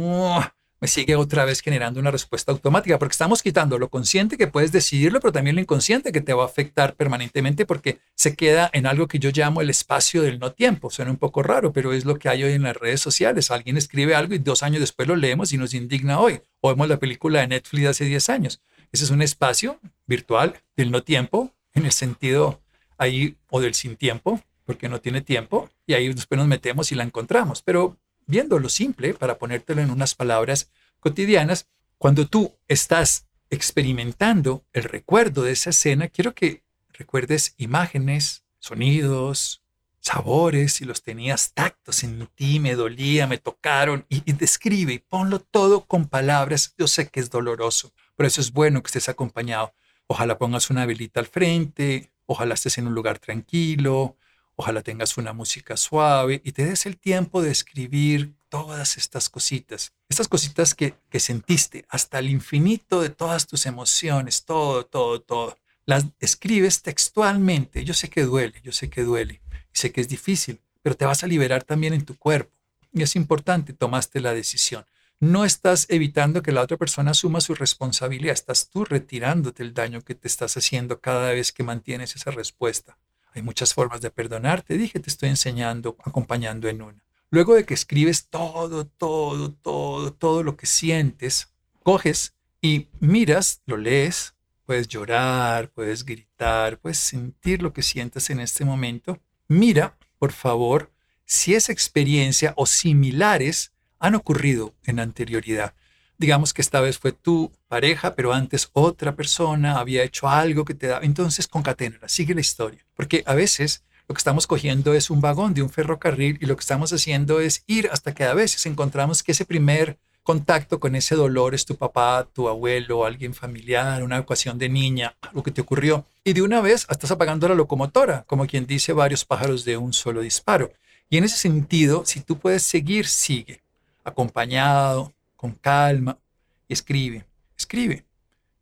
me 0.82 0.88
sigue 0.88 1.14
otra 1.14 1.44
vez 1.44 1.60
generando 1.60 2.00
una 2.00 2.10
respuesta 2.10 2.50
automática, 2.50 2.98
porque 2.98 3.12
estamos 3.12 3.40
quitando 3.40 3.78
lo 3.78 3.88
consciente 3.88 4.36
que 4.36 4.48
puedes 4.48 4.72
decidirlo, 4.72 5.20
pero 5.20 5.30
también 5.30 5.54
lo 5.54 5.62
inconsciente 5.62 6.10
que 6.10 6.20
te 6.20 6.32
va 6.32 6.42
a 6.42 6.46
afectar 6.46 6.96
permanentemente 6.96 7.64
porque 7.64 8.00
se 8.16 8.34
queda 8.34 8.68
en 8.72 8.88
algo 8.88 9.06
que 9.06 9.20
yo 9.20 9.30
llamo 9.30 9.60
el 9.60 9.70
espacio 9.70 10.22
del 10.22 10.40
no 10.40 10.50
tiempo. 10.50 10.90
Suena 10.90 11.12
un 11.12 11.18
poco 11.18 11.44
raro, 11.44 11.72
pero 11.72 11.92
es 11.92 12.04
lo 12.04 12.18
que 12.18 12.28
hay 12.28 12.42
hoy 12.42 12.54
en 12.54 12.64
las 12.64 12.76
redes 12.76 13.00
sociales. 13.00 13.52
Alguien 13.52 13.76
escribe 13.76 14.16
algo 14.16 14.34
y 14.34 14.38
dos 14.38 14.64
años 14.64 14.80
después 14.80 15.06
lo 15.06 15.14
leemos 15.14 15.52
y 15.52 15.56
nos 15.56 15.72
indigna 15.72 16.18
hoy. 16.18 16.40
O 16.60 16.70
vemos 16.70 16.88
la 16.88 16.98
película 16.98 17.42
de 17.42 17.46
Netflix 17.46 17.82
de 17.84 17.88
hace 17.88 18.04
10 18.06 18.28
años. 18.30 18.60
Ese 18.90 19.04
es 19.04 19.10
un 19.10 19.22
espacio 19.22 19.78
virtual 20.08 20.60
del 20.76 20.90
no 20.90 21.04
tiempo, 21.04 21.54
en 21.74 21.84
el 21.84 21.92
sentido 21.92 22.60
ahí, 22.98 23.36
o 23.50 23.60
del 23.60 23.74
sin 23.74 23.94
tiempo, 23.94 24.40
porque 24.64 24.88
no 24.88 25.00
tiene 25.00 25.20
tiempo, 25.20 25.70
y 25.86 25.94
ahí 25.94 26.12
después 26.12 26.40
nos 26.40 26.48
metemos 26.48 26.90
y 26.90 26.96
la 26.96 27.04
encontramos. 27.04 27.62
Pero 27.62 27.98
viendo 28.26 28.58
lo 28.58 28.68
simple, 28.68 29.14
para 29.14 29.38
ponértelo 29.38 29.82
en 29.82 29.90
unas 29.90 30.14
palabras 30.14 30.70
cotidianas, 31.00 31.68
cuando 31.98 32.26
tú 32.26 32.56
estás 32.68 33.26
experimentando 33.50 34.64
el 34.72 34.84
recuerdo 34.84 35.42
de 35.42 35.52
esa 35.52 35.70
escena, 35.70 36.08
quiero 36.08 36.34
que 36.34 36.62
recuerdes 36.92 37.54
imágenes, 37.58 38.44
sonidos, 38.58 39.62
sabores, 40.00 40.74
si 40.74 40.84
los 40.84 41.02
tenías 41.02 41.52
tactos 41.52 42.02
en 42.02 42.26
ti, 42.34 42.58
me 42.58 42.74
dolía, 42.74 43.26
me 43.26 43.38
tocaron, 43.38 44.04
y, 44.08 44.22
y, 44.28 44.32
describe 44.32 44.94
y 44.94 44.98
ponlo 44.98 45.38
todo 45.38 45.84
con 45.84 46.08
palabras. 46.08 46.74
Yo 46.76 46.88
sé 46.88 47.08
que 47.08 47.20
es 47.20 47.30
doloroso, 47.30 47.92
pero 48.16 48.26
eso 48.26 48.40
es 48.40 48.52
bueno 48.52 48.82
que 48.82 48.88
estés 48.88 49.08
acompañado. 49.08 49.72
Ojalá 50.06 50.38
pongas 50.38 50.70
una 50.70 50.86
velita 50.86 51.20
al 51.20 51.26
frente, 51.26 52.10
ojalá 52.26 52.54
estés 52.54 52.78
en 52.78 52.88
un 52.88 52.94
lugar 52.94 53.18
tranquilo, 53.18 54.16
ojalá 54.56 54.82
tengas 54.82 55.16
una 55.16 55.32
música 55.32 55.76
suave 55.76 56.40
y 56.44 56.52
te 56.52 56.64
des 56.64 56.86
el 56.86 56.98
tiempo 56.98 57.42
de 57.42 57.50
escribir 57.50 58.34
todas 58.48 58.96
estas 58.96 59.28
cositas, 59.28 59.92
estas 60.08 60.28
cositas 60.28 60.74
que, 60.74 60.94
que 61.08 61.20
sentiste 61.20 61.84
hasta 61.88 62.18
el 62.18 62.28
infinito 62.28 63.00
de 63.00 63.08
todas 63.08 63.46
tus 63.46 63.66
emociones, 63.66 64.44
todo, 64.44 64.84
todo, 64.84 65.20
todo. 65.22 65.56
Las 65.86 66.04
escribes 66.20 66.82
textualmente. 66.82 67.84
Yo 67.84 67.94
sé 67.94 68.08
que 68.08 68.22
duele, 68.24 68.60
yo 68.62 68.72
sé 68.72 68.90
que 68.90 69.02
duele 69.02 69.40
y 69.72 69.78
sé 69.78 69.90
que 69.90 70.00
es 70.00 70.08
difícil, 70.08 70.60
pero 70.82 70.96
te 70.96 71.06
vas 71.06 71.24
a 71.24 71.26
liberar 71.26 71.64
también 71.64 71.94
en 71.94 72.04
tu 72.04 72.16
cuerpo. 72.16 72.52
Y 72.92 73.02
es 73.02 73.16
importante, 73.16 73.72
tomaste 73.72 74.20
la 74.20 74.34
decisión. 74.34 74.84
No 75.18 75.44
estás 75.44 75.86
evitando 75.88 76.42
que 76.42 76.52
la 76.52 76.62
otra 76.62 76.76
persona 76.76 77.12
asuma 77.12 77.40
su 77.40 77.54
responsabilidad, 77.54 78.34
estás 78.34 78.68
tú 78.68 78.84
retirándote 78.84 79.62
el 79.62 79.72
daño 79.72 80.02
que 80.02 80.14
te 80.14 80.28
estás 80.28 80.56
haciendo 80.56 81.00
cada 81.00 81.30
vez 81.30 81.52
que 81.52 81.62
mantienes 81.62 82.16
esa 82.16 82.32
respuesta. 82.32 82.98
Hay 83.34 83.42
muchas 83.42 83.74
formas 83.74 84.00
de 84.00 84.10
perdonar, 84.10 84.62
te 84.62 84.76
dije, 84.76 85.00
te 85.00 85.10
estoy 85.10 85.30
enseñando, 85.30 85.96
acompañando 86.04 86.68
en 86.68 86.82
una. 86.82 87.04
Luego 87.30 87.54
de 87.54 87.64
que 87.64 87.74
escribes 87.74 88.28
todo, 88.28 88.86
todo, 88.86 89.52
todo, 89.52 90.12
todo 90.12 90.42
lo 90.42 90.56
que 90.56 90.66
sientes, 90.66 91.48
coges 91.82 92.34
y 92.60 92.88
miras, 93.00 93.62
lo 93.64 93.76
lees, 93.76 94.34
puedes 94.66 94.86
llorar, 94.88 95.70
puedes 95.70 96.04
gritar, 96.04 96.78
puedes 96.78 96.98
sentir 96.98 97.62
lo 97.62 97.72
que 97.72 97.82
sientes 97.82 98.28
en 98.30 98.40
este 98.40 98.64
momento. 98.64 99.18
Mira, 99.48 99.96
por 100.18 100.32
favor, 100.32 100.92
si 101.24 101.54
esa 101.54 101.72
experiencia 101.72 102.52
o 102.56 102.66
similares 102.66 103.72
han 103.98 104.14
ocurrido 104.16 104.74
en 104.84 104.98
anterioridad. 104.98 105.74
Digamos 106.22 106.54
que 106.54 106.62
esta 106.62 106.80
vez 106.80 107.00
fue 107.00 107.10
tu 107.10 107.50
pareja, 107.66 108.14
pero 108.14 108.32
antes 108.32 108.70
otra 108.74 109.16
persona 109.16 109.80
había 109.80 110.04
hecho 110.04 110.28
algo 110.28 110.64
que 110.64 110.72
te 110.72 110.86
da. 110.86 111.00
Entonces, 111.02 111.48
concaténala, 111.48 112.08
sigue 112.08 112.32
la 112.32 112.40
historia. 112.40 112.78
Porque 112.94 113.24
a 113.26 113.34
veces 113.34 113.82
lo 114.06 114.14
que 114.14 114.20
estamos 114.20 114.46
cogiendo 114.46 114.94
es 114.94 115.10
un 115.10 115.20
vagón 115.20 115.52
de 115.52 115.62
un 115.62 115.68
ferrocarril 115.68 116.38
y 116.40 116.46
lo 116.46 116.54
que 116.54 116.60
estamos 116.60 116.92
haciendo 116.92 117.40
es 117.40 117.64
ir 117.66 117.88
hasta 117.90 118.14
que 118.14 118.22
a 118.22 118.34
veces 118.34 118.64
encontramos 118.66 119.24
que 119.24 119.32
ese 119.32 119.44
primer 119.44 119.98
contacto 120.22 120.78
con 120.78 120.94
ese 120.94 121.16
dolor 121.16 121.56
es 121.56 121.66
tu 121.66 121.74
papá, 121.74 122.28
tu 122.32 122.48
abuelo, 122.48 123.04
alguien 123.04 123.34
familiar, 123.34 124.04
una 124.04 124.18
ecuación 124.18 124.58
de 124.58 124.68
niña, 124.68 125.16
algo 125.22 125.42
que 125.42 125.50
te 125.50 125.62
ocurrió. 125.62 126.04
Y 126.22 126.34
de 126.34 126.42
una 126.42 126.60
vez 126.60 126.86
estás 126.88 127.10
apagando 127.10 127.48
la 127.48 127.56
locomotora, 127.56 128.22
como 128.28 128.46
quien 128.46 128.68
dice 128.68 128.92
varios 128.92 129.24
pájaros 129.24 129.64
de 129.64 129.76
un 129.76 129.92
solo 129.92 130.20
disparo. 130.20 130.70
Y 131.10 131.16
en 131.16 131.24
ese 131.24 131.36
sentido, 131.36 132.04
si 132.06 132.20
tú 132.20 132.38
puedes 132.38 132.62
seguir, 132.62 133.08
sigue, 133.08 133.60
acompañado, 134.04 135.12
con 135.42 135.56
calma, 135.56 136.20
escribe, 136.68 137.26
escribe, 137.58 138.06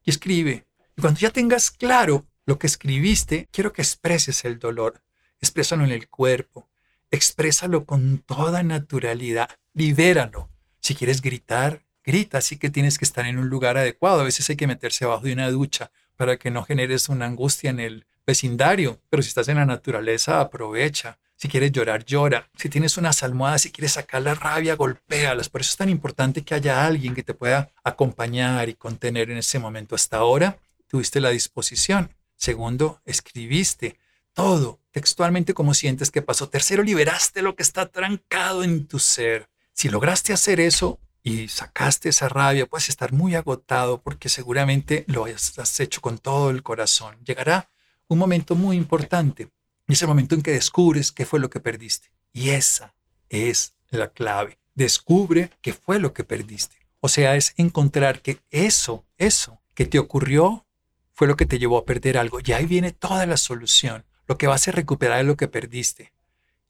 y 0.03 0.09
escribe. 0.11 0.65
Y 0.97 1.03
cuando 1.03 1.21
ya 1.21 1.31
tengas 1.31 1.71
claro 1.71 2.27
lo 2.47 2.59
que 2.59 2.67
escribiste, 2.67 3.51
quiero 3.53 3.75
que 3.75 3.83
expreses 3.83 4.47
el 4.47 4.59
dolor 4.59 5.03
exprésalo 5.41 5.85
en 5.85 5.91
el 5.91 6.09
cuerpo, 6.09 6.69
exprésalo 7.11 7.85
con 7.85 8.19
toda 8.19 8.63
naturalidad, 8.63 9.51
libéralo. 9.75 10.49
Si 10.81 10.95
quieres 10.95 11.21
gritar, 11.21 11.85
grita, 12.03 12.39
así 12.39 12.57
que 12.57 12.71
tienes 12.71 12.99
que 12.99 13.05
estar 13.05 13.27
en 13.27 13.39
un 13.39 13.51
lugar 13.51 13.77
adecuado. 13.77 14.21
A 14.21 14.25
veces 14.25 14.49
hay 14.49 14.57
que 14.57 14.67
meterse 14.67 15.05
abajo 15.05 15.25
de 15.25 15.35
una 15.35 15.51
ducha 15.51 15.91
para 16.17 16.39
que 16.39 16.51
no 16.51 16.63
generes 16.63 17.09
una 17.11 17.27
angustia 17.27 17.71
en 17.71 17.81
el 17.81 18.07
vecindario, 18.27 19.01
pero 19.11 19.23
si 19.23 19.29
estás 19.29 19.49
en 19.49 19.57
la 19.57 19.67
naturaleza, 19.67 20.41
aprovecha. 20.41 21.19
Si 21.41 21.49
quieres 21.49 21.73
llorar, 21.73 22.05
llora. 22.05 22.51
Si 22.55 22.69
tienes 22.69 22.99
unas 22.99 23.23
almohadas, 23.23 23.63
si 23.63 23.73
quieres 23.73 23.93
sacar 23.93 24.21
la 24.21 24.35
rabia, 24.35 24.77
golpéalas. 24.77 25.49
Por 25.49 25.63
eso 25.63 25.71
es 25.71 25.77
tan 25.79 25.89
importante 25.89 26.43
que 26.43 26.55
haya 26.55 26.85
alguien 26.85 27.15
que 27.15 27.23
te 27.23 27.33
pueda 27.33 27.71
acompañar 27.83 28.69
y 28.69 28.75
contener 28.75 29.31
en 29.31 29.39
ese 29.39 29.59
momento. 29.59 29.95
Hasta 29.95 30.19
ahora 30.19 30.59
tuviste 30.87 31.19
la 31.19 31.31
disposición. 31.31 32.15
Segundo, 32.37 33.01
escribiste 33.07 33.97
todo 34.35 34.81
textualmente 34.91 35.55
como 35.55 35.73
sientes 35.73 36.11
que 36.11 36.21
pasó. 36.21 36.51
Tercero, 36.51 36.83
liberaste 36.83 37.41
lo 37.41 37.57
que 37.57 37.63
está 37.63 37.87
trancado 37.87 38.63
en 38.63 38.87
tu 38.87 38.99
ser. 38.99 39.49
Si 39.73 39.89
lograste 39.89 40.35
hacer 40.35 40.61
eso 40.61 41.01
y 41.23 41.49
sacaste 41.49 42.11
esa 42.11 42.29
rabia, 42.29 42.67
puedes 42.67 42.91
estar 42.91 43.15
muy 43.15 43.35
agotado 43.35 44.03
porque 44.03 44.29
seguramente 44.29 45.07
lo 45.07 45.25
has 45.25 45.81
hecho 45.81 46.03
con 46.03 46.19
todo 46.19 46.51
el 46.51 46.63
corazón. 46.63 47.17
Llegará 47.25 47.71
un 48.09 48.19
momento 48.19 48.55
muy 48.57 48.77
importante 48.77 49.49
es 49.95 50.03
el 50.03 50.09
momento 50.09 50.35
en 50.35 50.43
que 50.43 50.53
descubres 50.53 51.13
qué 51.13 51.27
fue 51.27 51.41
lo 51.41 51.51
que 51.51 51.61
perdiste. 51.61 52.13
Y 52.33 52.51
esa 52.51 52.95
es 53.29 53.75
la 53.89 54.13
clave. 54.13 54.59
Descubre 54.75 55.51
qué 55.61 55.73
fue 55.73 55.99
lo 55.99 56.13
que 56.13 56.25
perdiste. 56.25 56.77
O 57.01 57.09
sea, 57.09 57.37
es 57.37 57.55
encontrar 57.57 58.21
que 58.21 58.41
eso, 58.51 59.07
eso 59.17 59.61
que 59.75 59.87
te 59.87 59.99
ocurrió 59.99 60.67
fue 61.13 61.27
lo 61.27 61.37
que 61.37 61.47
te 61.47 61.59
llevó 61.59 61.79
a 61.79 61.85
perder 61.85 62.19
algo. 62.19 62.39
Y 62.45 62.53
ahí 62.53 62.67
viene 62.67 62.93
toda 62.93 63.27
la 63.27 63.37
solución. 63.37 64.05
Lo 64.27 64.39
que 64.39 64.47
vas 64.47 64.69
a 64.69 64.73
recuperar 64.73 65.21
es 65.21 65.27
lo 65.27 65.37
que 65.37 65.49
perdiste. 65.49 66.13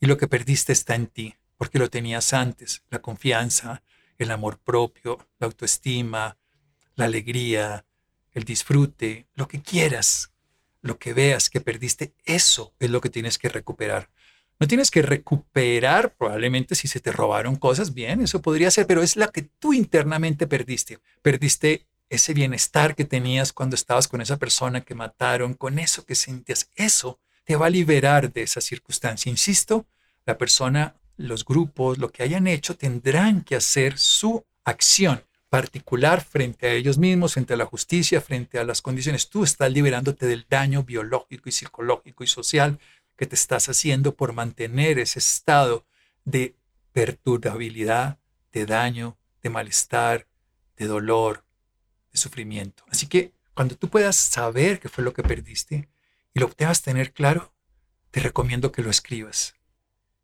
Y 0.00 0.06
lo 0.06 0.16
que 0.16 0.28
perdiste 0.28 0.72
está 0.72 0.94
en 0.94 1.06
ti, 1.06 1.34
porque 1.56 1.78
lo 1.78 1.90
tenías 1.90 2.32
antes. 2.32 2.82
La 2.90 3.02
confianza, 3.02 3.82
el 4.18 4.30
amor 4.30 4.58
propio, 4.58 5.18
la 5.38 5.46
autoestima, 5.46 6.38
la 6.94 7.04
alegría, 7.04 7.84
el 8.32 8.44
disfrute, 8.44 9.26
lo 9.34 9.48
que 9.48 9.60
quieras, 9.60 10.32
lo 10.82 10.98
que 10.98 11.12
veas 11.12 11.50
que 11.50 11.60
perdiste, 11.60 12.14
eso 12.24 12.74
es 12.78 12.90
lo 12.90 13.00
que 13.00 13.10
tienes 13.10 13.38
que 13.38 13.48
recuperar. 13.48 14.10
No 14.58 14.66
tienes 14.66 14.90
que 14.90 15.02
recuperar, 15.02 16.14
probablemente 16.16 16.74
si 16.74 16.86
se 16.86 17.00
te 17.00 17.12
robaron 17.12 17.56
cosas, 17.56 17.94
bien, 17.94 18.20
eso 18.20 18.42
podría 18.42 18.70
ser, 18.70 18.86
pero 18.86 19.02
es 19.02 19.16
la 19.16 19.28
que 19.28 19.42
tú 19.42 19.72
internamente 19.72 20.46
perdiste. 20.46 20.98
Perdiste 21.22 21.86
ese 22.10 22.34
bienestar 22.34 22.94
que 22.94 23.04
tenías 23.04 23.52
cuando 23.52 23.74
estabas 23.74 24.08
con 24.08 24.20
esa 24.20 24.36
persona 24.36 24.82
que 24.82 24.94
mataron, 24.94 25.54
con 25.54 25.78
eso 25.78 26.04
que 26.04 26.14
sentías, 26.14 26.68
eso 26.74 27.18
te 27.44 27.56
va 27.56 27.66
a 27.66 27.70
liberar 27.70 28.32
de 28.32 28.42
esa 28.42 28.60
circunstancia. 28.60 29.30
Insisto, 29.30 29.86
la 30.26 30.36
persona, 30.36 30.96
los 31.16 31.44
grupos, 31.44 31.98
lo 31.98 32.10
que 32.10 32.22
hayan 32.22 32.46
hecho, 32.46 32.76
tendrán 32.76 33.42
que 33.42 33.56
hacer 33.56 33.96
su 33.96 34.44
acción 34.64 35.22
particular 35.50 36.24
frente 36.24 36.68
a 36.68 36.72
ellos 36.72 36.96
mismos, 36.96 37.34
frente 37.34 37.54
a 37.54 37.56
la 37.56 37.66
justicia, 37.66 38.20
frente 38.20 38.58
a 38.58 38.64
las 38.64 38.80
condiciones. 38.80 39.28
Tú 39.28 39.42
estás 39.42 39.70
liberándote 39.70 40.26
del 40.26 40.46
daño 40.48 40.84
biológico 40.84 41.48
y 41.48 41.52
psicológico 41.52 42.24
y 42.24 42.28
social 42.28 42.78
que 43.16 43.26
te 43.26 43.34
estás 43.34 43.68
haciendo 43.68 44.14
por 44.14 44.32
mantener 44.32 44.98
ese 44.98 45.18
estado 45.18 45.84
de 46.24 46.54
perturbabilidad, 46.92 48.18
de 48.52 48.64
daño, 48.64 49.18
de 49.42 49.50
malestar, 49.50 50.26
de 50.76 50.86
dolor, 50.86 51.44
de 52.12 52.18
sufrimiento. 52.18 52.84
Así 52.88 53.06
que 53.08 53.32
cuando 53.52 53.76
tú 53.76 53.88
puedas 53.88 54.16
saber 54.16 54.78
qué 54.80 54.88
fue 54.88 55.04
lo 55.04 55.12
que 55.12 55.22
perdiste, 55.22 55.88
y 56.32 56.40
lo 56.40 56.46
obtengas 56.46 56.82
tener 56.82 57.12
claro, 57.12 57.52
te 58.12 58.20
recomiendo 58.20 58.70
que 58.72 58.82
lo 58.82 58.90
escribas. 58.90 59.54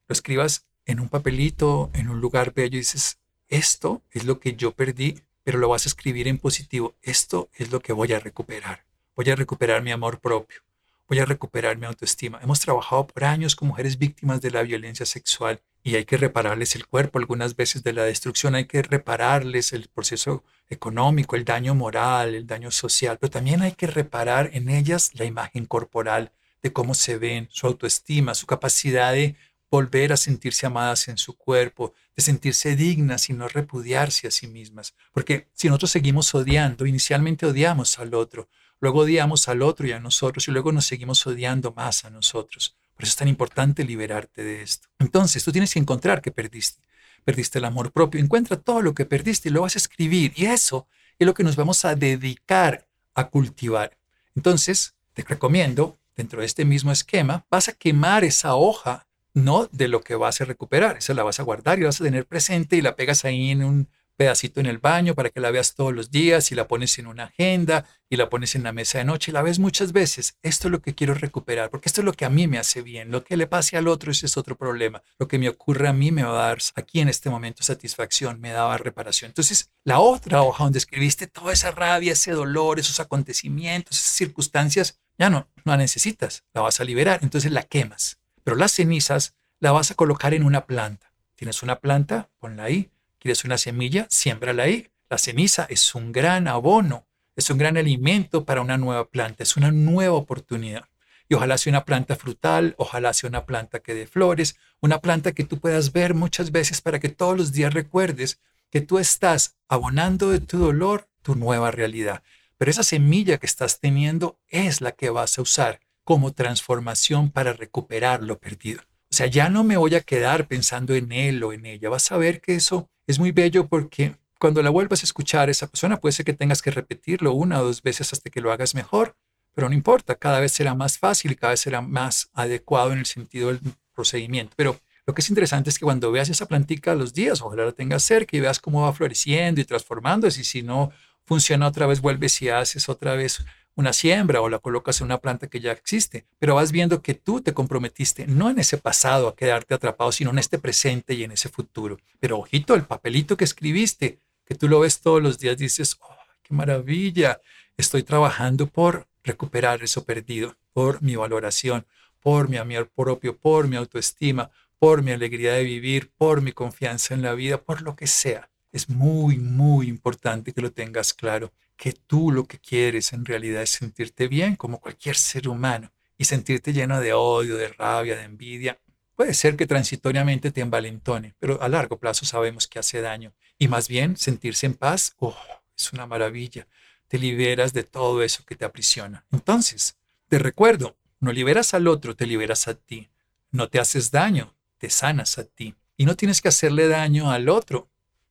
Lo 0.08 0.12
escribas 0.12 0.66
en 0.84 1.00
un 1.00 1.08
papelito, 1.08 1.90
en 1.94 2.08
un 2.08 2.20
lugar 2.20 2.54
bello 2.54 2.76
y 2.76 2.80
dices, 2.80 3.18
esto 3.48 4.02
es 4.10 4.24
lo 4.24 4.40
que 4.40 4.54
yo 4.54 4.72
perdí, 4.72 5.20
pero 5.44 5.58
lo 5.58 5.68
vas 5.68 5.86
a 5.86 5.88
escribir 5.88 6.28
en 6.28 6.38
positivo. 6.38 6.96
Esto 7.02 7.48
es 7.54 7.70
lo 7.70 7.80
que 7.80 7.92
voy 7.92 8.12
a 8.12 8.18
recuperar. 8.18 8.84
Voy 9.14 9.30
a 9.30 9.36
recuperar 9.36 9.82
mi 9.82 9.92
amor 9.92 10.20
propio. 10.20 10.60
Voy 11.08 11.20
a 11.20 11.24
recuperar 11.24 11.78
mi 11.78 11.86
autoestima. 11.86 12.40
Hemos 12.42 12.58
trabajado 12.58 13.06
por 13.06 13.24
años 13.24 13.54
con 13.54 13.68
mujeres 13.68 13.96
víctimas 13.96 14.40
de 14.40 14.50
la 14.50 14.62
violencia 14.62 15.06
sexual 15.06 15.60
y 15.84 15.94
hay 15.94 16.04
que 16.04 16.16
repararles 16.16 16.74
el 16.74 16.88
cuerpo. 16.88 17.20
Algunas 17.20 17.54
veces 17.54 17.84
de 17.84 17.92
la 17.92 18.02
destrucción 18.02 18.56
hay 18.56 18.64
que 18.64 18.82
repararles 18.82 19.72
el 19.72 19.88
proceso 19.88 20.42
económico, 20.68 21.36
el 21.36 21.44
daño 21.44 21.76
moral, 21.76 22.34
el 22.34 22.48
daño 22.48 22.72
social, 22.72 23.18
pero 23.20 23.30
también 23.30 23.62
hay 23.62 23.72
que 23.72 23.86
reparar 23.86 24.50
en 24.52 24.68
ellas 24.68 25.12
la 25.14 25.24
imagen 25.24 25.64
corporal 25.66 26.32
de 26.60 26.72
cómo 26.72 26.94
se 26.94 27.18
ven, 27.18 27.48
su 27.52 27.68
autoestima, 27.68 28.34
su 28.34 28.46
capacidad 28.46 29.12
de 29.12 29.36
volver 29.70 30.12
a 30.12 30.16
sentirse 30.16 30.66
amadas 30.66 31.08
en 31.08 31.18
su 31.18 31.36
cuerpo, 31.36 31.94
de 32.14 32.22
sentirse 32.22 32.76
dignas 32.76 33.28
y 33.30 33.32
no 33.32 33.48
repudiarse 33.48 34.28
a 34.28 34.30
sí 34.30 34.46
mismas. 34.46 34.94
Porque 35.12 35.48
si 35.54 35.68
nosotros 35.68 35.90
seguimos 35.90 36.34
odiando, 36.34 36.86
inicialmente 36.86 37.46
odiamos 37.46 37.98
al 37.98 38.14
otro, 38.14 38.48
luego 38.80 39.00
odiamos 39.00 39.48
al 39.48 39.62
otro 39.62 39.86
y 39.86 39.92
a 39.92 40.00
nosotros 40.00 40.46
y 40.48 40.50
luego 40.52 40.72
nos 40.72 40.86
seguimos 40.86 41.26
odiando 41.26 41.72
más 41.72 42.04
a 42.04 42.10
nosotros. 42.10 42.76
Por 42.94 43.04
eso 43.04 43.10
es 43.10 43.16
tan 43.16 43.28
importante 43.28 43.84
liberarte 43.84 44.42
de 44.42 44.62
esto. 44.62 44.88
Entonces, 44.98 45.44
tú 45.44 45.52
tienes 45.52 45.72
que 45.72 45.78
encontrar 45.78 46.22
que 46.22 46.30
perdiste. 46.30 46.82
Perdiste 47.24 47.58
el 47.58 47.66
amor 47.66 47.92
propio. 47.92 48.20
Encuentra 48.20 48.56
todo 48.56 48.80
lo 48.80 48.94
que 48.94 49.04
perdiste 49.04 49.48
y 49.48 49.52
lo 49.52 49.62
vas 49.62 49.76
a 49.76 49.78
escribir. 49.78 50.32
Y 50.34 50.46
eso 50.46 50.86
es 51.18 51.26
lo 51.26 51.34
que 51.34 51.44
nos 51.44 51.56
vamos 51.56 51.84
a 51.84 51.94
dedicar 51.94 52.88
a 53.14 53.28
cultivar. 53.28 53.98
Entonces, 54.34 54.94
te 55.12 55.22
recomiendo, 55.22 55.98
dentro 56.16 56.40
de 56.40 56.46
este 56.46 56.64
mismo 56.64 56.90
esquema, 56.90 57.44
vas 57.50 57.68
a 57.68 57.72
quemar 57.72 58.24
esa 58.24 58.54
hoja, 58.54 59.05
no 59.36 59.68
de 59.70 59.88
lo 59.88 60.00
que 60.00 60.14
vas 60.14 60.40
a 60.40 60.46
recuperar. 60.46 60.96
Esa 60.96 61.14
la 61.14 61.22
vas 61.22 61.38
a 61.38 61.42
guardar 61.42 61.78
y 61.78 61.82
la 61.82 61.88
vas 61.88 62.00
a 62.00 62.04
tener 62.04 62.26
presente 62.26 62.76
y 62.76 62.80
la 62.80 62.96
pegas 62.96 63.24
ahí 63.24 63.50
en 63.50 63.62
un 63.62 63.88
pedacito 64.16 64.60
en 64.60 64.66
el 64.66 64.78
baño 64.78 65.14
para 65.14 65.28
que 65.28 65.40
la 65.40 65.50
veas 65.50 65.74
todos 65.74 65.92
los 65.92 66.10
días 66.10 66.50
y 66.50 66.54
la 66.54 66.66
pones 66.66 66.98
en 66.98 67.06
una 67.06 67.24
agenda 67.24 67.84
y 68.08 68.16
la 68.16 68.30
pones 68.30 68.54
en 68.54 68.62
la 68.62 68.72
mesa 68.72 68.96
de 68.96 69.04
noche 69.04 69.30
y 69.30 69.34
la 69.34 69.42
ves 69.42 69.58
muchas 69.58 69.92
veces. 69.92 70.38
Esto 70.42 70.68
es 70.68 70.72
lo 70.72 70.80
que 70.80 70.94
quiero 70.94 71.12
recuperar, 71.12 71.68
porque 71.68 71.90
esto 71.90 72.00
es 72.00 72.04
lo 72.06 72.14
que 72.14 72.24
a 72.24 72.30
mí 72.30 72.46
me 72.46 72.58
hace 72.58 72.80
bien. 72.80 73.10
Lo 73.10 73.24
que 73.24 73.36
le 73.36 73.46
pase 73.46 73.76
al 73.76 73.88
otro, 73.88 74.10
ese 74.10 74.24
es 74.24 74.38
otro 74.38 74.56
problema. 74.56 75.02
Lo 75.18 75.28
que 75.28 75.38
me 75.38 75.50
ocurre 75.50 75.86
a 75.88 75.92
mí 75.92 76.12
me 76.12 76.22
va 76.22 76.30
a 76.30 76.48
dar 76.48 76.58
aquí 76.74 77.00
en 77.00 77.08
este 77.08 77.28
momento 77.28 77.62
satisfacción, 77.62 78.40
me 78.40 78.52
daba 78.52 78.78
reparación. 78.78 79.30
Entonces, 79.30 79.70
la 79.84 80.00
otra 80.00 80.42
hoja 80.42 80.64
donde 80.64 80.78
escribiste 80.78 81.26
toda 81.26 81.52
esa 81.52 81.70
rabia, 81.70 82.12
ese 82.12 82.32
dolor, 82.32 82.78
esos 82.78 83.00
acontecimientos, 83.00 83.98
esas 83.98 84.12
circunstancias, 84.12 84.98
ya 85.18 85.28
no, 85.28 85.48
no 85.56 85.72
la 85.72 85.76
necesitas, 85.76 86.44
la 86.54 86.62
vas 86.62 86.80
a 86.80 86.84
liberar. 86.84 87.20
Entonces 87.22 87.52
la 87.52 87.64
quemas. 87.64 88.18
Pero 88.46 88.56
las 88.56 88.70
cenizas 88.70 89.34
la 89.58 89.72
vas 89.72 89.90
a 89.90 89.96
colocar 89.96 90.32
en 90.32 90.44
una 90.44 90.66
planta. 90.66 91.10
Tienes 91.34 91.64
una 91.64 91.80
planta, 91.80 92.30
ponla 92.38 92.62
ahí 92.62 92.92
¿Quieres 93.18 93.44
una 93.44 93.58
semilla? 93.58 94.06
Siémbrala 94.08 94.62
ahí. 94.62 94.86
La 95.10 95.18
ceniza 95.18 95.66
es 95.68 95.96
un 95.96 96.12
gran 96.12 96.46
abono, 96.46 97.08
es 97.34 97.50
un 97.50 97.58
gran 97.58 97.76
alimento 97.76 98.44
para 98.44 98.60
una 98.60 98.78
nueva 98.78 99.08
planta, 99.08 99.42
es 99.42 99.56
una 99.56 99.72
nueva 99.72 100.14
oportunidad. 100.14 100.84
Y 101.28 101.34
ojalá 101.34 101.58
sea 101.58 101.72
una 101.72 101.84
planta 101.84 102.14
frutal, 102.14 102.76
ojalá 102.78 103.12
sea 103.14 103.28
una 103.28 103.44
planta 103.44 103.80
que 103.80 103.94
dé 103.94 104.06
flores, 104.06 104.54
una 104.80 105.00
planta 105.00 105.32
que 105.32 105.42
tú 105.42 105.58
puedas 105.58 105.92
ver 105.92 106.14
muchas 106.14 106.52
veces 106.52 106.80
para 106.80 107.00
que 107.00 107.08
todos 107.08 107.36
los 107.36 107.50
días 107.50 107.74
recuerdes 107.74 108.38
que 108.70 108.80
tú 108.80 109.00
estás 109.00 109.56
abonando 109.66 110.30
de 110.30 110.38
tu 110.38 110.58
dolor 110.58 111.08
tu 111.22 111.34
nueva 111.34 111.72
realidad. 111.72 112.22
Pero 112.58 112.70
esa 112.70 112.84
semilla 112.84 113.38
que 113.38 113.46
estás 113.46 113.80
teniendo 113.80 114.38
es 114.46 114.80
la 114.80 114.92
que 114.92 115.10
vas 115.10 115.36
a 115.36 115.42
usar 115.42 115.80
como 116.06 116.32
transformación 116.32 117.32
para 117.32 117.52
recuperar 117.52 118.22
lo 118.22 118.38
perdido. 118.38 118.80
O 119.10 119.14
sea, 119.16 119.26
ya 119.26 119.48
no 119.48 119.64
me 119.64 119.76
voy 119.76 119.96
a 119.96 120.02
quedar 120.02 120.46
pensando 120.46 120.94
en 120.94 121.10
él 121.10 121.42
o 121.42 121.52
en 121.52 121.66
ella. 121.66 121.88
Vas 121.88 122.12
a 122.12 122.16
ver 122.16 122.40
que 122.40 122.54
eso 122.54 122.88
es 123.08 123.18
muy 123.18 123.32
bello 123.32 123.66
porque 123.66 124.14
cuando 124.38 124.62
la 124.62 124.70
vuelvas 124.70 125.02
a 125.02 125.04
escuchar, 125.04 125.50
esa 125.50 125.66
persona 125.66 125.96
puede 125.96 126.12
ser 126.12 126.24
que 126.24 126.32
tengas 126.32 126.62
que 126.62 126.70
repetirlo 126.70 127.32
una 127.32 127.60
o 127.60 127.64
dos 127.64 127.82
veces 127.82 128.12
hasta 128.12 128.30
que 128.30 128.40
lo 128.40 128.52
hagas 128.52 128.76
mejor, 128.76 129.16
pero 129.52 129.68
no 129.68 129.74
importa, 129.74 130.14
cada 130.14 130.38
vez 130.38 130.52
será 130.52 130.76
más 130.76 130.96
fácil 130.96 131.32
y 131.32 131.34
cada 131.34 131.54
vez 131.54 131.60
será 131.60 131.80
más 131.80 132.30
adecuado 132.34 132.92
en 132.92 133.00
el 133.00 133.06
sentido 133.06 133.48
del 133.48 133.60
procedimiento. 133.92 134.54
Pero 134.56 134.78
lo 135.06 135.12
que 135.12 135.22
es 135.22 135.28
interesante 135.28 135.70
es 135.70 135.78
que 135.78 135.86
cuando 135.86 136.12
veas 136.12 136.28
esa 136.28 136.46
plantica 136.46 136.94
los 136.94 137.14
días, 137.14 137.42
ojalá 137.42 137.64
la 137.64 137.72
tengas 137.72 138.04
cerca 138.04 138.36
y 138.36 138.40
veas 138.40 138.60
cómo 138.60 138.82
va 138.82 138.92
floreciendo 138.92 139.60
y 139.60 139.64
transformándose, 139.64 140.42
y 140.42 140.44
si 140.44 140.62
no 140.62 140.92
funciona 141.24 141.66
otra 141.66 141.86
vez, 141.86 142.00
vuelves 142.00 142.40
y 142.42 142.48
haces 142.48 142.88
otra 142.88 143.16
vez 143.16 143.44
una 143.76 143.92
siembra 143.92 144.40
o 144.40 144.48
la 144.48 144.58
colocas 144.58 145.00
en 145.00 145.04
una 145.04 145.18
planta 145.18 145.48
que 145.48 145.60
ya 145.60 145.70
existe, 145.70 146.26
pero 146.38 146.54
vas 146.54 146.72
viendo 146.72 147.02
que 147.02 147.14
tú 147.14 147.42
te 147.42 147.52
comprometiste 147.52 148.26
no 148.26 148.50
en 148.50 148.58
ese 148.58 148.78
pasado 148.78 149.28
a 149.28 149.36
quedarte 149.36 149.74
atrapado, 149.74 150.10
sino 150.12 150.30
en 150.30 150.38
este 150.38 150.58
presente 150.58 151.14
y 151.14 151.24
en 151.24 151.32
ese 151.32 151.50
futuro. 151.50 151.98
Pero 152.18 152.38
ojito, 152.38 152.74
el 152.74 152.84
papelito 152.84 153.36
que 153.36 153.44
escribiste, 153.44 154.18
que 154.46 154.54
tú 154.54 154.66
lo 154.68 154.80
ves 154.80 155.00
todos 155.00 155.22
los 155.22 155.38
días, 155.38 155.58
dices, 155.58 155.98
oh, 156.00 156.16
qué 156.42 156.54
maravilla, 156.54 157.40
estoy 157.76 158.02
trabajando 158.02 158.66
por 158.66 159.06
recuperar 159.22 159.82
eso 159.82 160.04
perdido, 160.04 160.56
por 160.72 161.02
mi 161.02 161.14
valoración, 161.14 161.86
por 162.20 162.48
mi 162.48 162.56
amor 162.56 162.88
propio, 162.88 163.36
por 163.36 163.68
mi 163.68 163.76
autoestima, 163.76 164.50
por 164.78 165.02
mi 165.02 165.12
alegría 165.12 165.52
de 165.52 165.64
vivir, 165.64 166.10
por 166.16 166.40
mi 166.40 166.52
confianza 166.52 167.12
en 167.12 167.22
la 167.22 167.34
vida, 167.34 167.58
por 167.58 167.82
lo 167.82 167.94
que 167.94 168.06
sea. 168.06 168.48
Es 168.72 168.88
muy, 168.88 169.36
muy 169.36 169.88
importante 169.88 170.52
que 170.52 170.62
lo 170.62 170.72
tengas 170.72 171.12
claro 171.12 171.52
que 171.76 171.92
tú 171.92 172.32
lo 172.32 172.44
que 172.44 172.58
quieres 172.58 173.12
en 173.12 173.24
realidad 173.24 173.62
es 173.62 173.70
sentirte 173.70 174.28
bien 174.28 174.56
como 174.56 174.80
cualquier 174.80 175.16
ser 175.16 175.48
humano 175.48 175.92
y 176.18 176.24
sentirte 176.24 176.72
lleno 176.72 177.00
de 177.00 177.12
odio, 177.12 177.56
de 177.56 177.68
rabia, 177.68 178.16
de 178.16 178.22
envidia. 178.22 178.78
Puede 179.14 179.34
ser 179.34 179.56
que 179.56 179.66
transitoriamente 179.66 180.50
te 180.50 180.60
envalentone, 180.60 181.34
pero 181.38 181.60
a 181.62 181.68
largo 181.68 181.98
plazo 181.98 182.26
sabemos 182.26 182.66
que 182.66 182.78
hace 182.78 183.00
daño. 183.00 183.34
Y 183.58 183.68
más 183.68 183.88
bien 183.88 184.16
sentirse 184.16 184.66
en 184.66 184.74
paz, 184.74 185.14
oh, 185.18 185.36
es 185.76 185.92
una 185.92 186.06
maravilla. 186.06 186.66
Te 187.08 187.18
liberas 187.18 187.72
de 187.72 187.84
todo 187.84 188.22
eso 188.22 188.44
que 188.44 188.56
te 188.56 188.64
aprisiona. 188.64 189.24
Entonces, 189.30 189.96
te 190.28 190.38
recuerdo, 190.38 190.96
no 191.20 191.32
liberas 191.32 191.72
al 191.72 191.88
otro, 191.88 192.16
te 192.16 192.26
liberas 192.26 192.68
a 192.68 192.74
ti. 192.74 193.08
No 193.50 193.68
te 193.68 193.78
haces 193.78 194.10
daño, 194.10 194.54
te 194.78 194.90
sanas 194.90 195.38
a 195.38 195.44
ti. 195.44 195.74
Y 195.96 196.04
no 196.04 196.16
tienes 196.16 196.42
que 196.42 196.48
hacerle 196.48 196.88
daño 196.88 197.30
al 197.30 197.48
otro, 197.48 197.88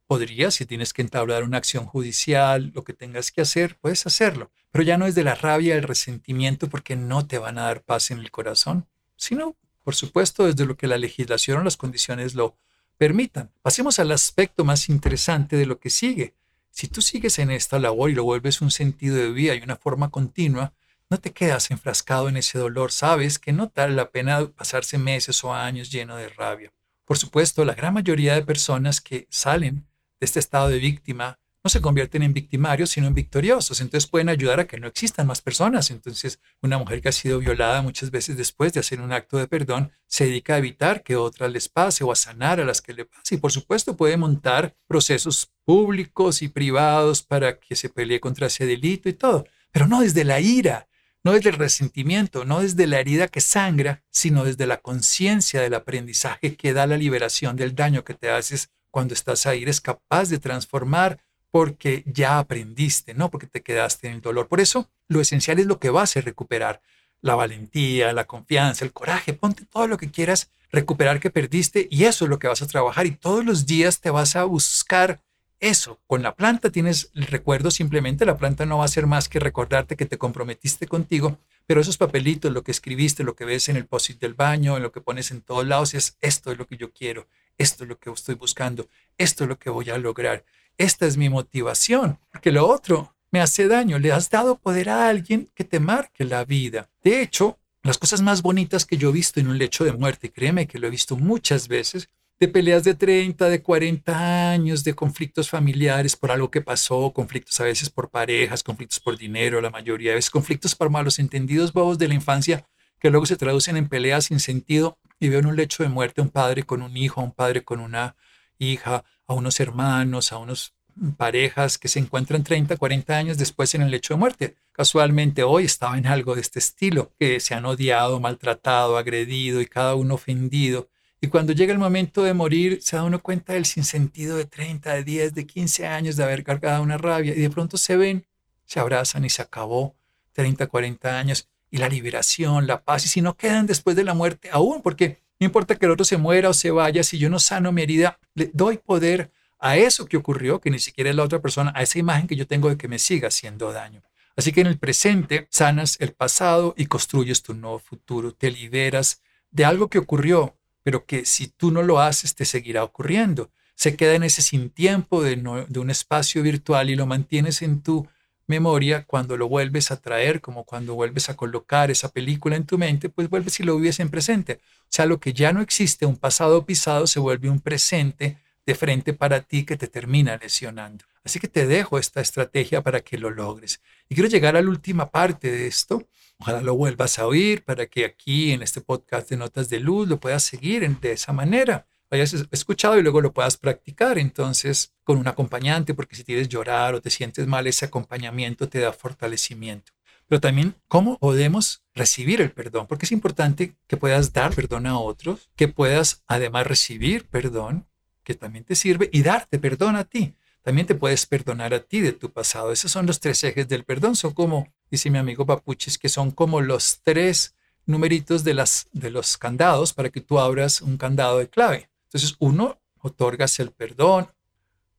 Podrías, 0.08 0.54
si 0.54 0.66
tienes 0.66 0.94
que 0.94 1.02
entablar 1.02 1.44
una 1.44 1.58
acción 1.58 1.86
judicial, 1.86 2.72
lo 2.76 2.84
que 2.84 2.94
tengas 2.94 3.32
que 3.32 3.42
hacer, 3.42 3.78
puedes 3.80 4.06
hacerlo. 4.06 4.52
Pero 4.72 4.84
ya 4.84 4.98
no 4.98 5.08
es 5.08 5.16
de 5.16 5.24
la 5.24 5.36
rabia, 5.36 5.76
el 5.76 5.84
resentimiento, 5.84 6.70
porque 6.70 6.96
no 6.96 7.26
te 7.26 7.40
van 7.40 7.58
a 7.58 7.64
dar 7.64 7.84
paz 7.84 8.12
en 8.12 8.20
el 8.20 8.30
corazón, 8.30 8.88
sino, 9.16 9.56
por 9.84 9.96
supuesto, 9.96 10.46
desde 10.46 10.66
lo 10.66 10.78
que 10.78 10.88
la 10.88 10.98
legislación 10.98 11.60
o 11.60 11.64
las 11.64 11.78
condiciones 11.78 12.36
lo 12.36 12.56
permitan. 12.98 13.52
Pasemos 13.62 14.00
al 14.00 14.12
aspecto 14.12 14.64
más 14.64 14.90
interesante 14.90 15.58
de 15.58 15.66
lo 15.66 15.80
que 15.80 15.90
sigue. 15.90 16.36
Si 16.70 16.88
tú 16.88 17.02
sigues 17.02 17.40
en 17.40 17.52
esta 17.52 17.80
labor 17.80 18.10
y 18.10 18.16
lo 18.16 18.24
vuelves 18.24 18.62
un 18.62 18.72
sentido 18.72 19.16
de 19.16 19.32
vida 19.32 19.56
y 19.56 19.62
una 19.62 19.78
forma 19.78 20.12
continua, 20.12 20.74
no 21.10 21.20
te 21.20 21.32
quedas 21.32 21.72
enfrascado 21.72 22.30
en 22.30 22.38
ese 22.38 22.60
dolor. 22.60 22.92
Sabes 22.92 23.40
que 23.40 23.54
no 23.54 23.72
vale 23.74 23.94
la 23.94 24.12
pena 24.12 24.48
pasarse 24.48 24.98
meses 24.98 25.44
o 25.44 25.54
años 25.54 25.92
lleno 25.92 26.16
de 26.16 26.30
rabia. 26.30 26.74
Por 27.06 27.18
supuesto, 27.18 27.64
la 27.64 27.76
gran 27.76 27.94
mayoría 27.94 28.34
de 28.34 28.44
personas 28.44 29.02
que 29.02 29.28
salen 29.30 29.88
este 30.26 30.40
estado 30.40 30.68
de 30.68 30.80
víctima 30.80 31.40
no 31.66 31.70
se 31.70 31.82
convierten 31.82 32.22
en 32.22 32.32
victimarios, 32.32 32.92
sino 32.92 33.08
en 33.08 33.16
victoriosos. 33.16 33.82
Entonces 33.82 34.08
pueden 34.08 34.30
ayudar 34.30 34.60
a 34.60 34.68
que 34.68 34.80
no 34.80 34.86
existan 34.86 35.26
más 35.26 35.42
personas. 35.42 35.90
Entonces, 35.90 36.40
una 36.62 36.78
mujer 36.78 37.02
que 37.02 37.10
ha 37.10 37.12
sido 37.12 37.40
violada 37.40 37.82
muchas 37.82 38.12
veces 38.12 38.38
después 38.38 38.72
de 38.72 38.82
hacer 38.82 39.02
un 39.02 39.12
acto 39.12 39.38
de 39.38 39.48
perdón 39.48 39.92
se 40.06 40.26
dedica 40.26 40.54
a 40.54 40.58
evitar 40.60 41.02
que 41.02 41.16
otras 41.16 41.52
les 41.52 41.68
pase 41.68 42.04
o 42.04 42.12
a 42.12 42.16
sanar 42.16 42.60
a 42.60 42.66
las 42.66 42.84
que 42.84 42.94
le 42.94 43.06
pase. 43.06 43.34
Y 43.34 43.38
por 43.40 43.52
supuesto 43.52 43.98
puede 43.98 44.16
montar 44.16 44.76
procesos 44.86 45.52
públicos 45.66 46.44
y 46.44 46.50
privados 46.50 47.24
para 47.24 47.60
que 47.60 47.76
se 47.76 47.90
pelee 47.90 48.20
contra 48.20 48.46
ese 48.46 48.68
delito 48.68 49.10
y 49.10 49.14
todo. 49.14 49.48
Pero 49.72 49.88
no 49.88 50.02
desde 50.02 50.24
la 50.24 50.40
ira, 50.40 50.88
no 51.24 51.32
desde 51.34 51.50
el 51.50 51.56
resentimiento, 51.56 52.46
no 52.46 52.62
desde 52.62 52.86
la 52.86 53.00
herida 53.00 53.28
que 53.28 53.42
sangra, 53.42 54.04
sino 54.12 54.46
desde 54.46 54.68
la 54.68 54.78
conciencia 54.78 55.62
del 55.62 55.74
aprendizaje 55.74 56.56
que 56.56 56.74
da 56.74 56.86
la 56.86 56.98
liberación 56.98 57.56
del 57.56 57.74
daño 57.74 58.04
que 58.04 58.14
te 58.14 58.30
haces 58.30 58.70
cuando 58.96 59.14
estás 59.14 59.46
ahí, 59.46 59.64
eres 59.64 59.82
capaz 59.82 60.30
de 60.30 60.40
transformar 60.40 61.20
porque 61.52 62.06
ya 62.06 62.40
aprendiste, 62.40 63.14
no 63.14 63.30
porque 63.30 63.46
te 63.46 63.62
quedaste 63.62 64.08
en 64.08 64.14
el 64.14 64.22
dolor. 64.22 64.48
Por 64.48 64.62
eso, 64.62 64.90
lo 65.10 65.20
esencial 65.20 65.60
es 65.60 65.66
lo 65.66 65.80
que 65.80 65.90
vas 65.90 66.16
a 66.16 66.22
recuperar. 66.22 66.80
La 67.20 67.36
valentía, 67.36 68.14
la 68.14 68.24
confianza, 68.24 68.86
el 68.86 68.94
coraje, 68.94 69.34
ponte 69.34 69.66
todo 69.66 69.88
lo 69.88 69.98
que 69.98 70.12
quieras 70.12 70.50
recuperar 70.72 71.20
que 71.20 71.30
perdiste 71.30 71.90
y 71.92 72.06
eso 72.06 72.24
es 72.24 72.30
lo 72.30 72.40
que 72.40 72.48
vas 72.48 72.62
a 72.62 72.68
trabajar 72.68 73.06
y 73.06 73.12
todos 73.12 73.44
los 73.44 73.66
días 73.66 74.00
te 74.00 74.12
vas 74.12 74.38
a 74.38 74.46
buscar 74.46 75.20
eso. 75.60 76.00
Con 76.08 76.24
la 76.24 76.36
planta 76.36 76.70
tienes 76.70 77.12
el 77.14 77.28
recuerdo 77.28 77.72
simplemente, 77.72 78.26
la 78.26 78.38
planta 78.38 78.66
no 78.66 78.80
va 78.80 78.86
a 78.86 78.90
ser 78.90 79.08
más 79.08 79.30
que 79.30 79.40
recordarte 79.40 79.96
que 79.96 80.06
te 80.06 80.18
comprometiste 80.18 80.88
contigo, 80.88 81.38
pero 81.66 81.82
esos 81.82 81.98
papelitos, 81.98 82.52
lo 82.52 82.64
que 82.64 82.72
escribiste, 82.72 83.24
lo 83.24 83.36
que 83.36 83.46
ves 83.46 83.70
en 83.70 83.76
el 83.76 83.86
post 83.86 84.12
del 84.20 84.34
baño, 84.34 84.78
en 84.78 84.84
lo 84.84 84.92
que 84.92 85.02
pones 85.02 85.32
en 85.32 85.42
todos 85.42 85.66
lados, 85.66 85.94
es 85.94 86.18
esto 86.22 86.52
es 86.52 86.58
lo 86.58 86.68
que 86.68 86.78
yo 86.78 86.92
quiero, 86.92 87.28
esto 87.58 87.84
es 87.84 87.90
lo 87.90 87.98
que 87.98 88.12
estoy 88.12 88.36
buscando, 88.36 88.88
esto 89.18 89.44
es 89.44 89.50
lo 89.50 89.58
que 89.58 89.70
voy 89.70 89.90
a 89.90 89.98
lograr, 89.98 90.46
esta 90.78 91.06
es 91.06 91.18
mi 91.18 91.30
motivación, 91.30 92.20
porque 92.32 92.52
lo 92.52 92.68
otro 92.68 93.16
me 93.32 93.42
hace 93.42 93.68
daño, 93.68 94.00
le 94.00 94.12
has 94.12 94.30
dado 94.30 94.58
poder 94.58 94.90
a 94.90 95.10
alguien 95.10 95.50
que 95.56 95.64
te 95.64 95.80
marque 95.80 96.24
la 96.24 96.46
vida. 96.46 96.90
De 97.04 97.22
hecho, 97.22 97.58
las 97.84 97.98
cosas 97.98 98.22
más 98.22 98.42
bonitas 98.42 98.86
que 98.86 98.98
yo 98.98 99.10
he 99.10 99.14
visto 99.14 99.40
en 99.40 99.48
un 99.48 99.58
lecho 99.58 99.84
de 99.84 99.94
muerte, 99.94 100.32
créeme 100.32 100.68
que 100.68 100.80
lo 100.80 100.88
he 100.88 100.90
visto 100.90 101.18
muchas 101.18 101.68
veces, 101.68 102.10
de 102.40 102.48
peleas 102.48 102.84
de 102.84 102.96
30, 102.96 103.50
de 103.50 103.62
40 103.62 104.52
años, 104.52 104.84
de 104.84 104.94
conflictos 104.94 105.50
familiares 105.50 106.16
por 106.16 106.32
algo 106.32 106.52
que 106.52 106.62
pasó, 106.62 107.12
conflictos 107.14 107.60
a 107.62 107.64
veces 107.64 107.90
por 107.90 108.10
parejas, 108.10 108.64
conflictos 108.64 109.00
por 109.00 109.18
dinero, 109.18 109.62
la 109.62 109.70
mayoría 109.70 110.12
de 110.12 110.16
veces 110.16 110.30
conflictos 110.30 110.76
por 110.76 110.90
malos 110.90 111.20
entendidos 111.20 111.72
bobos 111.72 111.98
de 111.98 112.08
la 112.08 112.14
infancia 112.14 112.66
que 113.00 113.10
luego 113.10 113.26
se 113.26 113.38
traducen 113.38 113.78
en 113.78 113.88
peleas 113.88 114.26
sin 114.26 114.40
sentido 114.40 114.98
y 115.20 115.30
veo 115.30 115.40
en 115.40 115.46
un 115.46 115.56
lecho 115.56 115.84
de 115.84 115.90
muerte 115.90 116.22
a 116.22 116.24
un 116.24 116.30
padre 116.30 116.64
con 116.64 116.82
un 116.82 116.98
hijo, 116.98 117.22
a 117.22 117.24
un 117.24 117.32
padre 117.32 117.64
con 117.64 117.80
una 117.80 118.16
hija, 118.58 119.04
a 119.28 119.34
unos 119.34 119.60
hermanos, 119.60 120.32
a 120.32 120.38
unos 120.38 120.74
parejas 121.18 121.78
que 121.78 121.88
se 121.88 122.00
encuentran 122.00 122.44
30, 122.44 122.78
40 122.78 123.18
años 123.18 123.38
después 123.38 123.76
en 123.76 123.82
el 123.82 123.92
lecho 123.92 124.14
de 124.14 124.20
muerte. 124.20 124.56
Casualmente 124.72 125.44
hoy 125.44 125.66
estaba 125.66 125.98
en 125.98 126.08
algo 126.08 126.36
de 126.36 126.42
este 126.42 126.60
estilo, 126.60 127.14
que 127.20 127.40
se 127.40 127.54
han 127.54 127.66
odiado, 127.66 128.20
maltratado, 128.20 128.98
agredido 128.98 129.62
y 129.62 129.66
cada 129.66 129.96
uno 129.96 130.16
ofendido. 130.16 130.90
Y 131.22 131.28
cuando 131.28 131.54
llega 131.54 131.74
el 131.74 131.80
momento 131.80 132.24
de 132.24 132.34
morir, 132.34 132.80
se 132.82 132.96
da 132.96 133.04
uno 133.04 133.22
cuenta 133.22 133.54
del 133.54 133.66
sinsentido 133.66 134.38
de 134.38 134.46
30, 134.46 134.94
de 134.94 135.04
10, 135.04 135.34
de 135.34 135.48
15 135.48 135.88
años 135.88 136.16
de 136.16 136.24
haber 136.24 136.44
cargado 136.44 136.84
una 136.84 136.98
rabia 136.98 137.34
y 137.34 137.40
de 137.40 137.50
pronto 137.50 137.78
se 137.78 137.96
ven, 137.96 138.26
se 138.66 138.80
abrazan 138.80 139.26
y 139.26 139.30
se 139.30 139.42
acabó 139.42 139.96
30, 140.34 140.68
40 140.68 141.18
años 141.18 141.50
y 141.72 141.78
la 141.78 141.90
liberación, 141.90 142.68
la 142.68 142.84
paz, 142.84 143.06
y 143.06 143.10
si 143.10 143.22
no 143.22 143.36
quedan 143.36 143.66
después 143.66 143.96
de 143.96 144.04
la 144.04 144.14
muerte 144.14 144.50
aún, 144.52 144.82
porque 144.82 145.24
no 145.40 145.46
importa 145.46 145.76
que 145.76 145.86
el 145.86 145.92
otro 145.92 146.06
se 146.06 146.18
muera 146.18 146.50
o 146.50 146.54
se 146.54 146.72
vaya, 146.72 147.04
si 147.04 147.18
yo 147.18 147.30
no 147.30 147.40
sano 147.40 147.72
mi 147.72 147.82
herida, 147.82 148.20
le 148.34 148.50
doy 148.54 148.78
poder 148.78 149.32
a 149.60 149.78
eso 149.78 150.06
que 150.06 150.18
ocurrió, 150.18 150.62
que 150.62 150.70
ni 150.70 150.80
siquiera 150.80 151.10
es 151.10 151.16
la 151.16 151.24
otra 151.24 151.42
persona, 151.42 151.74
a 151.76 151.82
esa 151.82 152.00
imagen 152.00 152.28
que 152.28 152.36
yo 152.36 152.48
tengo 152.48 152.70
de 152.70 152.78
que 152.78 152.88
me 152.88 153.00
siga 153.00 153.30
haciendo 153.30 153.72
daño. 153.74 154.04
Así 154.38 154.52
que 154.52 154.62
en 154.62 154.68
el 154.68 154.78
presente 154.78 155.48
sanas 155.50 155.98
el 156.00 156.14
pasado 156.14 156.74
y 156.78 156.86
construyes 156.86 157.42
tu 157.42 157.54
nuevo 157.54 157.80
futuro, 157.80 158.34
te 158.34 158.52
liberas 158.52 159.22
de 159.52 159.66
algo 159.66 159.90
que 159.90 159.98
ocurrió, 159.98 160.58
pero 160.86 161.08
que 161.08 161.26
si 161.26 161.48
tú 161.48 161.72
no 161.72 161.82
lo 161.82 162.00
haces 162.00 162.36
te 162.36 162.46
seguirá 162.46 162.84
ocurriendo. 162.84 163.50
se 163.74 163.96
queda 163.96 164.14
en 164.14 164.22
ese 164.22 164.44
sin 164.44 164.70
tiempo 164.70 165.24
de, 165.24 165.36
un 165.36 165.90
espacio 165.90 166.44
virtual 166.44 166.92
y 166.92 166.96
lo 166.96 167.08
mantienes 167.08 167.64
en 167.64 167.82
tu 167.82 168.08
memoria 168.46 169.04
cuando 169.04 169.36
lo 169.36 169.50
vuelves 169.50 169.90
a 169.90 170.00
traer, 170.00 170.42
como 170.42 170.64
cuando 170.64 170.94
vuelves 170.94 171.28
a 171.30 171.36
colocar 171.36 171.90
esa 171.90 172.10
película 172.10 172.56
en 172.56 172.66
tu 172.68 172.78
mente, 172.78 173.10
pues 173.10 173.32
vuelves 173.32 173.60
y 173.60 173.64
lo 173.64 173.78
vives 173.78 174.00
en 174.00 174.10
presente. 174.10 174.60
O 174.84 174.92
sea, 174.92 175.08
lo 175.08 175.20
que 175.20 175.34
ya 175.34 175.52
no 175.54 175.62
existe, 175.62 176.06
un 176.06 176.18
pasado 176.18 176.68
pisado, 176.68 177.08
se 177.08 177.20
vuelve 177.20 177.50
un 177.50 177.62
presente 177.62 178.38
de 178.64 178.76
frente 178.76 179.14
para 179.14 179.42
ti 179.42 179.66
que 179.66 179.78
te 179.78 179.88
termina 179.88 180.38
lesionando. 180.38 181.04
Así 181.26 181.40
que 181.40 181.48
te 181.48 181.68
dejo 181.68 182.00
esta 182.00 182.22
estrategia 182.22 182.82
para 182.82 183.02
que 183.02 183.18
lo 183.18 183.32
logres. 183.32 183.82
Y 184.08 184.16
quiero 184.16 184.30
llegar 184.30 184.56
a 184.56 184.62
la 184.62 184.70
última 184.70 185.10
parte 185.10 185.52
de 185.52 185.68
esto. 185.68 186.08
Ojalá 186.38 186.62
lo 186.62 186.76
vuelvas 186.76 187.20
a 187.20 187.28
oír 187.28 187.64
para 187.64 187.88
que 187.88 188.06
aquí 188.06 188.52
en 188.52 188.62
este 188.62 188.80
podcast 188.80 189.30
de 189.30 189.38
Notas 189.38 189.70
de 189.70 189.80
Luz 189.80 190.08
lo 190.08 190.20
puedas 190.20 190.44
seguir 190.44 190.88
de 191.00 191.12
esa 191.12 191.34
manera 191.34 191.88
hayas 192.16 192.48
escuchado 192.52 192.98
y 192.98 193.04
luego 193.04 193.22
lo 193.22 193.34
puedas 193.34 193.58
practicar. 193.58 194.18
Entonces, 194.18 194.94
con 195.04 195.18
un 195.18 195.28
acompañante, 195.28 195.94
porque 195.94 196.16
si 196.16 196.24
tienes 196.24 196.50
llorar 196.50 196.96
o 196.96 197.02
te 197.02 197.10
sientes 197.10 197.48
mal, 197.48 197.68
ese 197.68 197.86
acompañamiento 197.86 198.68
te 198.68 198.80
da 198.80 198.92
fortalecimiento. 198.92 199.92
Pero 200.28 200.42
también, 200.42 200.76
¿cómo 200.88 201.20
podemos 201.20 201.84
recibir 201.94 202.42
el 202.42 202.52
perdón? 202.52 202.88
Porque 202.88 203.06
es 203.06 203.12
importante 203.12 203.76
que 203.88 203.98
puedas 203.98 204.34
dar 204.34 204.56
perdón 204.56 204.88
a 204.88 204.98
otros, 204.98 205.50
que 205.56 205.68
puedas 205.68 206.24
además 206.28 206.66
recibir 206.66 207.28
perdón, 207.28 207.88
que 208.24 208.34
también 208.34 208.66
te 208.66 208.76
sirve, 208.76 209.10
y 209.14 209.22
darte 209.22 209.60
perdón 209.60 209.96
a 209.96 210.06
ti. 210.06 210.34
También 210.66 210.88
te 210.88 210.96
puedes 210.96 211.28
perdonar 211.28 211.76
a 211.76 211.80
ti 211.84 212.02
de 212.02 212.12
tu 212.12 212.32
pasado. 212.32 212.72
Esos 212.72 212.92
son 212.92 213.06
los 213.06 213.20
tres 213.20 213.44
ejes 213.44 213.68
del 213.68 213.84
perdón. 213.84 214.16
Son 214.16 214.34
como, 214.34 214.74
dice 214.90 215.12
mi 215.12 215.20
amigo 215.20 215.46
Papuchis, 215.46 216.00
que 216.00 216.10
son 216.10 216.32
como 216.32 216.60
los 216.60 217.02
tres 217.04 217.54
numeritos 217.86 218.44
de, 218.44 218.56
las, 218.56 218.88
de 218.92 219.12
los 219.12 219.38
candados 219.38 219.94
para 219.94 220.10
que 220.10 220.22
tú 220.22 220.40
abras 220.40 220.82
un 220.82 220.98
candado 220.98 221.38
de 221.38 221.48
clave. 221.48 221.92
Entonces, 222.06 222.36
uno, 222.40 222.80
otorgas 222.98 223.60
el 223.60 223.70
perdón, 223.70 224.32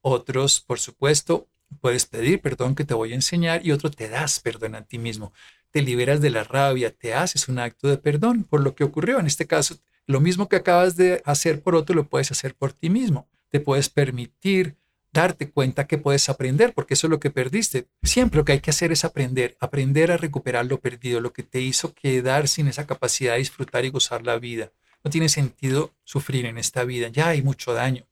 otros, 0.03 0.61
por 0.61 0.79
supuesto, 0.79 1.49
puedes 1.81 2.07
pedir 2.07 2.41
perdón 2.41 2.77
que 2.77 2.85
te 2.85 2.95
voy 2.95 3.11
a 3.11 3.17
enseñar 3.17 3.67
y 3.67 3.73
otro, 3.73 3.91
te 3.91 4.09
das 4.09 4.39
perdón 4.39 4.77
a 4.77 4.83
ti 4.83 4.99
mismo. 4.99 5.33
Te 5.73 5.83
liberas 5.83 6.21
de 6.21 6.31
la 6.31 6.45
rabia, 6.45 6.95
te 6.95 7.13
haces 7.13 7.49
un 7.49 7.59
acto 7.59 7.89
de 7.89 7.99
perdón 7.99 8.45
por 8.45 8.61
lo 8.61 8.77
que 8.77 8.85
ocurrió. 8.85 9.19
En 9.19 9.27
este 9.27 9.49
caso, 9.49 9.75
lo 10.07 10.21
mismo 10.21 10.49
que 10.49 10.55
acabas 10.55 10.95
de 10.95 11.23
hacer 11.25 11.61
por 11.61 11.75
otro, 11.75 11.97
lo 11.97 12.09
puedes 12.09 12.31
hacer 12.31 12.55
por 12.55 12.73
ti 12.73 12.89
mismo. 12.89 13.27
Te 13.51 13.59
puedes 13.59 13.89
permitir 13.89 14.77
darte 15.21 15.51
cuenta 15.51 15.87
que 15.87 15.99
puedes 15.99 16.29
aprender, 16.29 16.73
porque 16.73 16.95
eso 16.95 17.07
es 17.07 17.11
lo 17.11 17.21
que 17.21 17.31
perdiste. 17.31 17.87
Siempre 18.03 18.39
lo 18.39 18.45
que 18.45 18.53
hay 18.53 18.61
que 18.61 18.71
hacer 18.71 18.93
es 18.93 19.05
aprender, 19.05 19.57
aprender 19.61 20.13
a 20.13 20.17
recuperar 20.17 20.67
lo 20.67 20.81
perdido, 20.81 21.21
lo 21.21 21.33
que 21.33 21.43
te 21.43 21.61
hizo 21.61 21.95
quedar 21.95 22.49
sin 22.49 22.69
esa 22.69 22.87
capacidad 22.87 23.33
de 23.33 23.39
disfrutar 23.39 23.85
y 23.85 23.91
gozar 23.91 24.25
la 24.25 24.39
vida. 24.39 24.73
No 25.03 25.11
tiene 25.11 25.29
sentido 25.29 25.95
sufrir 26.05 26.47
en 26.47 26.59
esta 26.59 26.85
vida. 26.85 27.09
Ya 27.09 27.29
hay 27.29 27.43
mucho 27.43 27.73
daño. 27.73 28.07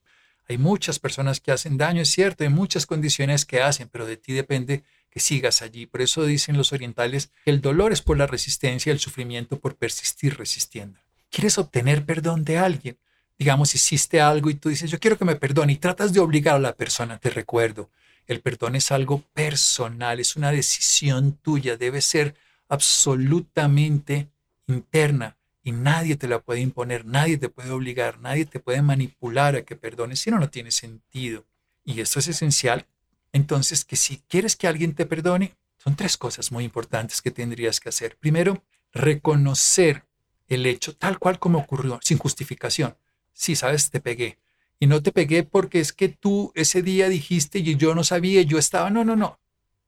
Hay 0.48 0.58
muchas 0.58 0.98
personas 0.98 1.40
que 1.40 1.52
hacen 1.52 1.78
daño, 1.78 2.02
es 2.02 2.10
cierto, 2.10 2.44
hay 2.44 2.50
muchas 2.50 2.84
condiciones 2.84 3.46
que 3.46 3.62
hacen, 3.62 3.88
pero 3.90 4.04
de 4.04 4.18
ti 4.18 4.34
depende 4.34 4.84
que 5.10 5.20
sigas 5.20 5.62
allí. 5.62 5.86
Por 5.86 6.02
eso 6.02 6.24
dicen 6.24 6.56
los 6.56 6.72
orientales 6.72 7.30
que 7.44 7.50
el 7.50 7.60
dolor 7.60 7.92
es 7.92 8.02
por 8.02 8.18
la 8.18 8.26
resistencia, 8.26 8.92
el 8.92 8.98
sufrimiento 8.98 9.58
por 9.58 9.76
persistir 9.76 10.36
resistiendo. 10.36 11.00
¿Quieres 11.30 11.56
obtener 11.56 12.04
perdón 12.04 12.44
de 12.44 12.58
alguien? 12.58 12.98
Digamos, 13.38 13.74
hiciste 13.74 14.20
algo 14.20 14.50
y 14.50 14.54
tú 14.54 14.68
dices, 14.68 14.90
yo 14.90 15.00
quiero 15.00 15.18
que 15.18 15.24
me 15.24 15.36
perdone 15.36 15.72
y 15.72 15.76
tratas 15.76 16.12
de 16.12 16.20
obligar 16.20 16.56
a 16.56 16.60
la 16.60 16.74
persona, 16.74 17.18
te 17.18 17.30
recuerdo, 17.30 17.90
el 18.26 18.40
perdón 18.40 18.76
es 18.76 18.90
algo 18.90 19.22
personal, 19.32 20.20
es 20.20 20.36
una 20.36 20.50
decisión 20.50 21.32
tuya, 21.42 21.76
debe 21.76 22.00
ser 22.00 22.34
absolutamente 22.68 24.28
interna 24.66 25.36
y 25.62 25.72
nadie 25.72 26.16
te 26.16 26.28
la 26.28 26.40
puede 26.40 26.60
imponer, 26.60 27.06
nadie 27.06 27.38
te 27.38 27.48
puede 27.48 27.70
obligar, 27.70 28.20
nadie 28.20 28.44
te 28.44 28.60
puede 28.60 28.82
manipular 28.82 29.56
a 29.56 29.62
que 29.62 29.76
perdones, 29.76 30.20
si 30.20 30.30
no, 30.30 30.38
no 30.38 30.50
tiene 30.50 30.70
sentido. 30.70 31.46
Y 31.84 32.00
esto 32.00 32.18
es 32.18 32.28
esencial. 32.28 32.86
Entonces, 33.32 33.84
que 33.84 33.96
si 33.96 34.18
quieres 34.28 34.56
que 34.56 34.68
alguien 34.68 34.94
te 34.94 35.06
perdone, 35.06 35.56
son 35.78 35.96
tres 35.96 36.16
cosas 36.16 36.52
muy 36.52 36.64
importantes 36.64 37.20
que 37.20 37.30
tendrías 37.30 37.80
que 37.80 37.88
hacer. 37.88 38.16
Primero, 38.16 38.62
reconocer 38.92 40.04
el 40.48 40.66
hecho 40.66 40.94
tal 40.94 41.18
cual 41.18 41.38
como 41.38 41.58
ocurrió, 41.58 41.98
sin 42.02 42.18
justificación. 42.18 42.94
Sí, 43.34 43.56
sabes, 43.56 43.90
te 43.90 44.00
pegué. 44.00 44.38
Y 44.80 44.86
no 44.86 45.02
te 45.02 45.12
pegué 45.12 45.42
porque 45.42 45.80
es 45.80 45.92
que 45.92 46.08
tú 46.08 46.52
ese 46.54 46.82
día 46.82 47.08
dijiste 47.08 47.58
y 47.58 47.76
yo 47.76 47.94
no 47.94 48.04
sabía, 48.04 48.42
yo 48.42 48.58
estaba. 48.58 48.90
No, 48.90 49.04
no, 49.04 49.16
no. 49.16 49.38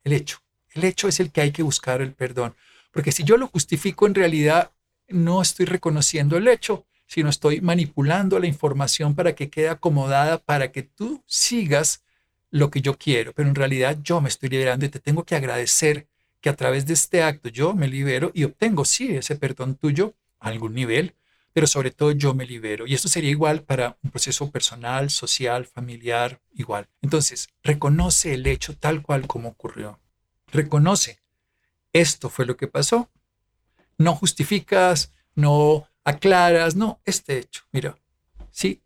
El 0.04 0.12
hecho. 0.12 0.38
El 0.72 0.84
hecho 0.84 1.08
es 1.08 1.20
el 1.20 1.32
que 1.32 1.40
hay 1.40 1.52
que 1.52 1.62
buscar 1.62 2.02
el 2.02 2.12
perdón. 2.12 2.54
Porque 2.90 3.12
si 3.12 3.24
yo 3.24 3.36
lo 3.36 3.46
justifico, 3.48 4.06
en 4.06 4.14
realidad 4.14 4.72
no 5.08 5.40
estoy 5.40 5.66
reconociendo 5.66 6.36
el 6.36 6.48
hecho, 6.48 6.86
sino 7.06 7.30
estoy 7.30 7.60
manipulando 7.60 8.38
la 8.38 8.46
información 8.46 9.14
para 9.14 9.34
que 9.34 9.48
quede 9.48 9.68
acomodada 9.68 10.38
para 10.38 10.72
que 10.72 10.82
tú 10.82 11.22
sigas 11.26 12.02
lo 12.50 12.70
que 12.70 12.80
yo 12.80 12.98
quiero. 12.98 13.32
Pero 13.32 13.48
en 13.48 13.54
realidad 13.54 13.98
yo 14.02 14.20
me 14.20 14.28
estoy 14.28 14.48
liberando 14.48 14.86
y 14.86 14.88
te 14.88 15.00
tengo 15.00 15.24
que 15.24 15.36
agradecer 15.36 16.08
que 16.40 16.48
a 16.48 16.56
través 16.56 16.86
de 16.86 16.94
este 16.94 17.22
acto 17.22 17.48
yo 17.48 17.74
me 17.74 17.88
libero 17.88 18.30
y 18.34 18.44
obtengo, 18.44 18.84
sí, 18.84 19.14
ese 19.16 19.36
perdón 19.36 19.76
tuyo 19.76 20.14
a 20.38 20.48
algún 20.48 20.74
nivel, 20.74 21.14
pero 21.56 21.66
sobre 21.66 21.90
todo 21.90 22.10
yo 22.10 22.34
me 22.34 22.44
libero. 22.44 22.86
Y 22.86 22.92
esto 22.92 23.08
sería 23.08 23.30
igual 23.30 23.62
para 23.62 23.96
un 24.02 24.10
proceso 24.10 24.50
personal, 24.50 25.08
social, 25.08 25.64
familiar, 25.64 26.38
igual. 26.52 26.86
Entonces, 27.00 27.48
reconoce 27.62 28.34
el 28.34 28.46
hecho 28.46 28.76
tal 28.76 29.00
cual 29.00 29.26
como 29.26 29.48
ocurrió. 29.48 29.98
Reconoce, 30.48 31.18
esto 31.94 32.28
fue 32.28 32.44
lo 32.44 32.58
que 32.58 32.66
pasó, 32.66 33.08
no 33.96 34.14
justificas, 34.14 35.12
no 35.34 35.88
aclaras, 36.04 36.76
no, 36.76 37.00
este 37.06 37.38
hecho, 37.38 37.62
mira, 37.72 37.96
sí, 38.50 38.82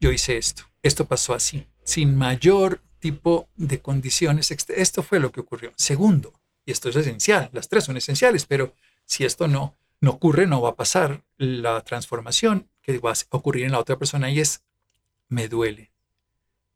yo 0.00 0.10
hice 0.10 0.38
esto, 0.38 0.62
esto 0.82 1.04
pasó 1.04 1.34
así, 1.34 1.66
sin 1.84 2.16
mayor 2.16 2.80
tipo 2.98 3.50
de 3.56 3.82
condiciones, 3.82 4.50
esto 4.50 5.02
fue 5.02 5.20
lo 5.20 5.32
que 5.32 5.40
ocurrió. 5.40 5.74
Segundo, 5.76 6.32
y 6.64 6.72
esto 6.72 6.88
es 6.88 6.96
esencial, 6.96 7.50
las 7.52 7.68
tres 7.68 7.84
son 7.84 7.98
esenciales, 7.98 8.46
pero 8.46 8.74
si 9.04 9.26
esto 9.26 9.48
no, 9.48 9.74
no 10.00 10.10
ocurre, 10.12 10.46
no 10.46 10.60
va 10.60 10.70
a 10.70 10.76
pasar 10.76 11.24
la 11.36 11.80
transformación 11.82 12.68
que 12.82 12.98
va 12.98 13.12
a 13.12 13.36
ocurrir 13.36 13.64
en 13.64 13.72
la 13.72 13.80
otra 13.80 13.98
persona 13.98 14.30
y 14.30 14.40
es, 14.40 14.64
me 15.28 15.48
duele. 15.48 15.92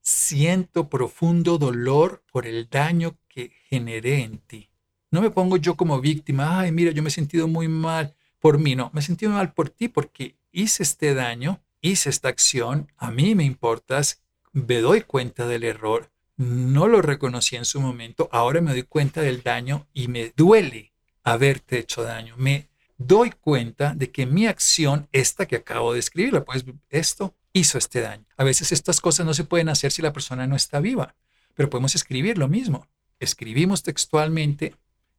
Siento 0.00 0.88
profundo 0.88 1.58
dolor 1.58 2.24
por 2.32 2.46
el 2.46 2.68
daño 2.68 3.18
que 3.28 3.52
generé 3.68 4.22
en 4.22 4.38
ti. 4.38 4.70
No 5.10 5.20
me 5.20 5.30
pongo 5.30 5.56
yo 5.56 5.76
como 5.76 6.00
víctima, 6.00 6.60
ay, 6.60 6.72
mira, 6.72 6.92
yo 6.92 7.02
me 7.02 7.08
he 7.08 7.12
sentido 7.12 7.48
muy 7.48 7.68
mal 7.68 8.14
por 8.38 8.58
mí, 8.58 8.74
no, 8.74 8.90
me 8.94 9.00
he 9.00 9.02
sentido 9.04 9.32
mal 9.32 9.52
por 9.52 9.68
ti 9.68 9.88
porque 9.88 10.36
hice 10.50 10.82
este 10.82 11.14
daño, 11.14 11.60
hice 11.80 12.08
esta 12.10 12.28
acción, 12.28 12.90
a 12.96 13.10
mí 13.10 13.34
me 13.34 13.44
importas, 13.44 14.22
me 14.52 14.78
doy 14.80 15.02
cuenta 15.02 15.46
del 15.46 15.64
error, 15.64 16.10
no 16.36 16.88
lo 16.88 17.02
reconocí 17.02 17.56
en 17.56 17.66
su 17.66 17.80
momento, 17.80 18.28
ahora 18.32 18.60
me 18.62 18.72
doy 18.72 18.84
cuenta 18.84 19.20
del 19.20 19.42
daño 19.42 19.86
y 19.92 20.08
me 20.08 20.32
duele 20.34 20.92
haberte 21.22 21.78
hecho 21.78 22.02
daño. 22.02 22.34
Me 22.38 22.69
doy 23.00 23.30
cuenta 23.30 23.94
de 23.94 24.10
que 24.10 24.26
mi 24.26 24.46
acción, 24.46 25.08
esta 25.10 25.46
que 25.46 25.56
acabo 25.56 25.94
de 25.94 25.98
escribir, 25.98 26.44
pues 26.44 26.64
esto 26.90 27.34
hizo 27.54 27.78
este 27.78 28.02
daño. 28.02 28.26
A 28.36 28.44
veces 28.44 28.72
estas 28.72 29.00
cosas 29.00 29.24
no 29.24 29.32
se 29.32 29.44
pueden 29.44 29.70
hacer 29.70 29.90
si 29.90 30.02
la 30.02 30.12
persona 30.12 30.46
no 30.46 30.54
está 30.54 30.80
viva, 30.80 31.14
pero 31.54 31.70
podemos 31.70 31.94
escribir 31.94 32.36
lo 32.36 32.46
mismo. 32.46 32.86
Escribimos 33.18 33.82
textualmente 33.82 34.74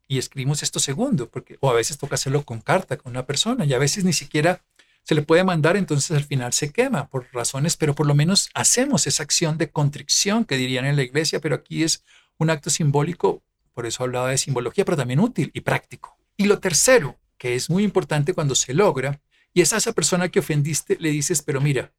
y 0.06 0.18
escribimos 0.18 0.62
esto 0.62 0.78
segundo, 0.78 1.28
porque, 1.28 1.58
o 1.60 1.70
a 1.70 1.74
veces 1.74 1.98
toca 1.98 2.14
hacerlo 2.14 2.44
con 2.44 2.60
carta, 2.60 2.96
con 2.96 3.10
una 3.10 3.26
persona, 3.26 3.64
y 3.64 3.74
a 3.74 3.78
veces 3.78 4.04
ni 4.04 4.12
siquiera 4.12 4.62
se 5.02 5.16
le 5.16 5.22
puede 5.22 5.42
mandar, 5.42 5.76
entonces 5.76 6.16
al 6.16 6.24
final 6.24 6.52
se 6.52 6.70
quema 6.70 7.08
por 7.08 7.26
razones, 7.32 7.76
pero 7.76 7.96
por 7.96 8.06
lo 8.06 8.14
menos 8.14 8.48
hacemos 8.54 9.08
esa 9.08 9.24
acción 9.24 9.58
de 9.58 9.70
contrición 9.70 10.44
que 10.44 10.56
dirían 10.56 10.84
en 10.84 10.94
la 10.94 11.02
iglesia, 11.02 11.40
pero 11.40 11.56
aquí 11.56 11.82
es 11.82 12.04
un 12.38 12.50
acto 12.50 12.70
simbólico, 12.70 13.42
por 13.74 13.86
eso 13.86 14.04
hablaba 14.04 14.30
de 14.30 14.38
simbología, 14.38 14.84
pero 14.84 14.96
también 14.96 15.18
útil 15.18 15.50
y 15.52 15.62
práctico. 15.62 16.16
Y 16.36 16.44
lo 16.44 16.60
tercero, 16.60 17.18
que 17.42 17.56
es 17.56 17.68
muy 17.68 17.82
importante 17.82 18.34
cuando 18.34 18.54
se 18.54 18.72
logra, 18.72 19.20
y 19.52 19.62
es 19.62 19.72
a 19.72 19.78
esa 19.78 19.90
persona 19.90 20.28
que 20.28 20.38
ofendiste, 20.38 20.96
le 21.00 21.10
dices, 21.10 21.42
pero 21.42 21.60
mira, 21.60 21.92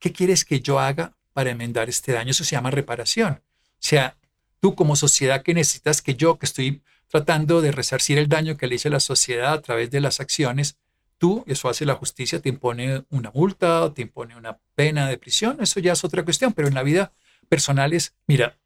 ¿qué 0.00 0.12
quieres 0.12 0.44
que 0.44 0.58
yo 0.58 0.80
haga 0.80 1.16
para 1.32 1.50
enmendar 1.50 1.88
este 1.88 2.10
daño? 2.10 2.32
Eso 2.32 2.42
se 2.42 2.56
llama 2.56 2.72
reparación. 2.72 3.34
O 3.34 3.76
sea, 3.78 4.16
tú 4.58 4.74
como 4.74 4.96
sociedad 4.96 5.44
que 5.44 5.54
necesitas 5.54 6.02
que 6.02 6.16
yo, 6.16 6.40
que 6.40 6.46
estoy 6.46 6.82
tratando 7.06 7.60
de 7.60 7.70
resarcir 7.70 8.18
el 8.18 8.28
daño 8.28 8.56
que 8.56 8.66
le 8.66 8.74
hice 8.74 8.88
a 8.88 8.90
la 8.90 8.98
sociedad 8.98 9.52
a 9.52 9.62
través 9.62 9.92
de 9.92 10.00
las 10.00 10.18
acciones, 10.18 10.76
tú, 11.18 11.44
eso 11.46 11.68
hace 11.68 11.86
la 11.86 11.94
justicia, 11.94 12.42
te 12.42 12.48
impone 12.48 13.04
una 13.10 13.30
multa 13.32 13.80
o 13.82 13.92
te 13.92 14.02
impone 14.02 14.36
una 14.36 14.58
pena 14.74 15.08
de 15.08 15.18
prisión, 15.18 15.58
eso 15.60 15.78
ya 15.78 15.92
es 15.92 16.02
otra 16.02 16.24
cuestión, 16.24 16.52
pero 16.52 16.66
en 16.66 16.74
la 16.74 16.82
vida 16.82 17.12
personal 17.48 17.92
es, 17.92 18.12
mira, 18.26 18.58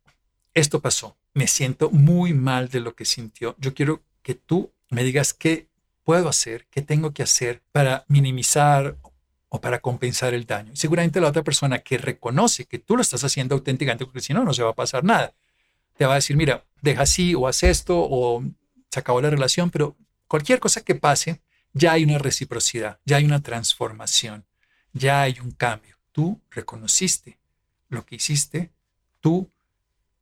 esto 0.55 0.81
pasó, 0.81 1.19
me 1.35 1.49
siento 1.49 1.91
muy 1.91 2.33
mal 2.33 2.71
de 2.71 2.81
lo 2.81 2.95
que 2.95 3.05
sintió, 3.05 3.57
yo 3.59 3.75
quiero 3.75 4.03
que 4.23 4.33
tú 4.33 4.73
me 4.89 5.05
digas 5.05 5.35
qué 5.35 5.69
puedo 6.09 6.31
hacer, 6.31 6.67
qué 6.71 6.81
tengo 6.81 7.13
que 7.13 7.23
hacer 7.23 7.63
para 7.71 8.07
minimizar 8.09 8.97
o 9.51 9.61
para 9.61 9.81
compensar 9.81 10.33
el 10.33 10.47
daño. 10.47 10.75
seguramente 10.75 11.21
la 11.21 11.29
otra 11.29 11.45
persona 11.45 11.81
que 11.81 11.99
reconoce 11.99 12.65
que 12.65 12.79
tú 12.79 12.97
lo 12.97 13.03
estás 13.03 13.25
haciendo 13.25 13.55
auténticamente, 13.55 14.07
porque 14.07 14.23
si 14.23 14.33
no, 14.33 14.43
no 14.43 14.55
se 14.55 14.63
va 14.63 14.71
a 14.71 14.75
pasar 14.75 15.05
nada, 15.05 15.35
te 15.99 16.07
va 16.07 16.13
a 16.13 16.15
decir, 16.15 16.35
mira, 16.35 16.65
deja 16.81 17.03
así 17.03 17.35
o 17.35 17.47
haz 17.47 17.63
esto 17.63 17.95
o 17.95 18.43
se 18.91 19.01
acabó 19.01 19.21
la 19.21 19.29
relación, 19.29 19.69
pero 19.69 19.99
cualquier 20.29 20.61
cosa 20.61 20.81
que 20.81 20.95
pase, 20.95 21.43
ya 21.75 21.93
hay 21.93 22.05
una 22.05 22.17
reciprocidad, 22.17 23.01
ya 23.05 23.19
hay 23.19 23.27
una 23.27 23.43
transformación, 23.43 24.47
ya 24.95 25.21
hay 25.21 25.41
un 25.41 25.51
cambio. 25.51 25.99
Tú 26.13 26.41
reconociste, 26.51 27.39
lo 27.91 28.07
que 28.07 28.17
hiciste, 28.17 28.73
tú 29.21 29.51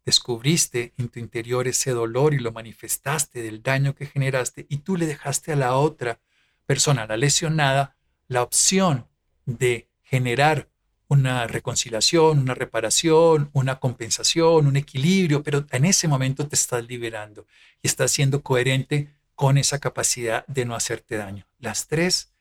descubriste 0.07 0.95
en 0.97 1.09
tu 1.09 1.19
interior 1.19 1.69
ese 1.69 1.91
dolor 1.91 2.33
y 2.33 2.39
lo 2.39 2.53
manifestaste 2.53 3.43
del 3.43 3.63
daño 3.63 3.95
que 3.95 4.07
generaste 4.07 4.65
y 4.71 4.79
tú 4.79 4.97
le 4.97 5.07
dejaste 5.07 5.53
a 5.53 5.57
la 5.57 5.77
otra 5.77 6.21
persona, 6.65 7.07
la 7.07 7.19
lesionada, 7.19 7.97
la 8.29 8.43
opción 8.43 9.07
de 9.45 9.91
generar 10.03 10.71
una 11.09 11.47
reconciliación, 11.47 12.39
una 12.39 12.55
reparación, 12.55 13.51
una 13.53 13.79
compensación, 13.79 14.67
un 14.67 14.77
equilibrio, 14.77 15.43
pero 15.43 15.67
en 15.71 15.85
ese 15.85 16.09
momento 16.09 16.49
te 16.49 16.57
estás 16.57 16.87
liberando 16.87 17.47
y 17.83 17.89
estás 17.89 18.11
siendo 18.11 18.43
coherente 18.43 19.13
con 19.35 19.59
esa 19.59 19.79
capacidad 19.79 20.47
de 20.47 20.65
no 20.65 20.75
hacerte 20.75 21.17
daño. 21.17 21.47
Las 21.59 21.87
tres 21.87 22.33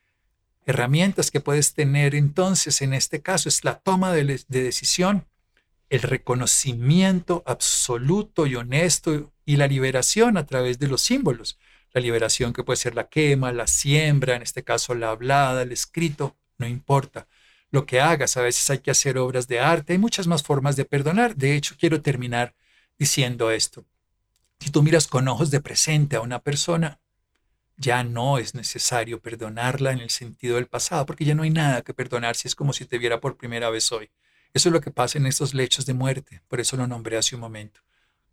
herramientas 0.65 1.29
que 1.29 1.41
puedes 1.41 1.73
tener 1.73 2.15
entonces 2.15 2.81
en 2.81 2.93
este 2.93 3.21
caso 3.21 3.49
es 3.49 3.63
la 3.63 3.79
toma 3.79 4.13
de, 4.13 4.43
decisión, 4.47 5.27
el 5.95 6.01
reconocimiento 6.01 7.43
absoluto 7.45 8.47
y 8.47 8.55
honesto 8.55 9.31
y 9.45 9.55
la 9.57 9.67
liberación 9.67 10.37
a 10.37 10.45
través 10.45 10.79
de 10.79 10.87
los 10.87 11.01
símbolos. 11.01 11.57
La 11.93 12.01
liberación 12.01 12.53
que 12.53 12.63
puede 12.63 12.77
ser 12.77 12.95
la 12.95 13.07
quema, 13.07 13.51
la 13.53 13.67
siembra, 13.67 14.35
en 14.35 14.41
este 14.41 14.63
caso 14.63 14.93
la 14.95 15.09
hablada, 15.09 15.61
el 15.61 15.71
escrito, 15.71 16.35
no 16.57 16.67
importa 16.67 17.27
lo 17.71 17.85
que 17.85 18.01
hagas. 18.01 18.37
A 18.37 18.41
veces 18.41 18.69
hay 18.69 18.79
que 18.79 18.91
hacer 18.91 19.17
obras 19.17 19.47
de 19.47 19.59
arte. 19.59 19.93
Hay 19.93 19.99
muchas 19.99 20.27
más 20.27 20.43
formas 20.43 20.75
de 20.75 20.85
perdonar. 20.85 21.35
De 21.35 21.55
hecho, 21.55 21.75
quiero 21.79 22.01
terminar 22.01 22.55
diciendo 22.97 23.51
esto. 23.51 23.85
Si 24.59 24.71
tú 24.71 24.83
miras 24.83 25.07
con 25.07 25.27
ojos 25.27 25.51
de 25.51 25.61
presente 25.61 26.15
a 26.15 26.21
una 26.21 26.39
persona, 26.39 26.99
ya 27.77 28.03
no 28.03 28.37
es 28.37 28.55
necesario 28.55 29.21
perdonarla 29.21 29.91
en 29.91 29.99
el 29.99 30.09
sentido 30.09 30.55
del 30.55 30.67
pasado, 30.67 31.05
porque 31.05 31.25
ya 31.25 31.35
no 31.35 31.43
hay 31.43 31.49
nada 31.49 31.81
que 31.81 31.93
perdonar 31.93 32.35
si 32.35 32.47
es 32.47 32.55
como 32.55 32.73
si 32.73 32.85
te 32.85 32.97
viera 32.97 33.19
por 33.19 33.37
primera 33.37 33.69
vez 33.69 33.91
hoy. 33.91 34.09
Eso 34.55 34.69
es 34.69 34.73
lo 34.73 34.79
que 34.79 34.89
pasa 34.89 35.17
en 35.17 35.25
estos 35.25 35.53
lechos 35.53 35.85
de 35.85 35.93
muerte, 35.93 36.41
por 36.47 36.61
eso 36.61 36.77
lo 36.77 36.87
nombré 36.87 37.17
hace 37.17 37.35
un 37.35 37.41
momento. 37.41 37.81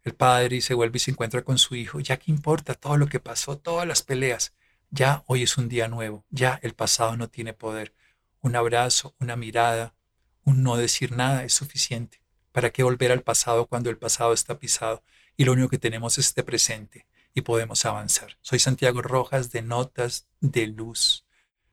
El 0.04 0.14
padre 0.14 0.60
se 0.60 0.72
vuelve 0.72 0.98
y 0.98 1.00
se 1.00 1.10
encuentra 1.10 1.42
con 1.42 1.58
su 1.58 1.74
hijo, 1.74 1.98
ya 1.98 2.16
que 2.16 2.30
importa 2.30 2.74
todo 2.74 2.96
lo 2.96 3.08
que 3.08 3.18
pasó, 3.18 3.58
todas 3.58 3.88
las 3.88 4.02
peleas, 4.02 4.54
ya 4.90 5.24
hoy 5.26 5.42
es 5.42 5.58
un 5.58 5.68
día 5.68 5.88
nuevo, 5.88 6.24
ya 6.30 6.60
el 6.62 6.74
pasado 6.74 7.16
no 7.16 7.28
tiene 7.28 7.54
poder. 7.54 7.92
Un 8.40 8.54
abrazo, 8.54 9.16
una 9.18 9.34
mirada, 9.34 9.96
un 10.44 10.62
no 10.62 10.76
decir 10.76 11.10
nada 11.10 11.42
es 11.42 11.54
suficiente. 11.54 12.22
¿Para 12.52 12.70
qué 12.70 12.84
volver 12.84 13.10
al 13.10 13.22
pasado 13.22 13.66
cuando 13.66 13.90
el 13.90 13.98
pasado 13.98 14.32
está 14.32 14.60
pisado 14.60 15.02
y 15.36 15.44
lo 15.44 15.54
único 15.54 15.70
que 15.70 15.78
tenemos 15.78 16.18
es 16.18 16.26
este 16.26 16.44
presente 16.44 17.08
y 17.34 17.40
podemos 17.40 17.84
avanzar? 17.84 18.38
Soy 18.42 18.60
Santiago 18.60 19.02
Rojas 19.02 19.50
de 19.50 19.62
Notas 19.62 20.28
de 20.40 20.68
Luz. 20.68 21.26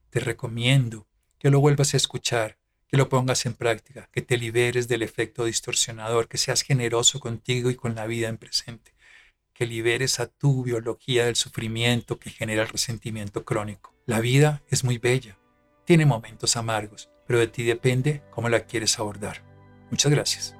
Te 0.09 0.19
recomiendo 0.19 1.07
que 1.37 1.51
lo 1.51 1.59
vuelvas 1.59 1.93
a 1.93 1.97
escuchar, 1.97 2.57
que 2.89 2.97
lo 2.97 3.07
pongas 3.07 3.45
en 3.45 3.53
práctica, 3.53 4.09
que 4.11 4.21
te 4.21 4.37
liberes 4.37 4.87
del 4.89 5.03
efecto 5.03 5.45
distorsionador, 5.45 6.27
que 6.27 6.37
seas 6.37 6.63
generoso 6.63 7.21
contigo 7.21 7.69
y 7.69 7.75
con 7.75 7.95
la 7.95 8.07
vida 8.07 8.27
en 8.27 8.37
presente, 8.37 8.93
que 9.53 9.65
liberes 9.65 10.19
a 10.19 10.27
tu 10.27 10.63
biología 10.63 11.25
del 11.25 11.37
sufrimiento 11.37 12.19
que 12.19 12.31
genera 12.31 12.63
el 12.63 12.69
resentimiento 12.69 13.45
crónico. 13.45 13.95
La 14.05 14.19
vida 14.19 14.63
es 14.69 14.83
muy 14.83 14.97
bella 14.97 15.39
tiene 15.89 16.05
momentos 16.05 16.55
amargos, 16.55 17.09
pero 17.25 17.39
de 17.39 17.47
ti 17.47 17.63
depende 17.63 18.21
cómo 18.29 18.47
la 18.47 18.67
quieres 18.67 18.99
abordar. 18.99 19.41
Muchas 19.89 20.11
gracias. 20.11 20.58